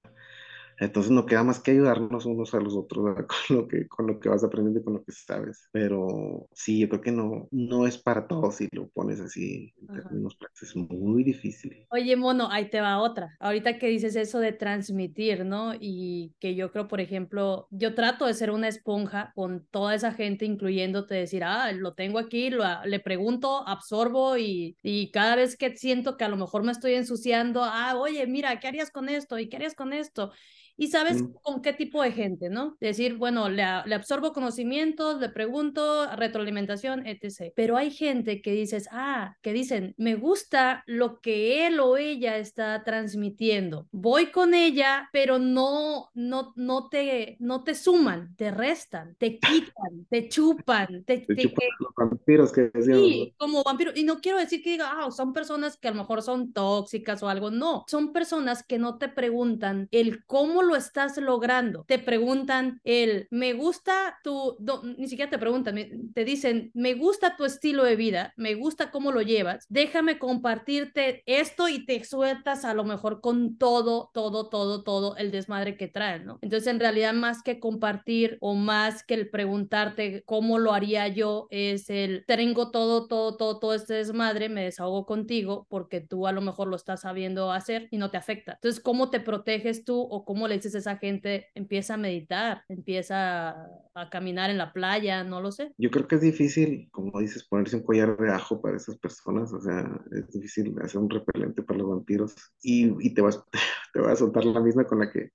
Entonces 0.80 1.12
no 1.12 1.26
queda 1.26 1.44
más 1.44 1.60
que 1.60 1.72
ayudarnos 1.72 2.26
unos 2.26 2.54
a 2.54 2.60
los 2.60 2.76
otros 2.76 3.16
con 3.48 3.58
lo 3.58 3.68
que, 3.68 3.88
con 3.88 4.08
lo 4.08 4.20
que 4.20 4.30
vas 4.30 4.44
aprendiendo 4.44 4.80
y 4.80 4.84
con 4.84 4.94
lo 4.94 5.04
que 5.04 5.12
sabes. 5.12 5.70
Pero 5.72 6.48
sí, 6.54 6.80
yo 6.80 6.90
creo 6.90 7.02
que 7.02 7.12
no, 7.12 7.48
no 7.52 7.88
es 7.88 7.98
para 7.98 8.28
todos 8.28 8.56
si 8.56 8.68
lo 8.72 8.90
pones 8.90 9.20
así 9.20 9.74
en 9.82 9.88
términos 9.88 10.36
prácticos. 10.36 10.70
Es 10.70 10.76
muy 10.76 11.24
difícil. 11.24 11.86
Oye, 11.90 12.16
Mono, 12.16 12.50
ahí 12.52 12.70
te 12.70 12.82
va 12.82 13.00
otra. 13.00 13.36
Ahorita 13.40 13.78
que 13.78 13.88
dices 13.88 14.16
eso 14.16 14.40
de 14.40 14.54
transmitir, 14.54 15.46
¿no? 15.46 15.74
Y 15.80 16.34
que 16.40 16.56
yo 16.56 16.72
creo, 16.72 16.88
por 16.88 17.02
ejemplo, 17.02 17.68
yo 17.72 17.96
trato 17.96 18.26
de 18.26 18.34
ser 18.34 18.52
una 18.52 18.68
esponja 18.68 19.32
con 19.36 19.66
toda 19.72 19.96
esa 19.96 20.14
gente, 20.14 20.46
incluyéndote, 20.46 21.16
decir, 21.16 21.44
ah, 21.44 21.72
lo 21.72 21.94
tengo 21.94 22.20
aquí, 22.20 22.50
lo, 22.50 22.64
le 22.86 23.00
pregunto, 23.00 23.68
absorbo 23.68 24.38
y, 24.38 24.78
y 24.84 25.12
cada 25.12 25.36
vez 25.36 25.58
que 25.58 25.76
siento 25.76 26.18
que 26.18 26.24
a 26.24 26.30
lo 26.30 26.38
mejor 26.38 26.64
me 26.64 26.72
estoy 26.72 26.94
ensuciando, 26.94 27.64
ah, 27.64 27.96
oye, 27.98 28.26
mira, 28.28 28.60
¿qué 28.60 28.68
harías 28.68 28.92
con 28.92 29.10
esto? 29.10 29.40
¿Y 29.40 29.50
qué 29.50 29.58
harías 29.58 29.76
con 29.76 29.94
esto? 29.94 30.32
Y 30.76 30.88
sabes 30.88 31.22
mm. 31.22 31.34
con 31.42 31.62
qué 31.62 31.74
tipo 31.74 32.02
de 32.02 32.12
gente, 32.12 32.50
¿no? 32.50 32.78
Decir, 32.80 33.16
bueno, 33.16 33.50
le, 33.50 33.64
le, 33.86 33.96
absorbo 33.96 34.34
conocimientos, 34.34 35.20
le 35.20 35.30
pregunto, 35.30 36.08
retroalimentación, 36.16 37.06
etc. 37.06 37.54
Pero 37.56 37.78
hay 37.78 37.92
gente 37.92 38.42
que 38.42 38.52
dices, 38.52 38.88
ah, 38.92 39.36
que 39.42 39.54
dicen, 39.54 39.94
me 39.98 40.16
gusta 40.16 40.84
lo 40.88 41.20
que 41.20 41.68
él 41.68 41.80
o 41.80 41.98
ella 41.98 42.38
está 42.38 42.84
transmitiendo. 42.84 43.88
Voy 43.92 44.28
con 44.28 44.54
ella, 44.54 45.10
pero 45.12 45.40
no, 45.40 46.10
no, 46.14 46.54
no 46.56 46.90
te, 46.90 47.38
no 47.40 47.64
te 47.64 47.76
suman, 47.76 48.36
te 48.36 48.52
restan, 48.52 49.16
te 49.16 49.40
quitan, 49.40 50.06
te 50.10 50.28
chupan, 50.30 51.04
te, 51.06 51.20
te, 51.20 51.36
chupan 51.36 51.70
vampiros 51.96 52.52
que 52.52 52.72
Sí, 52.82 53.34
como 53.38 53.64
vampiros. 53.64 53.96
Y 53.96 54.04
no 54.04 54.20
quiero 54.20 54.40
decir 54.40 54.62
que 54.64 54.72
diga, 54.72 54.92
ah, 54.92 55.12
son 55.12 55.34
personas 55.34 55.78
que 55.78 55.88
a 55.88 55.92
lo 55.92 55.98
mejor 55.98 56.22
son 56.22 56.54
tóxicas 56.54 57.22
o 57.24 57.30
algo. 57.30 57.52
No, 57.52 57.86
son 57.88 58.14
personas 58.14 58.64
que 58.64 58.80
no 58.80 58.98
te 58.98 59.10
preguntan 59.10 59.88
el 59.92 60.26
cómo 60.26 60.63
lo 60.64 60.76
estás 60.76 61.18
logrando? 61.18 61.84
Te 61.88 62.00
preguntan 62.00 62.80
el, 62.84 63.28
me 63.32 63.54
gusta 63.54 64.20
tu, 64.24 64.58
ni 64.98 65.08
siquiera 65.08 65.30
te 65.30 65.38
preguntan, 65.38 65.76
te 66.14 66.26
dicen, 66.26 66.72
me 66.74 66.94
gusta 66.94 67.36
tu 67.36 67.46
estilo 67.46 67.84
de 67.84 67.96
vida, 67.96 68.34
me 68.38 68.56
gusta 68.56 68.92
cómo 68.92 69.12
lo 69.12 69.22
llevas, 69.22 69.66
déjame 69.70 70.20
compartirte 70.20 71.24
esto 71.26 71.68
y 71.68 71.86
te 71.86 72.04
sueltas 72.04 72.66
a 72.66 72.74
lo 72.74 72.84
mejor 72.84 73.22
con 73.22 73.58
todo, 73.58 74.12
todo, 74.14 74.50
todo, 74.50 74.84
todo 74.84 75.16
el 75.18 75.32
desmadre 75.32 75.78
que 75.78 75.88
traen, 75.88 76.26
¿no? 76.26 76.40
Entonces, 76.42 76.68
en 76.68 76.80
realidad, 76.80 77.14
más 77.14 77.44
que 77.44 77.60
compartir 77.60 78.38
o 78.42 78.56
más 78.56 79.04
que 79.04 79.14
el 79.14 79.30
preguntarte 79.30 80.24
cómo 80.26 80.60
lo 80.60 80.74
haría 80.74 81.08
yo, 81.08 81.48
es 81.50 81.90
el, 81.90 82.24
tengo 82.28 82.72
todo, 82.72 83.08
todo, 83.08 83.38
todo, 83.38 83.60
todo 83.60 83.74
este 83.74 83.96
desmadre, 83.96 84.50
me 84.50 84.64
desahogo 84.64 85.06
contigo 85.06 85.66
porque 85.70 86.02
tú 86.02 86.28
a 86.28 86.32
lo 86.32 86.42
mejor 86.42 86.68
lo 86.68 86.76
estás 86.76 87.02
sabiendo 87.02 87.52
hacer 87.52 87.88
y 87.92 87.98
no 87.98 88.12
te 88.12 88.18
afecta. 88.18 88.54
Entonces, 88.54 88.82
¿cómo 88.82 89.10
te 89.10 89.20
proteges 89.20 89.86
tú 89.86 90.02
o 90.02 90.26
cómo 90.26 90.48
le 90.48 90.53
dices 90.54 90.76
a 90.76 90.80
esa 90.80 90.98
gente 90.98 91.48
empieza 91.56 91.96
a 91.96 91.98
meditar, 91.98 92.64
empieza 92.68 93.52
a, 93.96 94.10
caminar 94.10 94.50
en 94.50 94.58
la 94.58 94.74
playa, 94.74 95.24
no 95.24 95.42
lo 95.42 95.52
sé. 95.52 95.74
Yo 95.78 95.92
creo 95.92 96.08
que 96.08 96.16
es 96.16 96.22
difícil, 96.22 96.90
como 96.92 97.20
dices, 97.20 97.44
ponerse 97.44 97.76
un 97.76 97.84
collar 97.84 98.18
de 98.18 98.32
ajo 98.32 98.62
para 98.62 98.78
esas 98.78 98.98
personas, 98.98 99.54
o 99.54 99.62
sea, 99.62 99.88
es 100.12 100.32
difícil 100.32 100.74
hacer 100.82 101.00
un 101.00 101.10
repelente 101.10 101.62
para 101.62 101.80
los 101.80 101.90
vampiros 101.90 102.36
y, 102.62 102.92
y 103.06 103.14
te, 103.14 103.22
vas, 103.22 103.44
te 103.94 104.00
vas 104.00 104.14
a 104.14 104.16
soltar 104.18 104.46
la 104.46 104.60
misma 104.60 104.86
con 104.86 105.00
la 105.00 105.12
que 105.12 105.32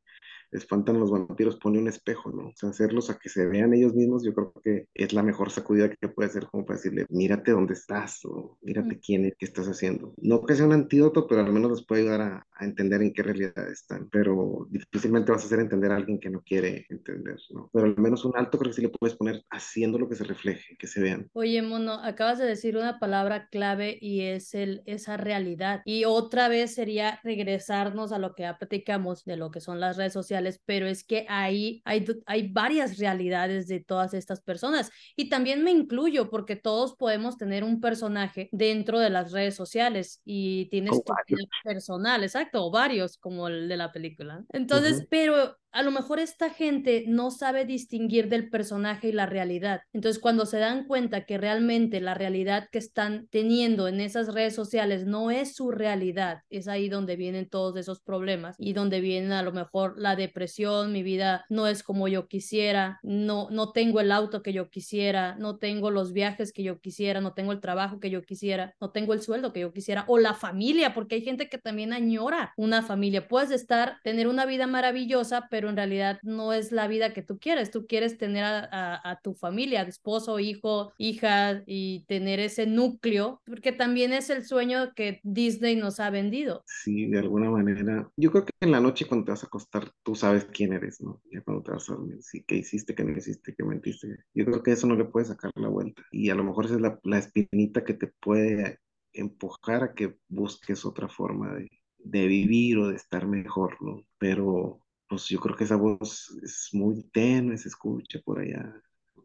espantan 0.50 0.98
los 0.98 1.11
vampiros, 1.11 1.57
pone 1.57 1.78
un 1.78 1.88
espejo, 1.88 2.31
¿no? 2.31 2.48
O 2.48 2.52
sea, 2.54 2.70
hacerlos 2.70 3.11
a 3.11 3.18
que 3.18 3.28
se 3.28 3.46
vean 3.46 3.74
ellos 3.74 3.94
mismos, 3.94 4.24
yo 4.24 4.35
creo 4.35 4.52
que 4.62 4.88
es 4.94 5.12
la 5.12 5.22
mejor 5.22 5.50
sacudida 5.50 5.90
que 5.90 6.09
puede 6.09 6.28
hacer 6.28 6.46
como 6.46 6.64
para 6.64 6.78
decirle, 6.78 7.07
mírate 7.11 7.52
dónde 7.52 7.74
estás 7.74 8.24
o 8.24 8.59
mírate 8.62 8.98
quién 8.98 9.26
es, 9.26 9.35
qué 9.38 9.44
estás 9.44 9.66
haciendo. 9.66 10.14
No 10.16 10.44
que 10.44 10.54
sea 10.54 10.66
un 10.66 10.72
antídoto, 10.72 11.26
pero 11.26 11.42
al 11.42 11.52
menos 11.52 11.70
les 11.72 11.87
puede 11.87 12.02
ayudar 12.02 12.20
a, 12.22 12.46
a 12.59 12.64
entender 12.64 13.01
en 13.03 13.12
qué 13.12 13.23
realidad 13.23 13.71
están, 13.71 14.09
pero 14.11 14.66
difícilmente 14.71 15.33
vas 15.33 15.42
a 15.42 15.47
hacer 15.47 15.61
entender 15.61 15.92
a 15.92 15.97
alguien 15.97 16.18
que 16.18 16.31
no 16.31 16.42
quiere 16.42 16.87
entender, 16.88 17.38
¿no? 17.51 17.71
Pero 17.73 17.87
al 17.87 17.97
menos 17.97 18.25
un 18.25 18.37
alto 18.37 18.59
creo 18.59 18.71
que 18.71 18.77
sí 18.77 18.83
le 18.83 18.88
puedes 18.88 19.16
poner 19.16 19.44
haciendo 19.51 19.99
lo 19.99 20.09
que 20.09 20.16
se 20.16 20.25
refleje, 20.25 20.77
que 20.77 20.87
se 20.87 21.01
vean. 21.01 21.29
Oye, 21.35 21.62
Mono, 21.62 21.94
acabas 21.94 22.38
de 22.38 22.47
decir 22.47 22.77
una 22.77 22.99
palabra 22.99 23.49
clave 23.49 23.97
y 24.01 24.23
es 24.23 24.55
el, 24.55 24.83
esa 24.87 25.16
realidad. 25.16 25.83
Y 25.85 26.05
otra 26.05 26.49
vez 26.49 26.75
sería 26.75 27.21
regresarnos 27.23 28.12
a 28.12 28.18
lo 28.18 28.35
que 28.35 28.42
ya 28.42 28.59
platicamos 28.59 29.25
de 29.25 29.37
lo 29.37 29.51
que 29.51 29.61
son 29.61 29.81
las 29.81 29.97
redes 29.97 30.12
sociales, 30.12 30.61
pero 30.64 30.87
es 30.87 31.05
que 31.05 31.27
ahí 31.29 31.81
hay, 31.85 32.07
hay 32.27 32.49
varias 32.49 32.99
realidades 32.99 33.68
de 33.68 33.81
todas 33.81 34.14
estas 34.14 34.40
personas. 34.40 34.90
Y 35.16 35.29
también 35.29 35.62
me 35.62 35.71
incluyo 35.71 36.31
porque 36.31 36.57
todos 36.57 36.97
podemos 36.97 37.37
tener 37.37 37.62
un 37.62 37.81
personaje 37.81 38.49
dentro 38.53 38.99
de 38.99 39.11
las 39.11 39.33
redes 39.33 39.55
sociales 39.55 40.21
y 40.25 40.66
tienes 40.71 41.03
tu 41.05 41.12
vida 41.27 41.44
personal, 41.62 42.23
exacto, 42.25 42.47
o 42.54 42.70
varios 42.70 43.18
como 43.18 43.48
el 43.48 43.68
de 43.68 43.76
la 43.76 43.92
película. 43.92 44.44
Entonces, 44.52 45.06
pero 45.11 45.58
a 45.72 45.83
lo 45.83 45.90
mejor 45.90 46.18
esta 46.18 46.50
gente 46.50 47.04
no 47.07 47.31
sabe 47.31 47.64
distinguir 47.64 48.28
del 48.28 48.50
personaje 48.50 49.09
y 49.09 49.12
la 49.12 49.26
realidad. 49.26 49.81
Entonces, 49.92 50.20
cuando 50.20 50.46
se 50.46 50.59
dan 50.59 50.87
cuenta 50.87 51.24
que 51.24 51.38
realmente 51.38 52.00
la 52.00 52.14
realidad 52.14 52.69
que 52.71 52.79
están 52.79 53.29
teniendo 53.31 53.88
en 53.88 54.00
esas 54.00 54.33
redes 54.33 54.54
sociales 54.54 55.06
no 55.06 55.31
es 55.31 55.54
su 55.54 55.71
realidad, 55.71 56.42
es 56.50 56.69
ahí 56.69 56.88
donde 56.88 57.16
vienen 57.16 57.48
todos 57.48 57.77
esos 57.77 58.00
problemas 58.00 58.56
y 58.58 58.73
donde 58.73 59.00
viene 59.00 59.35
a 59.35 59.42
lo 59.42 59.52
mejor 59.52 59.94
la 59.98 60.16
depresión, 60.16 60.92
mi 60.92 61.02
vida 61.02 61.44
no 61.48 61.66
es 61.66 61.83
como 61.83 62.08
yo 62.08 62.29
quisiera, 62.29 62.98
no 63.02 63.48
no 63.50 63.73
tengo 63.73 64.00
el 64.00 64.12
auto 64.12 64.42
que 64.42 64.52
yo 64.52 64.71
quisiera, 64.71 65.37
no 65.37 65.58
tengo 65.58 65.90
los 65.90 66.12
viajes 66.12 66.52
que 66.52 66.62
yo 66.62 66.81
quisiera, 66.81 67.21
no 67.21 67.35
tengo 67.35 67.52
el 67.52 67.60
trabajo 67.60 68.00
que 68.00 68.10
yo 68.10 68.23
quisiera, 68.23 68.75
no 68.81 68.90
tengo 68.90 69.12
el 69.12 69.23
sueldo 69.23 69.52
que 69.52 69.60
yo 69.60 69.73
quisiera 69.73 70.04
o 70.08 70.19
la 70.19 70.35
familia, 70.35 70.94
porque 70.94 71.16
hay 71.16 71.23
gente 71.23 71.48
que 71.48 71.58
también 71.58 71.92
añora 71.92 72.52
una 72.56 72.83
familia. 72.83 73.29
Puedes 73.29 73.50
estar 73.50 73.98
tener 74.02 74.29
una 74.29 74.46
vida 74.46 74.66
maravillosa, 74.66 75.48
pero 75.50 75.67
pero 75.69 75.71
en 75.71 75.77
realidad 75.77 76.19
no 76.23 76.52
es 76.52 76.73
la 76.73 76.88
vida 76.88 77.12
que 77.12 77.23
tú 77.23 77.38
quieres. 77.38 77.71
Tú 77.71 77.87
quieres 77.87 78.16
tener 78.16 78.44
a, 78.44 79.21
tu 79.23 79.35
familia, 79.35 79.83
esposo, 79.83 80.38
hijo, 80.38 80.92
hija 80.98 81.62
y 81.66 82.04
tener 82.06 82.40
ese 82.40 82.66
núcleo, 82.66 83.42
porque 83.44 83.73
también 83.73 84.12
es 84.12 84.31
el 84.31 84.44
sueño 84.44 84.92
que 84.94 85.21
Disney 85.23 85.77
nos 85.77 86.00
ha 86.00 86.10
vendido. 86.10 86.62
Sí, 86.66 87.06
de 87.06 87.19
alguna 87.19 87.50
manera. 87.50 88.10
Yo 88.16 88.31
creo 88.31 88.44
que 88.44 88.52
en 88.60 88.73
la 88.73 88.81
noche 88.81 89.06
cuando 89.06 89.27
te 89.27 89.33
vas 89.33 89.44
a 89.44 89.46
acostar, 89.46 89.92
tú 90.02 90.14
sabes 90.14 90.46
quién 90.46 90.73
eres, 90.73 91.00
¿no? 91.00 91.21
Ya 91.31 91.42
cuando 91.42 91.62
te 91.62 91.73
vas 91.73 91.88
a 91.90 91.94
dormir, 91.94 92.19
sí, 92.23 92.44
qué 92.46 92.56
hiciste, 92.56 92.94
qué 92.94 93.04
no 93.04 93.16
hiciste, 93.16 93.54
qué 93.54 93.64
mentiste. 93.64 94.25
Yo 94.35 94.44
creo 94.44 94.62
que 94.62 94.73
eso 94.73 94.87
no 94.87 94.94
le 94.94 95.04
puedes 95.04 95.29
sacar 95.29 95.50
la 95.54 95.69
vuelta. 95.69 96.02
Y 96.10 96.31
a 96.31 96.35
lo 96.35 96.44
mejor 96.44 96.66
esa 96.66 96.75
es 96.75 96.81
la, 96.81 96.98
la 97.02 97.19
espinita 97.19 97.85
que 97.85 97.94
te 97.94 98.06
puede 98.06 98.79
empujar 99.12 99.83
a 99.83 99.94
que 99.94 100.16
busques 100.29 100.85
otra 100.85 101.08
forma 101.08 101.54
de, 101.54 101.69
de 101.98 102.27
vivir 102.27 102.79
o 102.79 102.88
de 102.88 102.96
estar 102.96 103.27
mejor, 103.27 103.77
¿no? 103.83 104.02
Pero 104.19 104.81
pues 105.09 105.27
yo 105.29 105.40
creo 105.40 105.56
que 105.56 105.65
esa 105.65 105.77
voz 105.77 106.37
es 106.42 106.69
muy 106.73 107.02
tenue, 107.13 107.56
se 107.56 107.69
escucha 107.69 108.21
por 108.25 108.40
allá. 108.40 108.75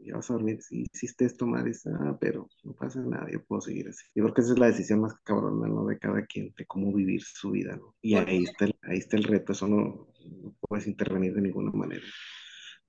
Ya 0.05 0.15
vas 0.15 0.29
a 0.29 0.33
dormir, 0.33 0.61
si 0.61 0.85
hiciste 0.93 1.23
esto 1.23 1.47
mal, 1.47 1.71
ah, 1.99 2.17
pero 2.19 2.49
no 2.63 2.73
pasa 2.73 2.99
nada, 3.01 3.25
yo 3.31 3.41
puedo 3.45 3.61
seguir 3.61 3.87
así. 3.87 4.05
Yo 4.13 4.23
creo 4.23 4.33
que 4.33 4.41
esa 4.41 4.51
es 4.51 4.59
la 4.59 4.67
decisión 4.67 4.99
más 4.99 5.13
cabrona, 5.23 5.67
¿no? 5.67 5.85
De 5.85 5.97
cada 5.97 6.25
quien, 6.25 6.53
de 6.57 6.65
cómo 6.65 6.91
vivir 6.93 7.21
su 7.23 7.51
vida, 7.51 7.77
¿no? 7.77 7.95
Y 8.01 8.15
ahí 8.15 8.43
está, 8.43 8.65
el, 8.65 8.75
ahí 8.81 8.97
está 8.97 9.15
el 9.15 9.23
reto, 9.23 9.53
eso 9.53 9.67
no, 9.67 10.09
no 10.25 10.55
puedes 10.67 10.87
intervenir 10.87 11.33
de 11.33 11.41
ninguna 11.41 11.71
manera 11.71 12.03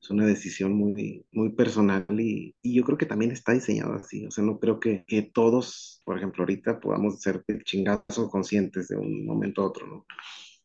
es 0.05 0.11
una 0.11 0.27
decisión 0.27 0.75
muy, 0.75 1.25
muy 1.33 1.53
personal 1.55 2.07
y, 2.21 2.55
y, 2.61 2.75
yo 2.75 2.85
creo 2.85 2.99
que 2.99 3.07
también 3.07 3.31
está 3.31 3.53
diseñado 3.53 3.95
así. 3.95 4.27
O 4.27 4.31
sea, 4.31 4.45
no 4.45 4.59
creo 4.59 4.79
que, 4.79 5.05
que 5.07 5.23
todos, 5.23 6.03
por 6.05 6.19
ejemplo, 6.19 6.43
ahorita 6.43 6.79
podamos 6.79 7.23
ser 7.23 7.43
chingazo 7.65 8.29
conscientes 8.29 8.89
de 8.89 8.97
un 8.97 9.25
momento 9.25 9.63
a 9.63 9.67
otro, 9.67 9.87
¿no? 9.87 10.07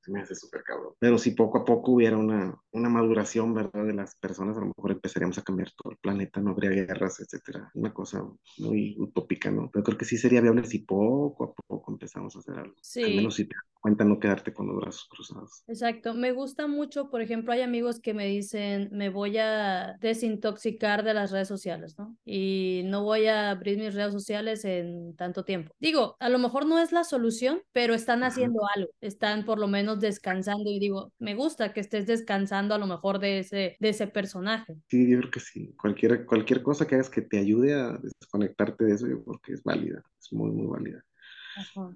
Me 0.10 0.22
hace 0.22 0.36
súper 0.36 0.64
cabrón. 0.64 0.93
Pero 0.99 1.18
si 1.18 1.32
poco 1.32 1.60
a 1.60 1.66
poco 1.66 1.93
hubiera 1.93 2.18
una, 2.18 2.60
una 2.72 2.89
maduración, 2.89 3.53
¿verdad? 3.53 3.86
De 3.86 3.93
las 3.93 4.16
personas, 4.16 4.57
a 4.57 4.62
lo 4.62 4.68
mejor 4.76 4.91
empezaríamos 4.91 5.38
a 5.38 5.43
cambiar 5.43 5.72
todo 5.72 5.91
el 5.91 5.97
planeta, 5.97 6.41
no 6.41 6.51
habría 6.51 6.72
guerras, 6.72 7.20
etcétera. 7.20 7.72
Una 7.74 7.93
cosa 7.93 8.24
muy 8.57 8.95
utópica, 8.99 9.51
¿no? 9.51 9.70
Pero 9.72 9.84
creo 9.84 9.97
que 9.97 10.05
sí 10.05 10.18
sería 10.18 10.41
viable 10.41 10.64
si 10.66 10.80
poco 10.80 11.43
a 11.45 11.53
poco 11.68 11.91
empezamos 11.91 12.36
a 12.36 12.39
hacer 12.39 12.57
algo. 12.57 12.76
Sí. 12.82 13.03
Al 13.03 13.16
menos 13.16 13.36
si 13.36 13.45
te 13.45 13.55
cuenta 13.80 14.03
no 14.03 14.20
quedarte 14.20 14.53
con 14.53 14.68
los 14.68 14.78
brazos 14.78 15.07
cruzados. 15.10 15.64
Exacto. 15.68 16.14
Me 16.14 16.32
gusta 16.32 16.68
mucho, 16.68 17.10
por 17.10 17.22
ejemplo, 17.22 17.53
hay 17.53 17.62
amigos 17.62 17.99
que 17.99 18.14
me 18.14 18.26
dicen, 18.26 18.89
me 18.91 19.10
voy 19.10 19.38
a 19.38 19.95
desintoxicar 19.99 21.03
de 21.03 21.14
las 21.14 21.32
redes 21.32 21.47
sociales, 21.47 21.97
¿no? 21.97 22.18
Y 22.26 22.82
no 22.86 23.03
voy 23.03 23.28
a 23.28 23.51
abrir 23.51 23.78
mis 23.78 23.93
redes 23.93 24.14
sociales 24.14 24.66
en 24.66 25.16
tanto 25.16 25.43
tiempo. 25.43 25.74
Digo, 25.80 26.16
a 26.20 26.30
lo 26.30 26.39
mejor 26.39 26.66
no 26.66 26.80
es 26.80 26.91
la 26.91 27.03
solución, 27.03 27.62
pero 27.72 27.93
están 27.93 28.24
haciendo 28.24 28.62
algo. 28.76 28.91
Están 29.01 29.45
por 29.45 29.60
lo 29.60 29.68
menos 29.68 29.99
descansando 30.02 30.70
y 30.70 30.80
digo, 30.80 31.14
me 31.20 31.36
gusta 31.36 31.74
que 31.74 31.80
estés 31.80 32.08
descansando 32.08 32.76
a 32.76 32.78
lo 32.78 32.88
mejor 32.88 33.20
de 33.20 33.39
ese, 33.39 33.78
de 33.80 33.89
ese 33.89 34.08
personaje. 34.08 34.76
Sí, 34.88 35.10
yo 35.10 35.20
creo 35.20 35.32
que 35.32 35.39
sí. 35.39 35.74
Cualquier, 35.80 36.26
cualquier 36.26 36.62
cosa 36.64 36.88
que 36.88 36.95
hagas 36.95 37.10
que 37.10 37.22
te 37.22 37.38
ayude 37.38 37.74
a 37.74 37.97
desconectarte 37.97 38.86
de 38.86 38.93
eso, 38.93 39.08
yo 39.08 39.24
creo 39.24 39.39
que 39.43 39.54
es 39.54 39.64
válida, 39.64 40.04
es 40.20 40.34
muy, 40.34 40.52
muy 40.52 40.68
válida. 40.68 41.04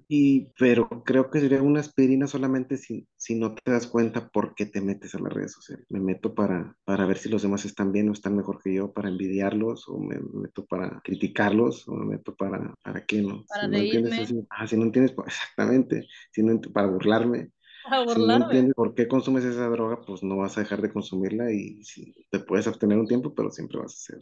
Y, 0.08 0.48
pero 0.58 0.88
creo 1.04 1.30
que 1.30 1.40
sería 1.40 1.62
una 1.62 1.80
aspirina 1.80 2.26
solamente 2.26 2.76
si, 2.76 3.08
si 3.16 3.34
no 3.34 3.54
te 3.54 3.70
das 3.70 3.86
cuenta 3.86 4.28
por 4.28 4.54
qué 4.54 4.66
te 4.66 4.80
metes 4.80 5.14
a 5.14 5.20
las 5.20 5.32
redes 5.32 5.52
sociales. 5.52 5.86
Me 5.88 6.00
meto 6.00 6.34
para, 6.34 6.76
para 6.84 7.06
ver 7.06 7.18
si 7.18 7.28
los 7.28 7.42
demás 7.42 7.64
están 7.64 7.92
bien 7.92 8.08
o 8.08 8.12
están 8.12 8.36
mejor 8.36 8.60
que 8.62 8.74
yo, 8.74 8.92
para 8.92 9.08
envidiarlos, 9.08 9.88
o 9.88 9.98
me 9.98 10.18
meto 10.32 10.66
para 10.66 11.00
criticarlos, 11.02 11.88
o 11.88 11.94
me 11.94 12.16
meto 12.16 12.34
para, 12.34 12.74
¿para 12.82 13.04
qué 13.06 13.22
no? 13.22 13.44
Para 13.48 13.64
si 13.64 13.70
no 13.70 13.78
entiendes 13.78 14.34
ah, 14.50 14.66
si 14.66 14.76
no 14.76 14.82
entiendes, 14.82 15.12
pues, 15.12 15.28
exactamente, 15.28 16.06
si 16.32 16.42
no, 16.42 16.60
para 16.72 16.88
burlarme. 16.88 17.50
Si 18.14 18.26
no 18.26 18.36
entiendes 18.36 18.74
por 18.74 18.94
qué 18.94 19.06
consumes 19.06 19.44
esa 19.44 19.68
droga, 19.68 20.00
pues 20.00 20.22
no 20.22 20.38
vas 20.38 20.56
a 20.56 20.60
dejar 20.60 20.80
de 20.80 20.92
consumirla 20.92 21.52
y 21.52 21.84
si, 21.84 22.14
te 22.30 22.38
puedes 22.38 22.66
abstener 22.66 22.98
un 22.98 23.06
tiempo, 23.06 23.34
pero 23.34 23.50
siempre 23.50 23.78
vas 23.78 23.92
a 23.92 23.96
ser 23.96 24.20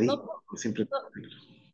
no, 0.00 0.42
siempre. 0.54 0.86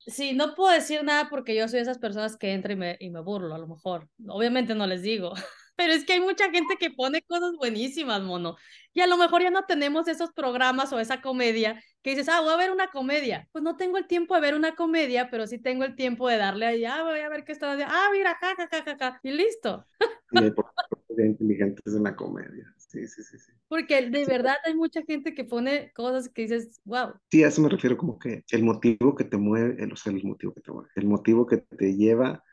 Sí, 0.07 0.34
no 0.34 0.55
puedo 0.55 0.72
decir 0.72 1.03
nada 1.03 1.28
porque 1.28 1.55
yo 1.55 1.66
soy 1.68 1.78
de 1.78 1.82
esas 1.82 1.99
personas 1.99 2.36
que 2.36 2.53
entra 2.53 2.72
y 2.72 2.76
me, 2.76 2.97
y 3.01 3.11
me 3.11 3.20
burlo, 3.20 3.55
a 3.55 3.59
lo 3.59 3.66
mejor. 3.66 4.09
Obviamente 4.28 4.74
no 4.74 4.86
les 4.86 5.03
digo, 5.03 5.32
pero 5.76 5.92
es 5.92 6.05
que 6.05 6.14
hay 6.14 6.20
mucha 6.20 6.51
gente 6.51 6.76
que 6.78 6.90
pone 6.90 7.22
cosas 7.22 7.53
buenísimas, 7.57 8.22
mono. 8.22 8.57
Y 8.92 9.01
a 9.01 9.07
lo 9.07 9.16
mejor 9.16 9.42
ya 9.42 9.51
no 9.51 9.64
tenemos 9.64 10.09
esos 10.09 10.32
programas 10.32 10.92
o 10.92 11.01
esa 11.01 11.20
comedia 11.20 11.82
que 12.07 12.11
dices, 12.11 12.28
ah, 12.28 12.40
voy 12.40 12.54
a 12.54 12.57
ver 12.57 12.70
una 12.70 12.86
comedia. 12.92 13.48
Pues 13.50 13.64
no 13.64 13.76
tengo 13.76 13.98
el 13.98 14.07
tiempo 14.07 14.36
de 14.36 14.40
ver 14.40 14.54
una 14.54 14.76
comedia, 14.76 15.28
pero 15.28 15.48
sí 15.48 15.59
tengo 15.59 15.82
el 15.82 15.96
tiempo 15.96 16.28
de 16.28 16.36
darle 16.36 16.64
ahí, 16.64 16.84
ah, 16.84 17.02
voy 17.02 17.18
a 17.18 17.28
ver 17.28 17.42
qué 17.42 17.50
está 17.50 17.72
haciendo. 17.72 17.92
Ah, 17.92 18.11
mira, 18.12 18.36
ja, 18.40 18.54
ja, 18.54 18.68
ja, 18.70 18.96
ja, 18.96 19.20
y 19.24 19.32
listo. 19.32 19.84
Inteligentes 21.18 21.94
en 21.96 22.04
la 22.04 22.14
comedia. 22.14 22.72
Sí, 22.76 23.09
sí, 23.09 23.24
sí, 23.24 23.36
sí. 23.40 23.52
Porque 23.66 24.09
de 24.09 24.24
verdad 24.24 24.54
hay 24.64 24.76
mucha 24.76 25.02
gente 25.02 25.34
que 25.34 25.42
pone 25.42 25.90
cosas 25.94 26.28
que 26.28 26.42
dices, 26.42 26.80
wow. 26.84 27.14
Sí, 27.32 27.42
a 27.42 27.48
eso 27.48 27.61
me 27.61 27.70
refiero 27.70 27.96
como 27.96 28.20
que 28.20 28.44
el 28.52 28.62
motivo 28.62 29.16
que 29.16 29.24
te 29.24 29.36
mueve, 29.36 29.82
el, 29.82 29.92
o 29.92 29.96
sea, 29.96 30.12
el 30.12 30.22
motivo 30.22 30.54
que 30.54 30.61
te 30.61 30.70
mueve, 30.70 30.88
el 30.94 31.07
motivo 31.09 31.44
que 31.44 31.57
te 31.57 31.96
lleva 31.96 32.44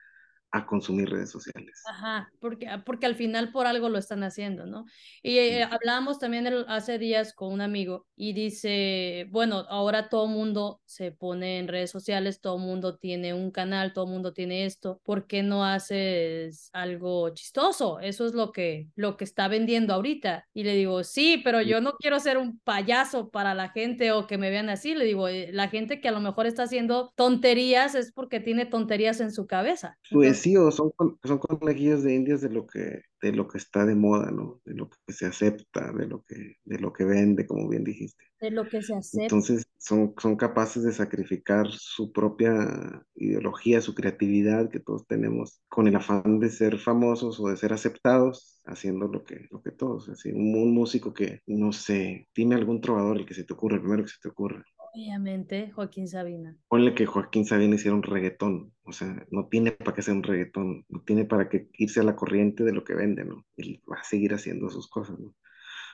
a 0.53 0.67
consumir 0.67 1.09
redes 1.09 1.31
sociales. 1.31 1.81
Ajá, 1.89 2.31
porque, 2.39 2.67
ah, 2.67 2.83
porque 2.85 3.07
al 3.07 3.15
final 3.15 3.51
por 3.51 3.65
algo 3.65 3.89
lo 3.89 3.97
están 3.97 4.21
haciendo, 4.23 4.67
¿no? 4.67 4.85
Y 5.23 5.39
eh, 5.39 5.63
hablábamos 5.63 6.19
también 6.19 6.47
hace 6.67 6.99
días 6.99 7.33
con 7.33 7.51
un 7.51 7.61
amigo 7.61 8.05
y 8.15 8.33
dice, 8.33 9.25
bueno, 9.31 9.65
ahora 9.67 10.09
todo 10.09 10.27
mundo 10.27 10.79
se 10.85 11.11
pone 11.11 11.57
en 11.57 11.67
redes 11.67 11.89
sociales, 11.89 12.39
todo 12.39 12.59
mundo 12.59 12.97
tiene 12.97 13.33
un 13.33 13.49
canal, 13.49 13.93
todo 13.93 14.05
mundo 14.05 14.31
tiene 14.31 14.65
esto, 14.65 15.01
¿por 15.03 15.25
qué 15.25 15.41
no 15.41 15.65
haces 15.65 16.69
algo 16.71 17.29
chistoso? 17.33 17.99
Eso 17.99 18.27
es 18.27 18.35
lo 18.35 18.51
que, 18.51 18.89
lo 18.95 19.17
que 19.17 19.23
está 19.23 19.47
vendiendo 19.47 19.91
ahorita. 19.91 20.47
Y 20.53 20.65
le 20.65 20.75
digo, 20.75 21.03
sí, 21.03 21.41
pero 21.43 21.63
yo 21.63 21.81
no 21.81 21.93
quiero 21.93 22.19
ser 22.19 22.37
un 22.37 22.59
payaso 22.59 23.31
para 23.31 23.55
la 23.55 23.69
gente 23.69 24.11
o 24.11 24.27
que 24.27 24.37
me 24.37 24.51
vean 24.51 24.69
así. 24.69 24.93
Le 24.93 25.05
digo, 25.05 25.27
eh, 25.27 25.49
la 25.51 25.67
gente 25.69 25.99
que 25.99 26.09
a 26.09 26.11
lo 26.11 26.19
mejor 26.19 26.45
está 26.45 26.63
haciendo 26.63 27.11
tonterías 27.15 27.95
es 27.95 28.11
porque 28.11 28.39
tiene 28.39 28.67
tonterías 28.67 29.19
en 29.19 29.31
su 29.31 29.47
cabeza. 29.47 29.97
Pues 30.11 30.42
sí, 30.43 30.57
o 30.57 30.71
son, 30.71 30.91
son 31.23 31.37
conejillos 31.39 32.03
de 32.03 32.15
indias 32.15 32.41
de 32.41 32.49
lo 32.49 32.67
que 32.67 33.03
de 33.23 33.31
lo 33.31 33.47
que 33.47 33.57
está 33.57 33.85
de 33.85 33.95
moda, 33.95 34.31
¿no? 34.31 34.61
De 34.65 34.73
lo 34.73 34.89
que 34.89 35.13
se 35.13 35.25
acepta, 35.25 35.93
de 35.93 36.07
lo 36.07 36.23
que, 36.23 36.57
de 36.65 36.77
lo 36.77 36.91
que 36.91 37.05
vende, 37.05 37.47
como 37.47 37.69
bien 37.69 37.85
dijiste. 37.85 38.25
De 38.41 38.51
lo 38.51 38.67
que 38.67 38.81
se 38.81 38.93
acepta. 38.93 39.23
Entonces 39.23 39.65
son, 39.77 40.13
son 40.21 40.35
capaces 40.35 40.83
de 40.83 40.91
sacrificar 40.91 41.67
su 41.71 42.11
propia 42.11 43.05
ideología, 43.15 43.79
su 43.79 43.95
creatividad 43.95 44.69
que 44.69 44.81
todos 44.81 45.07
tenemos, 45.07 45.61
con 45.69 45.87
el 45.87 45.95
afán 45.95 46.39
de 46.39 46.49
ser 46.49 46.77
famosos 46.79 47.39
o 47.39 47.47
de 47.47 47.55
ser 47.55 47.71
aceptados, 47.71 48.59
haciendo 48.65 49.07
lo 49.07 49.23
que, 49.23 49.47
lo 49.49 49.61
que 49.61 49.71
todos. 49.71 50.09
Así, 50.09 50.33
un, 50.33 50.53
un 50.55 50.73
músico 50.73 51.13
que, 51.13 51.39
no 51.47 51.71
sé, 51.71 52.27
dime 52.35 52.55
algún 52.55 52.81
trovador, 52.81 53.17
el 53.17 53.25
que 53.25 53.35
se 53.35 53.45
te 53.45 53.53
ocurra, 53.53 53.77
el 53.77 53.81
primero 53.83 54.03
que 54.03 54.09
se 54.09 54.19
te 54.21 54.27
ocurra. 54.27 54.65
Obviamente, 54.95 55.71
Joaquín 55.71 56.07
Sabina. 56.07 56.55
Ponle 56.67 56.93
que 56.93 57.07
Joaquín 57.07 57.45
Sabina 57.45 57.75
hiciera 57.75 57.95
un 57.95 58.03
reggaetón, 58.03 58.73
o 58.83 58.91
sea, 58.91 59.25
no 59.31 59.47
tiene 59.47 59.71
para 59.71 59.93
qué 59.95 60.03
ser 60.03 60.13
un 60.13 60.21
reggaetón, 60.21 60.85
no 60.87 61.01
tiene 61.01 61.25
para 61.25 61.49
qué 61.49 61.67
irse 61.73 61.99
a 61.99 62.03
la 62.03 62.15
corriente 62.15 62.63
de 62.63 62.73
lo 62.73 62.83
que 62.83 62.93
vende, 62.93 63.25
¿no? 63.25 63.43
Él 63.57 63.81
va 63.91 63.97
a 63.97 64.03
seguir 64.03 64.35
haciendo 64.35 64.69
sus 64.69 64.87
cosas, 64.87 65.19
¿no? 65.19 65.33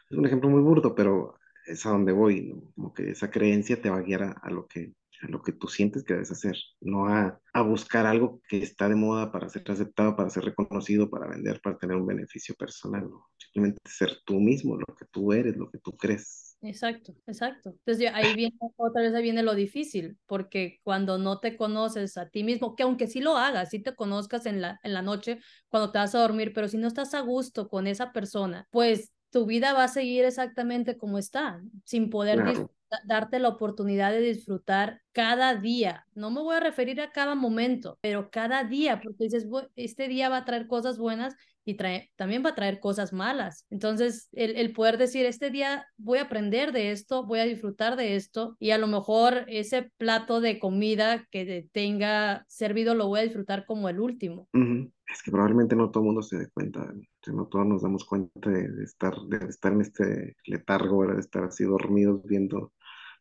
Es 0.10 0.18
un 0.18 0.26
ejemplo 0.26 0.50
muy 0.50 0.62
burdo, 0.62 0.96
pero 0.96 1.40
es 1.66 1.86
a 1.86 1.92
donde 1.92 2.12
voy, 2.12 2.42
¿no? 2.42 2.74
Como 2.76 2.94
que 2.94 3.12
esa 3.12 3.32
creencia 3.32 3.82
te 3.82 3.90
va 3.90 4.00
a 4.00 4.02
guiar 4.02 4.38
a, 4.42 4.50
lo 4.50 4.68
que 4.68 4.94
a 5.22 5.28
lo 5.28 5.42
que 5.42 5.54
tú 5.54 5.68
sientes 5.68 6.04
que 6.04 6.14
debes 6.14 6.32
hacer, 6.32 6.58
no 6.82 7.08
a, 7.08 7.40
a 7.54 7.62
buscar 7.62 8.06
algo 8.06 8.42
que 8.50 8.58
está 8.58 8.90
de 8.90 8.96
moda 8.96 9.32
para 9.32 9.48
ser 9.48 9.64
aceptado, 9.72 10.16
para 10.18 10.30
ser 10.30 10.44
reconocido, 10.44 11.10
para 11.10 11.28
vender, 11.28 11.62
para 11.62 11.78
tener 11.78 11.96
un 11.96 12.08
beneficio 12.08 12.54
personal, 12.56 13.10
¿no? 13.10 13.30
simplemente 13.38 13.80
ser 13.86 14.12
tú 14.26 14.40
mismo, 14.40 14.78
lo 14.78 14.96
que 14.96 15.06
tú 15.12 15.32
eres, 15.32 15.56
lo 15.56 15.70
que 15.70 15.80
tú 15.80 15.92
crees. 15.94 16.49
Exacto, 16.62 17.16
exacto. 17.26 17.70
Entonces 17.70 18.12
ahí 18.14 18.34
viene, 18.34 18.58
otra 18.76 19.02
vez 19.02 19.14
ahí 19.14 19.24
viene 19.24 19.44
lo 19.44 19.56
difícil, 19.56 20.18
porque 20.26 20.80
cuando 20.84 21.18
no 21.18 21.40
te 21.40 21.56
conoces 21.56 22.18
a 22.18 22.28
ti 22.30 22.44
mismo, 22.44 22.76
que 22.76 22.84
aunque 22.84 23.08
sí 23.08 23.22
lo 23.22 23.38
hagas, 23.38 23.70
sí 23.70 23.80
te 23.82 23.96
conozcas 23.96 24.46
en 24.46 24.60
la, 24.60 24.78
en 24.84 24.94
la 24.94 25.02
noche 25.02 25.40
cuando 25.70 25.92
te 25.94 26.00
vas 26.00 26.14
a 26.16 26.20
dormir, 26.20 26.52
pero 26.54 26.68
si 26.68 26.78
no 26.78 26.88
estás 26.90 27.14
a 27.14 27.22
gusto 27.22 27.70
con 27.70 27.88
esa 27.88 28.12
persona, 28.12 28.68
pues 28.72 29.14
tu 29.30 29.46
vida 29.46 29.72
va 29.74 29.86
a 29.86 29.88
seguir 29.88 30.26
exactamente 30.26 30.98
como 30.98 31.18
está, 31.18 31.62
sin 31.86 32.10
poder 32.10 32.44
Claro. 32.44 32.70
darte 33.06 33.40
la 33.40 33.50
oportunidad 33.50 34.12
de 34.12 34.20
disfrutar 34.20 35.02
cada 35.12 35.56
día. 35.56 36.06
No 36.14 36.32
me 36.32 36.42
voy 36.42 36.56
a 36.56 36.60
referir 36.60 37.00
a 37.02 37.12
cada 37.12 37.36
momento, 37.36 37.98
pero 38.02 38.30
cada 38.32 38.64
día, 38.64 39.00
porque 39.02 39.26
dices, 39.26 39.48
este 39.76 40.08
día 40.08 40.28
va 40.30 40.38
a 40.38 40.46
traer 40.46 40.68
cosas 40.68 40.98
buenas 40.98 41.36
y 41.70 41.76
trae, 41.76 42.10
también 42.16 42.44
va 42.44 42.50
a 42.50 42.56
traer 42.56 42.80
cosas 42.80 43.14
malas. 43.14 43.66
Entonces, 43.70 44.30
el, 44.34 44.56
el, 44.56 44.74
poder 44.74 44.98
decir, 44.98 45.26
este 45.26 45.52
día 45.52 45.86
voy 45.98 46.20
a 46.20 46.24
aprender 46.24 46.72
de 46.72 46.92
esto, 46.92 47.26
voy 47.26 47.40
a 47.40 47.46
disfrutar 47.46 47.96
de 47.96 48.16
esto 48.16 48.56
y 48.60 48.72
a 48.72 48.78
lo 48.78 48.88
mejor 48.88 49.46
ese 49.48 49.92
plato 49.98 50.42
de 50.42 50.60
comida 50.60 51.28
que 51.32 51.68
tenga 51.72 52.46
servido 52.48 52.96
lo 52.96 53.08
voy 53.08 53.20
a 53.20 53.24
disfrutar 53.24 53.66
como 53.66 53.90
el 53.90 54.00
último. 54.00 54.48
Es 54.54 55.24
que 55.24 55.32
probablemente 55.32 55.76
no 55.76 55.90
todo 55.90 56.04
el 56.04 56.08
mundo 56.08 56.22
se 56.22 56.38
dé 56.38 56.50
cuenta, 56.50 56.94
no 57.28 57.48
todos 57.48 57.66
nos 57.66 57.82
damos 57.82 58.06
cuenta 58.06 58.50
de, 58.50 58.84
estar, 58.84 59.16
de 59.28 59.38
estar 59.48 59.74
en 59.74 59.82
este 59.82 60.36
letargo, 60.46 61.08
de 61.08 61.20
estar 61.20 61.44
así 61.44 61.64
dormidos 61.64 62.24
viendo 62.26 62.74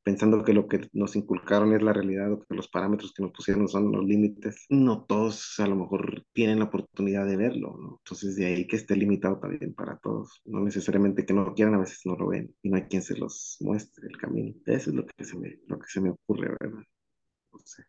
pensando 0.09 0.43
que 0.43 0.55
lo 0.55 0.67
que 0.67 0.89
nos 0.95 1.17
inculcaron 1.17 1.75
es 1.75 1.83
la 1.83 1.93
realidad 1.93 2.33
o 2.33 2.41
que 2.41 2.55
los 2.55 2.69
parámetros 2.69 3.13
que 3.13 3.23
nos 3.23 3.31
pusieron 3.31 3.69
son 3.69 3.93
los 3.93 4.03
límites, 4.07 4.65
no 4.71 5.05
todos 5.05 5.61
a 5.61 5.67
lo 5.67 5.77
mejor 5.77 6.25
tienen 6.33 6.61
la 6.61 6.65
oportunidad 6.65 7.27
de 7.27 7.37
verlo, 7.37 7.77
¿no? 7.79 8.01
Entonces 8.03 8.35
de 8.37 8.47
ahí 8.47 8.67
que 8.67 8.77
esté 8.77 8.97
limitado 8.97 9.39
también 9.39 9.75
para 9.75 9.99
todos, 9.99 10.41
no 10.47 10.61
necesariamente 10.61 11.27
que 11.27 11.35
no 11.35 11.45
lo 11.45 11.53
quieran, 11.53 11.75
a 11.75 11.81
veces 11.81 12.01
no 12.07 12.17
lo 12.17 12.29
ven 12.29 12.55
y 12.63 12.71
no 12.71 12.77
hay 12.79 12.85
quien 12.85 13.03
se 13.03 13.19
los 13.19 13.59
muestre 13.61 14.09
el 14.09 14.17
camino. 14.17 14.55
Eso 14.65 14.89
es 14.89 14.97
lo 14.97 15.05
que 15.05 15.25
se 15.27 15.37
me, 15.37 15.59
lo 15.67 15.79
que 15.79 15.89
se 15.89 16.01
me 16.01 16.09
ocurre, 16.09 16.57
¿verdad? 16.59 16.85
No 17.53 17.59
sé. 17.63 17.85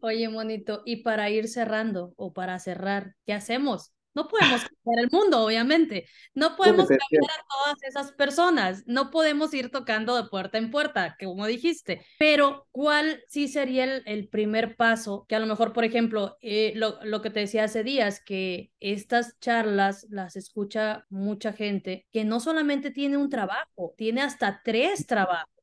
Oye, 0.00 0.26
monito, 0.30 0.80
y 0.86 1.02
para 1.02 1.28
ir 1.28 1.48
cerrando 1.48 2.14
o 2.16 2.32
para 2.32 2.58
cerrar, 2.60 3.14
¿qué 3.26 3.34
hacemos? 3.34 3.92
No 4.18 4.26
podemos 4.26 4.62
cambiar 4.62 5.04
el 5.04 5.10
mundo, 5.12 5.44
obviamente. 5.44 6.08
No 6.34 6.56
podemos 6.56 6.88
cambiar 6.88 7.30
a 7.30 7.44
todas 7.48 7.82
esas 7.84 8.10
personas. 8.10 8.82
No 8.86 9.12
podemos 9.12 9.54
ir 9.54 9.70
tocando 9.70 10.20
de 10.20 10.28
puerta 10.28 10.58
en 10.58 10.72
puerta, 10.72 11.16
como 11.22 11.46
dijiste. 11.46 12.04
Pero, 12.18 12.66
¿cuál 12.72 13.22
sí 13.28 13.46
sería 13.46 13.84
el, 13.84 14.02
el 14.06 14.28
primer 14.28 14.74
paso? 14.74 15.24
Que 15.28 15.36
a 15.36 15.38
lo 15.38 15.46
mejor, 15.46 15.72
por 15.72 15.84
ejemplo, 15.84 16.36
eh, 16.40 16.72
lo, 16.74 16.98
lo, 17.04 17.22
que 17.22 17.30
te 17.30 17.38
decía 17.38 17.62
hace 17.62 17.84
días, 17.84 18.20
que 18.20 18.72
estas 18.80 19.38
charlas 19.38 20.04
las 20.10 20.34
escucha 20.34 21.06
mucha 21.10 21.52
gente 21.52 22.08
que 22.12 22.24
no 22.24 22.40
solamente 22.40 22.90
tiene 22.90 23.18
un 23.18 23.30
trabajo, 23.30 23.94
tiene 23.96 24.22
hasta 24.22 24.62
tres 24.64 25.06
trabajos. 25.06 25.57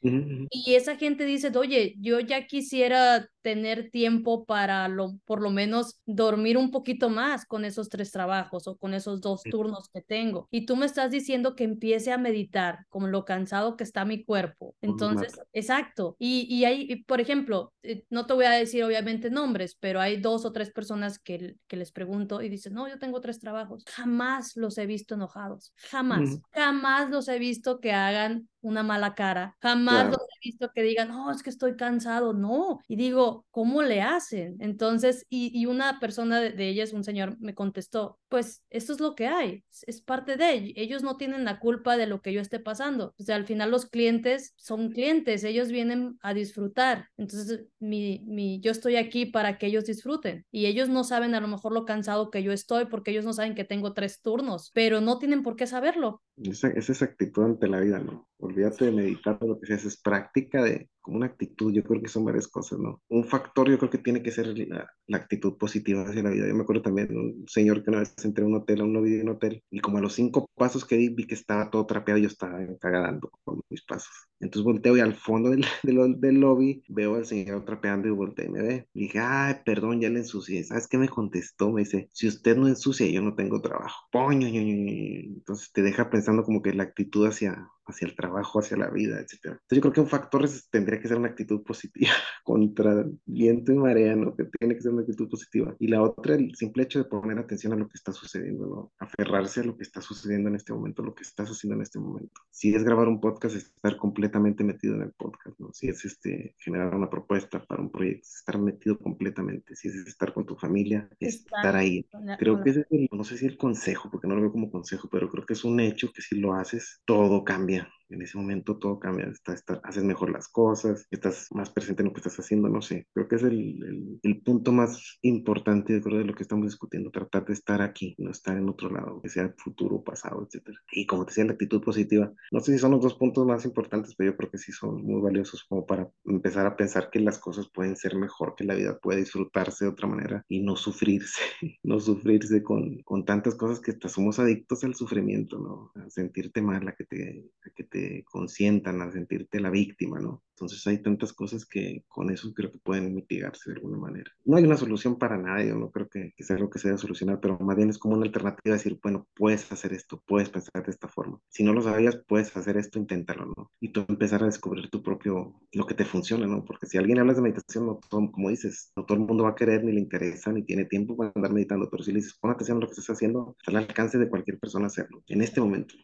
Uh 0.00 0.08
-huh. 0.08 0.46
Y 0.50 0.74
esa 0.74 0.96
gente 0.96 1.24
dice, 1.24 1.50
oye, 1.56 1.94
yo 1.98 2.20
ya 2.20 2.46
quisiera 2.46 3.28
tener 3.42 3.90
tiempo 3.90 4.44
para 4.44 4.88
lo, 4.88 5.18
por 5.24 5.40
lo 5.40 5.50
menos 5.50 6.00
dormir 6.06 6.58
un 6.58 6.70
poquito 6.70 7.08
más 7.08 7.46
con 7.46 7.64
esos 7.64 7.88
tres 7.88 8.10
trabajos 8.10 8.66
o 8.66 8.76
con 8.76 8.94
esos 8.94 9.20
dos 9.20 9.42
turnos 9.42 9.88
que 9.92 10.02
tengo. 10.02 10.48
Y 10.50 10.66
tú 10.66 10.76
me 10.76 10.86
estás 10.86 11.10
diciendo 11.10 11.54
que 11.54 11.64
empiece 11.64 12.12
a 12.12 12.18
meditar 12.18 12.80
con 12.90 13.10
lo 13.10 13.24
cansado 13.24 13.76
que 13.76 13.84
está 13.84 14.04
mi 14.04 14.24
cuerpo. 14.24 14.74
Entonces, 14.82 15.40
exacto. 15.52 16.16
Y, 16.18 16.46
y 16.54 16.64
hay, 16.64 17.04
por 17.04 17.20
ejemplo, 17.20 17.72
no 18.10 18.26
te 18.26 18.34
voy 18.34 18.44
a 18.44 18.50
decir 18.50 18.84
obviamente 18.84 19.30
nombres, 19.30 19.76
pero 19.80 20.00
hay 20.00 20.20
dos 20.20 20.44
o 20.44 20.52
tres 20.52 20.70
personas 20.70 21.18
que, 21.18 21.56
que 21.66 21.76
les 21.76 21.90
pregunto 21.90 22.42
y 22.42 22.48
dicen, 22.48 22.74
no, 22.74 22.86
yo 22.88 22.98
tengo 22.98 23.20
tres 23.20 23.38
trabajos. 23.38 23.84
Jamás 23.86 24.56
los 24.56 24.76
he 24.78 24.86
visto 24.86 25.14
enojados. 25.14 25.72
Jamás. 25.90 26.20
Uh 26.20 26.34
-huh. 26.34 26.42
Jamás 26.52 27.10
los 27.10 27.28
he 27.28 27.38
visto 27.38 27.80
que 27.80 27.92
hagan 27.92 28.48
una 28.62 28.82
mala 28.82 29.14
cara. 29.14 29.56
Jamás 29.62 30.08
Claro. 30.10 30.27
Visto 30.42 30.70
que 30.74 30.82
digan, 30.82 31.08
no, 31.08 31.30
es 31.30 31.42
que 31.42 31.50
estoy 31.50 31.76
cansado. 31.76 32.32
No. 32.32 32.80
Y 32.88 32.96
digo, 32.96 33.46
¿cómo 33.50 33.82
le 33.82 34.02
hacen? 34.02 34.56
Entonces, 34.60 35.26
y, 35.28 35.50
y 35.58 35.66
una 35.66 36.00
persona 36.00 36.40
de, 36.40 36.52
de, 36.52 36.68
ellas, 36.68 36.92
un 36.92 37.04
señor, 37.04 37.36
me 37.40 37.54
contestó, 37.54 38.18
pues 38.28 38.62
esto 38.70 38.92
es 38.92 39.00
lo 39.00 39.14
que 39.14 39.26
hay, 39.26 39.64
es, 39.70 39.84
es 39.86 40.00
parte 40.02 40.36
de 40.36 40.52
ellos. 40.52 40.72
Ellos 40.76 41.02
no 41.02 41.16
tienen 41.16 41.44
la 41.44 41.58
culpa 41.58 41.96
de 41.96 42.06
lo 42.06 42.20
que 42.22 42.32
yo 42.32 42.40
esté 42.40 42.60
pasando. 42.60 43.14
O 43.18 43.22
sea, 43.22 43.36
al 43.36 43.46
final 43.46 43.70
los 43.70 43.86
clientes 43.86 44.54
son 44.56 44.90
clientes, 44.90 45.44
ellos 45.44 45.70
vienen 45.70 46.18
a 46.22 46.34
disfrutar. 46.34 47.08
Entonces, 47.16 47.66
mi, 47.78 48.24
mi, 48.26 48.60
yo 48.60 48.70
estoy 48.70 48.96
aquí 48.96 49.26
para 49.26 49.58
que 49.58 49.66
ellos 49.66 49.84
disfruten. 49.84 50.44
Y 50.50 50.66
ellos 50.66 50.88
no 50.88 51.04
saben 51.04 51.34
a 51.34 51.40
lo 51.40 51.48
mejor 51.48 51.72
lo 51.72 51.84
cansado 51.84 52.30
que 52.30 52.42
yo 52.42 52.52
estoy 52.52 52.86
porque 52.86 53.10
ellos 53.10 53.24
no 53.24 53.32
saben 53.32 53.54
que 53.54 53.64
tengo 53.64 53.92
tres 53.92 54.20
turnos, 54.20 54.70
pero 54.74 55.00
no 55.00 55.18
tienen 55.18 55.42
por 55.42 55.56
qué 55.56 55.66
saberlo. 55.66 56.22
Esa, 56.36 56.68
esa 56.68 56.92
es 56.92 57.02
actitud 57.02 57.44
ante 57.44 57.68
la 57.68 57.80
vida, 57.80 57.98
¿no? 57.98 58.28
Olvídate 58.38 58.86
de 58.86 58.92
meditar, 58.92 59.38
lo 59.40 59.58
que 59.58 59.66
sea, 59.66 59.76
es 59.76 60.00
práctica 60.00 60.27
de 60.62 60.88
como 61.08 61.16
una 61.16 61.26
actitud, 61.26 61.72
yo 61.72 61.82
creo 61.82 62.02
que 62.02 62.08
son 62.08 62.26
varias 62.26 62.48
cosas, 62.48 62.78
¿no? 62.78 63.00
Un 63.08 63.24
factor 63.24 63.70
yo 63.70 63.78
creo 63.78 63.90
que 63.90 63.96
tiene 63.96 64.22
que 64.22 64.30
ser 64.30 64.46
la, 64.68 64.86
la 65.06 65.16
actitud 65.16 65.56
positiva 65.56 66.02
hacia 66.02 66.22
la 66.22 66.28
vida. 66.28 66.46
Yo 66.46 66.54
me 66.54 66.62
acuerdo 66.62 66.82
también 66.82 67.08
de 67.08 67.16
un 67.16 67.44
señor 67.48 67.82
que 67.82 67.88
una 67.88 68.00
vez 68.00 68.14
entré 68.22 68.44
a 68.44 68.46
un 68.46 68.56
hotel, 68.56 68.82
a 68.82 68.84
un 68.84 68.92
lobby 68.92 69.12
de 69.12 69.22
un 69.22 69.30
hotel, 69.30 69.62
y 69.70 69.80
como 69.80 69.96
a 69.96 70.00
los 70.02 70.12
cinco 70.12 70.46
pasos 70.54 70.84
que 70.84 70.96
di, 70.96 71.08
vi 71.08 71.26
que 71.26 71.34
estaba 71.34 71.70
todo 71.70 71.86
trapeado 71.86 72.18
y 72.18 72.22
yo 72.22 72.28
estaba 72.28 72.58
cagadando 72.78 73.30
con 73.42 73.62
mis 73.70 73.82
pasos. 73.84 74.12
Entonces 74.40 74.64
volteo 74.64 74.96
y 74.96 75.00
al 75.00 75.14
fondo 75.14 75.50
del, 75.50 75.64
del, 75.82 76.20
del, 76.20 76.40
lobby 76.40 76.82
veo 76.88 77.16
al 77.16 77.26
señor 77.26 77.64
trapeando 77.64 78.08
y 78.08 78.10
volteo 78.10 78.46
y 78.46 78.50
me 78.50 78.62
ve. 78.62 78.88
Y 78.92 79.00
dije, 79.04 79.18
ay, 79.18 79.56
perdón, 79.64 80.00
ya 80.00 80.10
le 80.10 80.20
ensucié. 80.20 80.62
¿Sabes 80.64 80.86
qué 80.86 80.98
me 80.98 81.08
contestó? 81.08 81.72
Me 81.72 81.82
dice, 81.82 82.08
si 82.12 82.28
usted 82.28 82.56
no 82.56 82.68
ensucia, 82.68 83.06
yo 83.06 83.22
no 83.22 83.34
tengo 83.34 83.60
trabajo. 83.60 84.06
Poño, 84.12 84.46
Entonces 84.46 85.72
te 85.72 85.82
deja 85.82 86.10
pensando 86.10 86.44
como 86.44 86.62
que 86.62 86.74
la 86.74 86.84
actitud 86.84 87.26
hacia, 87.26 87.68
hacia 87.86 88.06
el 88.06 88.14
trabajo, 88.14 88.60
hacia 88.60 88.76
la 88.76 88.90
vida, 88.90 89.18
etc. 89.20 89.38
Entonces 89.44 89.62
yo 89.70 89.80
creo 89.80 89.92
que 89.92 90.00
un 90.00 90.08
factor 90.08 90.44
es, 90.44 90.68
tendría 90.70 90.97
que 90.98 91.08
ser 91.08 91.18
una 91.18 91.28
actitud 91.28 91.62
positiva 91.62 92.10
contra 92.44 93.06
viento 93.26 93.72
y 93.72 93.76
marea, 93.76 94.16
¿no? 94.16 94.34
Que 94.34 94.44
tiene 94.58 94.74
que 94.74 94.82
ser 94.82 94.92
una 94.92 95.02
actitud 95.02 95.28
positiva. 95.28 95.74
Y 95.78 95.88
la 95.88 96.02
otra, 96.02 96.34
el 96.34 96.54
simple 96.54 96.84
hecho 96.84 96.98
de 96.98 97.04
poner 97.04 97.38
atención 97.38 97.72
a 97.72 97.76
lo 97.76 97.88
que 97.88 97.96
está 97.96 98.12
sucediendo, 98.12 98.66
¿no? 98.66 98.92
Aferrarse 98.98 99.60
a 99.60 99.64
lo 99.64 99.76
que 99.76 99.82
está 99.82 100.00
sucediendo 100.00 100.48
en 100.48 100.56
este 100.56 100.72
momento, 100.72 101.02
lo 101.02 101.14
que 101.14 101.22
estás 101.22 101.48
haciendo 101.48 101.76
en 101.76 101.82
este 101.82 101.98
momento. 101.98 102.40
Si 102.50 102.74
es 102.74 102.84
grabar 102.84 103.08
un 103.08 103.20
podcast, 103.20 103.56
es 103.56 103.64
estar 103.64 103.96
completamente 103.96 104.64
metido 104.64 104.94
en 104.94 105.02
el 105.02 105.12
podcast, 105.12 105.58
¿no? 105.58 105.72
Si 105.72 105.88
es 105.88 106.04
este, 106.04 106.54
generar 106.58 106.94
una 106.94 107.10
propuesta 107.10 107.64
para 107.64 107.82
un 107.82 107.90
proyecto, 107.90 108.26
es 108.26 108.36
estar 108.36 108.58
metido 108.58 108.98
completamente. 108.98 109.76
Si 109.76 109.88
es 109.88 109.94
estar 110.06 110.32
con 110.32 110.46
tu 110.46 110.56
familia, 110.56 111.08
es 111.20 111.36
estar 111.36 111.76
ahí. 111.76 112.06
Creo 112.38 112.62
que 112.62 112.70
ese 112.70 112.80
es 112.80 112.86
el, 112.90 113.08
no 113.12 113.24
sé 113.24 113.36
si 113.36 113.46
el 113.46 113.56
consejo, 113.56 114.10
porque 114.10 114.26
no 114.26 114.34
lo 114.34 114.42
veo 114.42 114.52
como 114.52 114.70
consejo, 114.70 115.08
pero 115.10 115.28
creo 115.30 115.46
que 115.46 115.54
es 115.54 115.64
un 115.64 115.80
hecho 115.80 116.12
que 116.12 116.22
si 116.22 116.36
lo 116.36 116.54
haces, 116.54 117.02
todo 117.04 117.44
cambia 117.44 117.88
en 118.10 118.22
ese 118.22 118.38
momento 118.38 118.78
todo 118.78 118.98
cambia, 118.98 119.26
está, 119.26 119.52
está, 119.54 119.80
haces 119.84 120.04
mejor 120.04 120.30
las 120.30 120.48
cosas, 120.48 121.06
estás 121.10 121.48
más 121.50 121.70
presente 121.70 122.02
en 122.02 122.08
lo 122.08 122.12
que 122.12 122.20
estás 122.20 122.38
haciendo, 122.38 122.68
no 122.68 122.82
sé, 122.82 123.06
creo 123.12 123.28
que 123.28 123.36
es 123.36 123.42
el, 123.42 123.82
el, 123.84 124.20
el 124.22 124.42
punto 124.42 124.72
más 124.72 125.18
importante 125.22 126.00
de, 126.00 126.00
de 126.00 126.24
lo 126.24 126.34
que 126.34 126.42
estamos 126.42 126.66
discutiendo, 126.66 127.10
tratar 127.10 127.44
de 127.44 127.52
estar 127.52 127.82
aquí, 127.82 128.14
no 128.18 128.30
estar 128.30 128.56
en 128.56 128.68
otro 128.68 128.90
lado, 128.90 129.20
que 129.22 129.28
sea 129.28 129.54
futuro, 129.58 130.02
pasado, 130.02 130.46
etc. 130.50 130.76
Y 130.92 131.06
como 131.06 131.24
te 131.24 131.30
decía, 131.30 131.44
la 131.44 131.52
actitud 131.52 131.82
positiva, 131.82 132.32
no 132.50 132.60
sé 132.60 132.72
si 132.72 132.78
son 132.78 132.92
los 132.92 133.02
dos 133.02 133.14
puntos 133.14 133.46
más 133.46 133.64
importantes, 133.64 134.14
pero 134.16 134.32
yo 134.32 134.36
creo 134.36 134.50
que 134.50 134.58
sí 134.58 134.72
son 134.72 135.02
muy 135.02 135.20
valiosos 135.20 135.64
como 135.68 135.86
para 135.86 136.08
empezar 136.24 136.66
a 136.66 136.76
pensar 136.76 137.10
que 137.10 137.20
las 137.20 137.38
cosas 137.38 137.68
pueden 137.72 137.96
ser 137.96 138.16
mejor, 138.16 138.54
que 138.56 138.64
la 138.64 138.74
vida 138.74 138.98
puede 138.98 139.20
disfrutarse 139.20 139.84
de 139.84 139.90
otra 139.90 140.08
manera 140.08 140.44
y 140.48 140.60
no 140.60 140.76
sufrirse, 140.76 141.40
no 141.82 142.00
sufrirse 142.00 142.62
con, 142.62 143.02
con 143.02 143.24
tantas 143.24 143.54
cosas 143.54 143.80
que 143.80 143.92
hasta 143.92 144.08
somos 144.08 144.38
adictos 144.38 144.84
al 144.84 144.94
sufrimiento, 144.94 145.58
¿no? 145.58 145.92
A 146.02 146.08
sentirte 146.10 146.62
mal, 146.62 146.86
a 146.88 146.92
que 146.92 147.04
te, 147.04 147.50
a 147.64 147.70
que 147.74 147.84
te 147.84 147.97
consientan, 148.24 149.00
a 149.02 149.10
sentirte 149.12 149.60
la 149.60 149.70
víctima, 149.70 150.20
¿no? 150.20 150.42
Entonces 150.58 150.84
hay 150.88 151.00
tantas 151.00 151.32
cosas 151.32 151.64
que 151.64 152.04
con 152.08 152.30
eso 152.30 152.52
creo 152.52 152.72
que 152.72 152.78
pueden 152.78 153.14
mitigarse 153.14 153.70
de 153.70 153.76
alguna 153.76 153.96
manera. 153.96 154.32
No 154.44 154.56
hay 154.56 154.64
una 154.64 154.76
solución 154.76 155.16
para 155.16 155.38
nadie, 155.38 155.68
yo 155.68 155.76
no 155.76 155.92
creo 155.92 156.08
que, 156.08 156.32
que 156.36 156.42
sea 156.42 156.56
algo 156.56 156.68
que 156.68 156.80
se 156.80 156.88
deba 156.88 156.98
solucionar, 156.98 157.38
pero 157.40 157.56
más 157.60 157.76
bien 157.76 157.90
es 157.90 157.98
como 157.98 158.16
una 158.16 158.26
alternativa 158.26 158.74
decir, 158.74 158.98
bueno, 159.00 159.28
puedes 159.36 159.70
hacer 159.70 159.92
esto, 159.92 160.20
puedes 160.26 160.48
pensar 160.50 160.84
de 160.84 160.90
esta 160.90 161.06
forma. 161.06 161.40
Si 161.48 161.62
no 161.62 161.72
lo 161.72 161.80
sabías, 161.80 162.20
puedes 162.26 162.56
hacer 162.56 162.76
esto, 162.76 162.98
inténtalo, 162.98 163.46
¿no? 163.56 163.70
Y 163.78 163.92
tú 163.92 164.04
empezar 164.08 164.42
a 164.42 164.46
descubrir 164.46 164.90
tu 164.90 165.00
propio, 165.00 165.54
lo 165.72 165.86
que 165.86 165.94
te 165.94 166.04
funciona, 166.04 166.46
¿no? 166.48 166.64
Porque 166.64 166.86
si 166.86 166.98
alguien 166.98 167.20
hablas 167.20 167.36
de 167.36 167.42
meditación, 167.42 167.86
no 167.86 168.00
todo, 168.10 168.32
como 168.32 168.50
dices, 168.50 168.90
no 168.96 169.04
todo 169.04 169.16
el 169.16 169.24
mundo 169.24 169.44
va 169.44 169.50
a 169.50 169.54
querer, 169.54 169.84
ni 169.84 169.92
le 169.92 170.00
interesa, 170.00 170.52
ni 170.52 170.64
tiene 170.64 170.86
tiempo 170.86 171.16
para 171.16 171.30
andar 171.36 171.52
meditando, 171.52 171.88
pero 171.88 172.02
si 172.02 172.10
le 172.10 172.16
dices, 172.16 172.34
pon 172.34 172.50
atención 172.50 172.78
a 172.78 172.80
lo 172.80 172.86
que 172.88 172.94
estás 172.94 173.10
haciendo, 173.10 173.54
está 173.60 173.70
al 173.70 173.84
alcance 173.84 174.18
de 174.18 174.28
cualquier 174.28 174.58
persona 174.58 174.86
hacerlo, 174.86 175.22
en 175.28 175.40
este 175.42 175.60
momento 175.60 175.94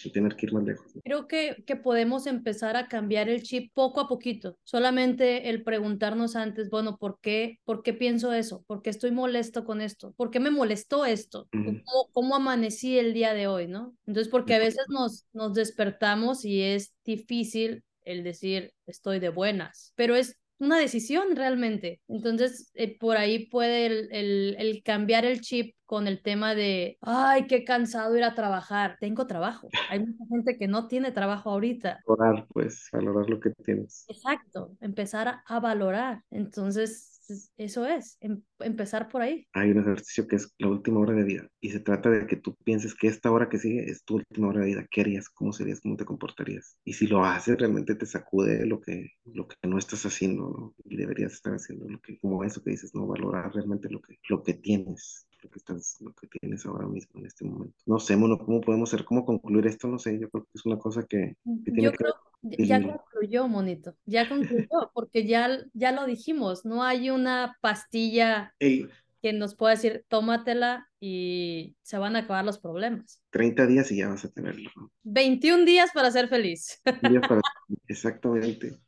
sin 0.00 0.12
tener 0.12 0.36
que 0.36 0.46
ir 0.46 0.52
más 0.52 0.64
lejos. 0.64 0.92
Creo 1.04 1.28
que, 1.28 1.62
que 1.66 1.76
podemos 1.76 2.26
empezar 2.26 2.76
a 2.76 2.88
cambiar 2.88 3.28
el 3.28 3.42
chip 3.42 3.70
poco 3.74 4.00
a 4.00 4.08
poquito. 4.08 4.56
Solamente 4.64 5.50
el 5.50 5.62
preguntarnos 5.62 6.36
antes, 6.36 6.70
bueno, 6.70 6.96
¿por 6.98 7.18
qué, 7.20 7.58
¿por 7.64 7.82
qué 7.82 7.92
pienso 7.92 8.32
eso? 8.32 8.64
¿Por 8.66 8.82
qué 8.82 8.90
estoy 8.90 9.10
molesto 9.10 9.64
con 9.64 9.80
esto? 9.80 10.12
¿Por 10.16 10.30
qué 10.30 10.40
me 10.40 10.50
molestó 10.50 11.04
esto? 11.04 11.48
Uh 11.52 11.58
-huh. 11.58 11.82
¿Cómo, 11.84 12.08
¿Cómo, 12.12 12.36
amanecí 12.36 12.98
el 12.98 13.12
día 13.12 13.34
de 13.34 13.46
hoy, 13.46 13.68
no? 13.68 13.94
Entonces, 14.06 14.30
porque 14.30 14.54
a 14.54 14.58
veces 14.58 14.84
nos, 14.88 15.26
nos 15.32 15.54
despertamos 15.54 16.44
y 16.44 16.62
es 16.62 16.94
difícil 17.04 17.84
el 18.04 18.24
decir 18.24 18.72
estoy 18.86 19.20
de 19.20 19.28
buenas, 19.28 19.92
pero 19.94 20.14
es 20.14 20.39
una 20.60 20.78
decisión 20.78 21.34
realmente. 21.34 22.00
Entonces, 22.08 22.70
eh, 22.74 22.96
por 22.98 23.16
ahí 23.16 23.46
puede 23.48 23.86
el, 23.86 24.08
el, 24.12 24.56
el 24.58 24.82
cambiar 24.82 25.24
el 25.24 25.40
chip 25.40 25.74
con 25.86 26.06
el 26.06 26.22
tema 26.22 26.54
de, 26.54 26.98
ay, 27.00 27.46
qué 27.48 27.64
cansado 27.64 28.16
ir 28.16 28.22
a 28.22 28.34
trabajar. 28.34 28.96
Tengo 29.00 29.26
trabajo. 29.26 29.68
Hay 29.88 29.98
mucha 29.98 30.24
gente 30.28 30.56
que 30.56 30.68
no 30.68 30.86
tiene 30.86 31.10
trabajo 31.10 31.50
ahorita. 31.50 32.00
Valorar, 32.06 32.46
pues, 32.52 32.88
valorar 32.92 33.28
lo 33.28 33.40
que 33.40 33.50
tienes. 33.64 34.04
Exacto, 34.08 34.76
empezar 34.80 35.26
a, 35.26 35.42
a 35.46 35.58
valorar. 35.58 36.22
Entonces, 36.30 37.09
eso 37.56 37.86
es, 37.86 38.16
em, 38.20 38.42
empezar 38.60 39.08
por 39.08 39.22
ahí. 39.22 39.46
Hay 39.52 39.70
un 39.70 39.78
ejercicio 39.78 40.26
que 40.26 40.36
es 40.36 40.52
la 40.58 40.68
última 40.68 41.00
hora 41.00 41.14
de 41.14 41.24
vida 41.24 41.48
y 41.60 41.70
se 41.70 41.80
trata 41.80 42.10
de 42.10 42.26
que 42.26 42.36
tú 42.36 42.54
pienses 42.64 42.94
que 42.94 43.08
esta 43.08 43.30
hora 43.30 43.48
que 43.48 43.58
sigue 43.58 43.90
es 43.90 44.04
tu 44.04 44.16
última 44.16 44.48
hora 44.48 44.60
de 44.60 44.66
vida. 44.66 44.86
¿Qué 44.90 45.00
harías? 45.00 45.28
¿Cómo 45.28 45.52
serías? 45.52 45.80
¿Cómo 45.80 45.96
te 45.96 46.04
comportarías? 46.04 46.76
Y 46.84 46.94
si 46.94 47.06
lo 47.06 47.24
haces, 47.24 47.58
realmente 47.58 47.94
te 47.94 48.06
sacude 48.06 48.66
lo 48.66 48.80
que, 48.80 49.12
lo 49.24 49.46
que 49.46 49.56
no 49.66 49.78
estás 49.78 50.04
haciendo. 50.06 50.74
Y 50.84 50.96
deberías 50.96 51.32
estar 51.32 51.54
haciendo 51.54 51.88
lo 51.88 52.00
que, 52.00 52.18
como 52.18 52.44
eso 52.44 52.62
que 52.62 52.70
dices, 52.70 52.94
¿no? 52.94 53.06
Valorar 53.06 53.52
realmente 53.54 53.88
lo 53.90 54.00
que, 54.00 54.18
lo 54.28 54.42
que 54.42 54.54
tienes 54.54 55.26
lo 55.42 55.50
que 55.50 55.58
estás, 55.58 55.96
lo 56.00 56.12
que 56.14 56.26
tienes 56.26 56.64
ahora 56.66 56.86
mismo 56.86 57.20
en 57.20 57.26
este 57.26 57.44
momento. 57.44 57.76
No 57.86 57.98
sé, 57.98 58.16
Mono, 58.16 58.38
¿cómo 58.38 58.60
podemos 58.60 58.92
hacer? 58.92 59.04
¿Cómo 59.04 59.24
concluir 59.24 59.66
esto? 59.66 59.88
No 59.88 59.98
sé, 59.98 60.18
yo 60.18 60.28
creo 60.30 60.44
que 60.44 60.50
es 60.54 60.66
una 60.66 60.78
cosa 60.78 61.04
que, 61.08 61.36
que 61.64 61.72
tiene 61.72 61.84
Yo 61.84 61.92
que 61.92 61.98
creo, 61.98 62.14
ya 62.42 62.82
concluyó, 62.82 63.48
monito, 63.48 63.96
ya 64.06 64.28
concluyó, 64.28 64.68
porque 64.94 65.26
ya, 65.26 65.48
ya 65.72 65.92
lo 65.92 66.06
dijimos, 66.06 66.64
no 66.64 66.82
hay 66.82 67.10
una 67.10 67.56
pastilla 67.60 68.54
Ey, 68.58 68.88
que 69.22 69.32
nos 69.32 69.54
pueda 69.54 69.74
decir, 69.74 70.04
tómatela 70.08 70.88
y 70.98 71.76
se 71.82 71.98
van 71.98 72.16
a 72.16 72.20
acabar 72.20 72.44
los 72.44 72.58
problemas. 72.58 73.22
30 73.30 73.66
días 73.66 73.90
y 73.92 73.96
ya 73.98 74.08
vas 74.08 74.24
a 74.24 74.30
tenerlo. 74.30 74.70
¿no? 74.76 74.90
21 75.02 75.64
días 75.64 75.90
para 75.92 76.10
ser 76.10 76.28
feliz. 76.28 76.80
Para- 76.84 77.40
Exactamente. 77.86 78.78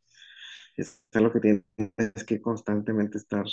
Es 0.75 1.01
lo 1.13 1.31
que 1.31 1.39
tienes 1.39 2.25
que 2.25 2.41
constantemente 2.41 3.17
estar, 3.17 3.45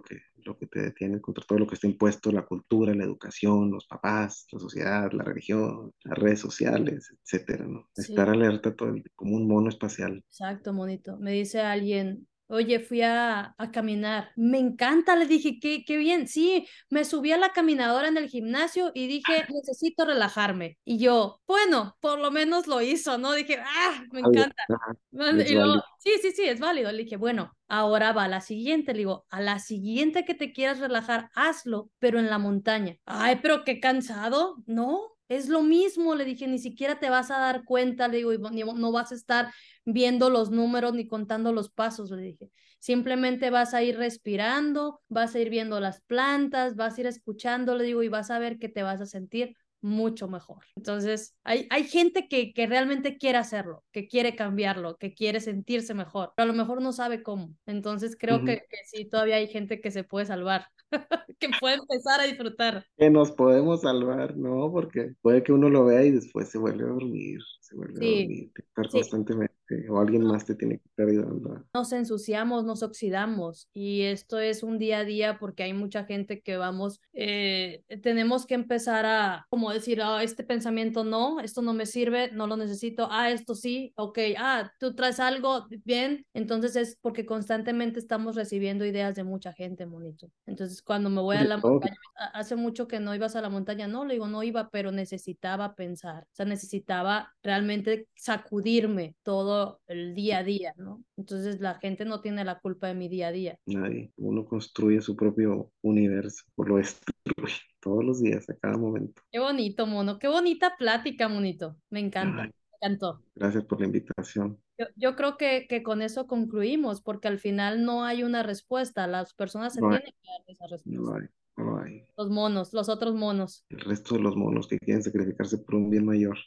lo 0.00 0.02
que, 0.02 0.22
lo 0.44 0.58
que 0.58 0.66
te 0.66 0.82
detiene 0.82 1.20
contra 1.20 1.44
todo 1.44 1.58
lo 1.58 1.66
que 1.66 1.74
está 1.74 1.86
impuesto, 1.86 2.32
la 2.32 2.46
cultura, 2.46 2.94
la 2.94 3.04
educación, 3.04 3.70
los 3.70 3.86
papás, 3.86 4.46
la 4.50 4.58
sociedad, 4.58 5.12
la 5.12 5.24
religión, 5.24 5.92
las 6.04 6.18
redes 6.18 6.40
sociales, 6.40 7.14
etcétera, 7.22 7.66
¿no? 7.66 7.88
Sí. 7.94 8.12
Estar 8.12 8.28
alerta 8.30 8.74
todo 8.74 8.88
el, 8.90 9.04
como 9.14 9.36
un 9.36 9.46
mono 9.46 9.68
espacial. 9.68 10.24
Exacto, 10.28 10.72
monito. 10.72 11.18
Me 11.18 11.32
dice 11.32 11.60
alguien, 11.60 12.26
oye, 12.50 12.80
fui 12.80 13.02
a, 13.02 13.54
a 13.56 13.70
caminar. 13.70 14.30
Me 14.36 14.58
encanta, 14.58 15.16
le 15.16 15.26
dije, 15.26 15.58
qué, 15.60 15.84
qué 15.84 15.96
bien. 15.96 16.28
Sí, 16.28 16.66
me 16.90 17.04
subí 17.04 17.32
a 17.32 17.38
la 17.38 17.52
caminadora 17.52 18.08
en 18.08 18.16
el 18.16 18.28
gimnasio 18.28 18.92
y 18.94 19.06
dije, 19.06 19.46
necesito 19.48 20.04
relajarme. 20.04 20.78
Y 20.84 20.98
yo, 20.98 21.40
bueno, 21.46 21.96
por 22.00 22.18
lo 22.18 22.30
menos 22.30 22.66
lo 22.66 22.80
hizo, 22.82 23.18
¿no? 23.18 23.32
Dije, 23.32 23.58
ah, 23.64 24.02
me 24.12 24.20
encanta. 24.20 24.64
Y 25.12 25.54
luego, 25.54 25.82
sí, 25.98 26.10
sí, 26.22 26.32
sí, 26.32 26.44
es 26.44 26.60
válido. 26.60 26.90
Le 26.92 27.04
dije, 27.04 27.16
bueno, 27.16 27.56
ahora 27.68 28.12
va 28.12 28.24
a 28.24 28.28
la 28.28 28.40
siguiente. 28.40 28.92
Le 28.92 28.98
digo, 28.98 29.26
a 29.30 29.40
la 29.40 29.58
siguiente 29.58 30.24
que 30.24 30.34
te 30.34 30.52
quieras 30.52 30.78
relajar, 30.80 31.30
hazlo, 31.34 31.90
pero 31.98 32.18
en 32.18 32.28
la 32.30 32.38
montaña. 32.38 32.96
Ay, 33.04 33.38
pero 33.42 33.64
qué 33.64 33.80
cansado. 33.80 34.56
No, 34.66 35.00
es 35.30 35.48
lo 35.48 35.62
mismo. 35.62 36.14
Le 36.14 36.26
dije, 36.26 36.46
ni 36.46 36.58
siquiera 36.58 36.98
te 36.98 37.08
vas 37.08 37.30
a 37.30 37.38
dar 37.38 37.64
cuenta. 37.64 38.08
Le 38.08 38.18
digo, 38.18 38.32
y 38.34 38.38
no 38.38 38.92
vas 38.92 39.12
a 39.12 39.14
estar 39.14 39.50
viendo 39.86 40.28
los 40.28 40.50
números 40.50 40.92
ni 40.92 41.06
contando 41.06 41.52
los 41.52 41.70
pasos. 41.70 42.10
Le 42.10 42.20
dije, 42.20 42.50
simplemente 42.80 43.48
vas 43.48 43.72
a 43.72 43.82
ir 43.82 43.96
respirando, 43.96 45.00
vas 45.08 45.34
a 45.34 45.40
ir 45.40 45.48
viendo 45.48 45.80
las 45.80 46.02
plantas, 46.02 46.76
vas 46.76 46.98
a 46.98 47.00
ir 47.00 47.06
escuchando. 47.06 47.76
Le 47.76 47.84
digo, 47.84 48.02
y 48.02 48.08
vas 48.08 48.30
a 48.30 48.38
ver 48.38 48.58
que 48.58 48.68
te 48.68 48.82
vas 48.82 49.00
a 49.00 49.06
sentir 49.06 49.56
mucho 49.82 50.28
mejor. 50.28 50.64
Entonces, 50.76 51.36
hay, 51.44 51.66
hay 51.70 51.84
gente 51.84 52.28
que, 52.28 52.52
que 52.52 52.66
realmente 52.66 53.18
quiere 53.18 53.38
hacerlo, 53.38 53.84
que 53.92 54.08
quiere 54.08 54.36
cambiarlo, 54.36 54.96
que 54.96 55.14
quiere 55.14 55.40
sentirse 55.40 55.94
mejor, 55.94 56.32
pero 56.36 56.44
a 56.50 56.52
lo 56.52 56.58
mejor 56.58 56.82
no 56.82 56.92
sabe 56.92 57.22
cómo. 57.22 57.54
Entonces, 57.66 58.16
creo 58.18 58.44
que, 58.44 58.64
que 58.68 58.78
sí, 58.86 59.04
todavía 59.06 59.36
hay 59.36 59.48
gente 59.48 59.80
que 59.80 59.90
se 59.90 60.04
puede 60.04 60.26
salvar, 60.26 60.66
que 61.38 61.48
puede 61.60 61.76
empezar 61.76 62.20
a 62.20 62.24
disfrutar. 62.24 62.86
Que 62.96 63.10
nos 63.10 63.32
podemos 63.32 63.82
salvar, 63.82 64.36
¿no? 64.36 64.70
Porque 64.70 65.14
puede 65.22 65.42
que 65.42 65.52
uno 65.52 65.68
lo 65.68 65.84
vea 65.84 66.04
y 66.04 66.10
después 66.10 66.48
se 66.48 66.58
vuelve 66.58 66.84
a 66.84 66.88
dormir, 66.88 67.40
se 67.60 67.76
vuelve 67.76 67.94
a 67.94 68.20
dormir, 68.20 68.52
estar 68.54 68.86
sí. 68.86 68.90
constantemente, 68.92 69.54
o 69.88 69.98
alguien 69.98 70.24
más 70.24 70.44
te 70.44 70.54
tiene 70.54 70.78
que 70.78 70.88
estar 70.88 71.08
ayudando. 71.08 71.64
Nos 71.74 71.92
ensuciamos, 71.92 72.64
nos 72.64 72.82
oxidamos 72.82 73.68
y 73.72 74.02
esto 74.02 74.38
es 74.38 74.62
un 74.62 74.78
día 74.78 74.98
a 74.98 75.04
día 75.04 75.38
porque 75.38 75.62
hay 75.62 75.72
mucha 75.72 76.04
gente 76.04 76.40
que 76.40 76.56
vamos, 76.56 77.00
eh, 77.12 77.84
tenemos 78.02 78.46
que 78.46 78.54
empezar 78.54 79.06
a, 79.06 79.46
como 79.50 79.72
decir, 79.72 80.00
ah, 80.02 80.22
este 80.22 80.44
pensamiento 80.44 81.04
no, 81.04 81.40
esto 81.40 81.62
no 81.62 81.72
me 81.72 81.86
sirve, 81.86 82.30
no 82.32 82.46
lo 82.46 82.56
necesito, 82.56 83.08
ah, 83.10 83.30
esto 83.30 83.54
sí, 83.54 83.92
ok, 83.96 84.18
ah, 84.38 84.72
tú 84.78 84.94
traes 84.94 85.20
algo, 85.20 85.66
bien, 85.84 86.26
entonces 86.34 86.76
es 86.76 86.98
porque 87.00 87.26
constantemente 87.26 87.98
estamos 87.98 88.36
recibiendo 88.36 88.84
ideas 88.84 89.14
de 89.14 89.24
mucha 89.24 89.52
gente, 89.52 89.86
monito. 89.86 90.30
Entonces 90.46 90.82
cuando 90.82 91.10
me 91.10 91.20
voy 91.20 91.36
a 91.36 91.44
la 91.44 91.58
montaña, 91.58 91.96
hace 92.32 92.56
mucho 92.56 92.88
que 92.88 93.00
no 93.00 93.14
ibas 93.14 93.36
a 93.36 93.40
la 93.40 93.48
montaña, 93.48 93.88
no, 93.88 94.04
le 94.04 94.14
digo, 94.14 94.28
no 94.28 94.42
iba, 94.42 94.70
pero 94.70 94.92
necesitaba 94.92 95.74
pensar, 95.74 96.24
o 96.24 96.34
sea, 96.34 96.46
necesitaba 96.46 97.34
realmente 97.42 98.08
sacudirme 98.14 99.16
todo 99.22 99.59
el 99.86 100.14
día 100.14 100.38
a 100.38 100.44
día, 100.44 100.72
¿no? 100.76 101.02
Entonces 101.16 101.60
la 101.60 101.74
gente 101.78 102.04
no 102.04 102.20
tiene 102.20 102.44
la 102.44 102.58
culpa 102.60 102.88
de 102.88 102.94
mi 102.94 103.08
día 103.08 103.28
a 103.28 103.32
día. 103.32 103.58
Nadie. 103.66 104.12
Uno 104.16 104.44
construye 104.46 105.00
su 105.00 105.16
propio 105.16 105.70
universo, 105.82 106.44
o 106.56 106.64
lo 106.64 106.76
destruye 106.76 107.24
todos 107.80 108.04
los 108.04 108.20
días, 108.20 108.48
a 108.50 108.56
cada 108.56 108.76
momento. 108.76 109.22
Qué 109.30 109.38
bonito, 109.38 109.86
mono, 109.86 110.18
qué 110.18 110.28
bonita 110.28 110.74
plática, 110.78 111.28
monito, 111.28 111.76
me 111.90 112.00
encanta, 112.00 112.42
Ay. 112.42 112.48
me 112.48 112.76
encantó. 112.88 113.22
Gracias 113.34 113.64
por 113.64 113.80
la 113.80 113.86
invitación. 113.86 114.58
Yo, 114.78 114.86
yo 114.96 115.16
creo 115.16 115.36
que, 115.36 115.66
que 115.68 115.82
con 115.82 116.00
eso 116.02 116.26
concluimos, 116.26 117.02
porque 117.02 117.28
al 117.28 117.38
final 117.38 117.84
no 117.84 118.04
hay 118.04 118.22
una 118.22 118.42
respuesta, 118.42 119.06
las 119.06 119.34
personas 119.34 119.74
se 119.74 119.80
No 119.80 119.90
hay. 119.90 119.98
tienen 119.98 120.14
que 120.22 120.28
dar 120.30 120.40
esa 120.46 120.64
No 120.64 120.70
respuesta. 120.70 121.00
lo 121.02 121.14
hay, 121.14 121.28
no 121.56 121.78
hay. 121.80 122.04
Los 122.16 122.30
monos, 122.30 122.72
los 122.72 122.88
otros 122.88 123.14
monos. 123.14 123.64
El 123.68 123.80
resto 123.80 124.14
de 124.16 124.22
los 124.22 124.36
monos 124.36 124.66
que 124.68 124.78
quieren 124.78 125.02
sacrificarse 125.02 125.58
por 125.58 125.74
un 125.74 125.90
bien 125.90 126.04
mayor. 126.06 126.38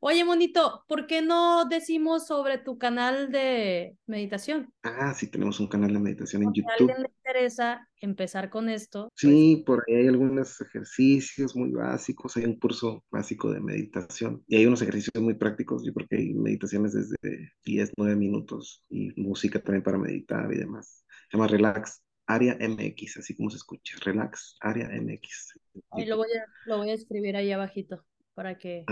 Oye, 0.00 0.24
monito, 0.24 0.84
¿por 0.88 1.06
qué 1.06 1.22
no 1.22 1.64
decimos 1.64 2.26
sobre 2.26 2.58
tu 2.58 2.78
canal 2.78 3.30
de 3.30 3.96
meditación? 4.06 4.72
Ah, 4.82 5.14
sí, 5.14 5.30
tenemos 5.30 5.60
un 5.60 5.68
canal 5.68 5.92
de 5.92 5.98
meditación 5.98 6.42
en 6.42 6.54
Si 6.54 6.60
a 6.60 6.64
YouTube. 6.64 6.90
alguien 6.90 7.02
le 7.02 7.10
interesa 7.16 7.88
empezar 8.00 8.50
con 8.50 8.68
esto, 8.68 9.08
pues, 9.08 9.20
Sí, 9.32 9.62
por 9.66 9.84
ahí 9.86 9.96
hay 9.96 10.08
algunos 10.08 10.60
ejercicios 10.60 11.56
muy 11.56 11.72
básicos, 11.72 12.36
hay 12.36 12.44
un 12.44 12.58
curso 12.58 13.04
básico 13.10 13.50
de 13.50 13.60
meditación 13.60 14.44
y 14.46 14.56
hay 14.56 14.66
unos 14.66 14.82
ejercicios 14.82 15.22
muy 15.22 15.34
prácticos, 15.34 15.84
yo 15.84 15.92
creo 15.92 16.06
que 16.08 16.16
hay 16.16 16.34
meditaciones 16.34 16.92
desde 16.92 17.52
10, 17.64 17.92
9 17.96 18.16
minutos 18.16 18.84
y 18.88 19.10
música 19.20 19.60
también 19.60 19.82
para 19.82 19.98
meditar 19.98 20.52
y 20.52 20.58
demás. 20.58 21.04
Se 21.30 21.36
llama 21.36 21.48
Relax 21.48 22.02
Área 22.26 22.56
MX, 22.60 23.18
así 23.18 23.34
como 23.34 23.50
se 23.50 23.56
escucha, 23.56 23.96
Relax 24.04 24.56
Área 24.60 24.88
MX. 24.88 25.58
ahí 25.92 26.06
lo 26.06 26.18
voy 26.18 26.28
a, 26.36 26.44
lo 26.66 26.78
voy 26.78 26.90
a 26.90 26.94
escribir 26.94 27.36
ahí 27.36 27.52
abajito 27.52 28.04
para 28.38 28.56
que 28.56 28.84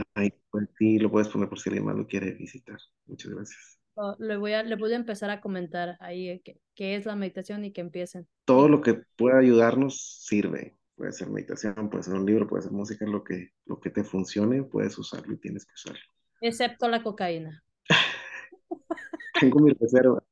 pues 0.51 0.69
sí, 0.77 0.99
lo 0.99 1.09
puedes 1.09 1.29
poner 1.29 1.49
por 1.49 1.61
si 1.61 1.69
alguien 1.69 1.87
más 1.87 1.95
lo 1.95 2.09
quiere 2.09 2.33
visitar. 2.33 2.79
Muchas 3.07 3.31
gracias. 3.31 3.79
le 4.19 4.37
voy 4.39 4.55
a, 4.55 4.65
le 4.65 4.75
voy 4.75 4.93
a 4.93 4.97
empezar 4.97 5.31
a 5.31 5.41
comentar 5.41 5.97
ahí 6.01 6.41
qué, 6.45 6.61
qué 6.75 6.97
es 6.97 7.07
la 7.07 7.15
meditación 7.15 7.65
y 7.65 7.73
que 7.73 7.81
empiecen. 7.81 8.27
Todo 8.45 8.69
lo 8.69 8.81
que 8.81 9.03
pueda 9.15 9.39
ayudarnos 9.39 10.25
sirve. 10.25 10.77
Puede 10.97 11.13
ser 11.13 11.31
meditación, 11.31 11.89
puede 11.89 12.03
ser 12.03 12.15
un 12.15 12.27
libro, 12.27 12.49
puede 12.49 12.65
ser 12.65 12.73
música, 12.73 13.07
lo 13.07 13.23
que, 13.23 13.51
lo 13.67 13.79
que 13.79 13.91
te 13.91 14.03
funcione, 14.03 14.65
puedes 14.65 14.99
usarlo 14.99 15.33
y 15.33 15.39
tienes 15.39 15.65
que 15.65 15.75
usarlo. 15.75 16.01
Excepto 16.41 16.89
la 16.89 17.05
cocaína. 17.05 17.63
Tengo 19.41 19.61
mi 19.61 19.73
reserva. 19.75 20.25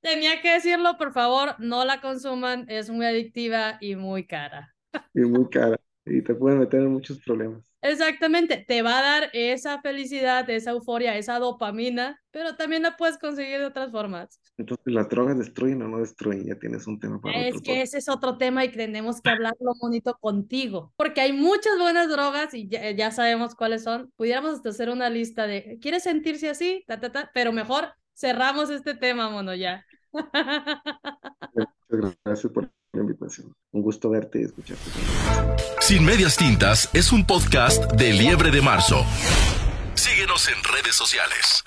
Tenía 0.00 0.40
que 0.42 0.52
decirlo, 0.52 0.96
por 0.96 1.12
favor, 1.12 1.56
no 1.58 1.84
la 1.84 2.00
consuman, 2.00 2.66
es 2.68 2.88
muy 2.88 3.04
adictiva 3.04 3.78
y 3.80 3.96
muy 3.96 4.28
cara. 4.28 4.76
y 5.12 5.22
muy 5.22 5.50
cara 5.50 5.76
y 6.04 6.22
te 6.22 6.34
puede 6.34 6.56
meter 6.56 6.80
en 6.80 6.92
muchos 6.92 7.20
problemas. 7.20 7.69
Exactamente, 7.82 8.62
te 8.66 8.82
va 8.82 8.98
a 8.98 9.02
dar 9.02 9.30
esa 9.32 9.80
felicidad, 9.80 10.48
esa 10.50 10.72
euforia, 10.72 11.16
esa 11.16 11.38
dopamina, 11.38 12.20
pero 12.30 12.54
también 12.56 12.82
la 12.82 12.96
puedes 12.96 13.16
conseguir 13.16 13.58
de 13.58 13.64
otras 13.66 13.90
formas. 13.90 14.38
Entonces, 14.58 14.84
¿las 14.92 15.08
drogas 15.08 15.38
destruyen 15.38 15.80
o 15.82 15.88
no 15.88 15.98
destruyen? 15.98 16.46
Ya 16.46 16.56
tienes 16.56 16.86
un 16.86 17.00
tema 17.00 17.18
para 17.20 17.38
Es 17.38 17.56
otro 17.56 17.62
que 17.62 17.72
podcast. 17.72 17.84
ese 17.88 17.98
es 17.98 18.08
otro 18.10 18.36
tema 18.36 18.64
y 18.66 18.70
tenemos 18.70 19.22
que 19.22 19.30
hablarlo 19.30 19.72
bonito 19.80 20.16
contigo, 20.20 20.92
porque 20.96 21.22
hay 21.22 21.32
muchas 21.32 21.78
buenas 21.78 22.10
drogas 22.10 22.52
y 22.52 22.68
ya, 22.68 22.90
ya 22.90 23.10
sabemos 23.10 23.54
cuáles 23.54 23.82
son. 23.82 24.12
Pudiéramos 24.16 24.52
hasta 24.54 24.68
hacer 24.68 24.90
una 24.90 25.08
lista 25.08 25.46
de, 25.46 25.78
¿quieres 25.80 26.02
sentirse 26.02 26.50
así? 26.50 26.84
Ta, 26.86 27.00
ta, 27.00 27.10
ta, 27.12 27.30
pero 27.32 27.52
mejor 27.52 27.94
cerramos 28.14 28.68
este 28.68 28.94
tema, 28.94 29.30
mono, 29.30 29.54
ya. 29.54 29.86
Muchas 30.12 32.16
gracias 32.24 32.52
por 32.52 32.70
la 32.92 33.00
invitación. 33.00 33.52
Un 33.72 33.82
gusto 33.82 34.10
verte 34.10 34.40
y 34.40 34.44
escucharte. 34.44 34.82
Sin 35.80 36.04
Medias 36.04 36.36
Tintas 36.36 36.90
es 36.92 37.12
un 37.12 37.26
podcast 37.26 37.90
de 37.92 38.12
Liebre 38.12 38.50
de 38.50 38.60
Marzo. 38.60 39.04
Síguenos 39.94 40.48
en 40.48 40.62
redes 40.64 40.94
sociales. 40.94 41.64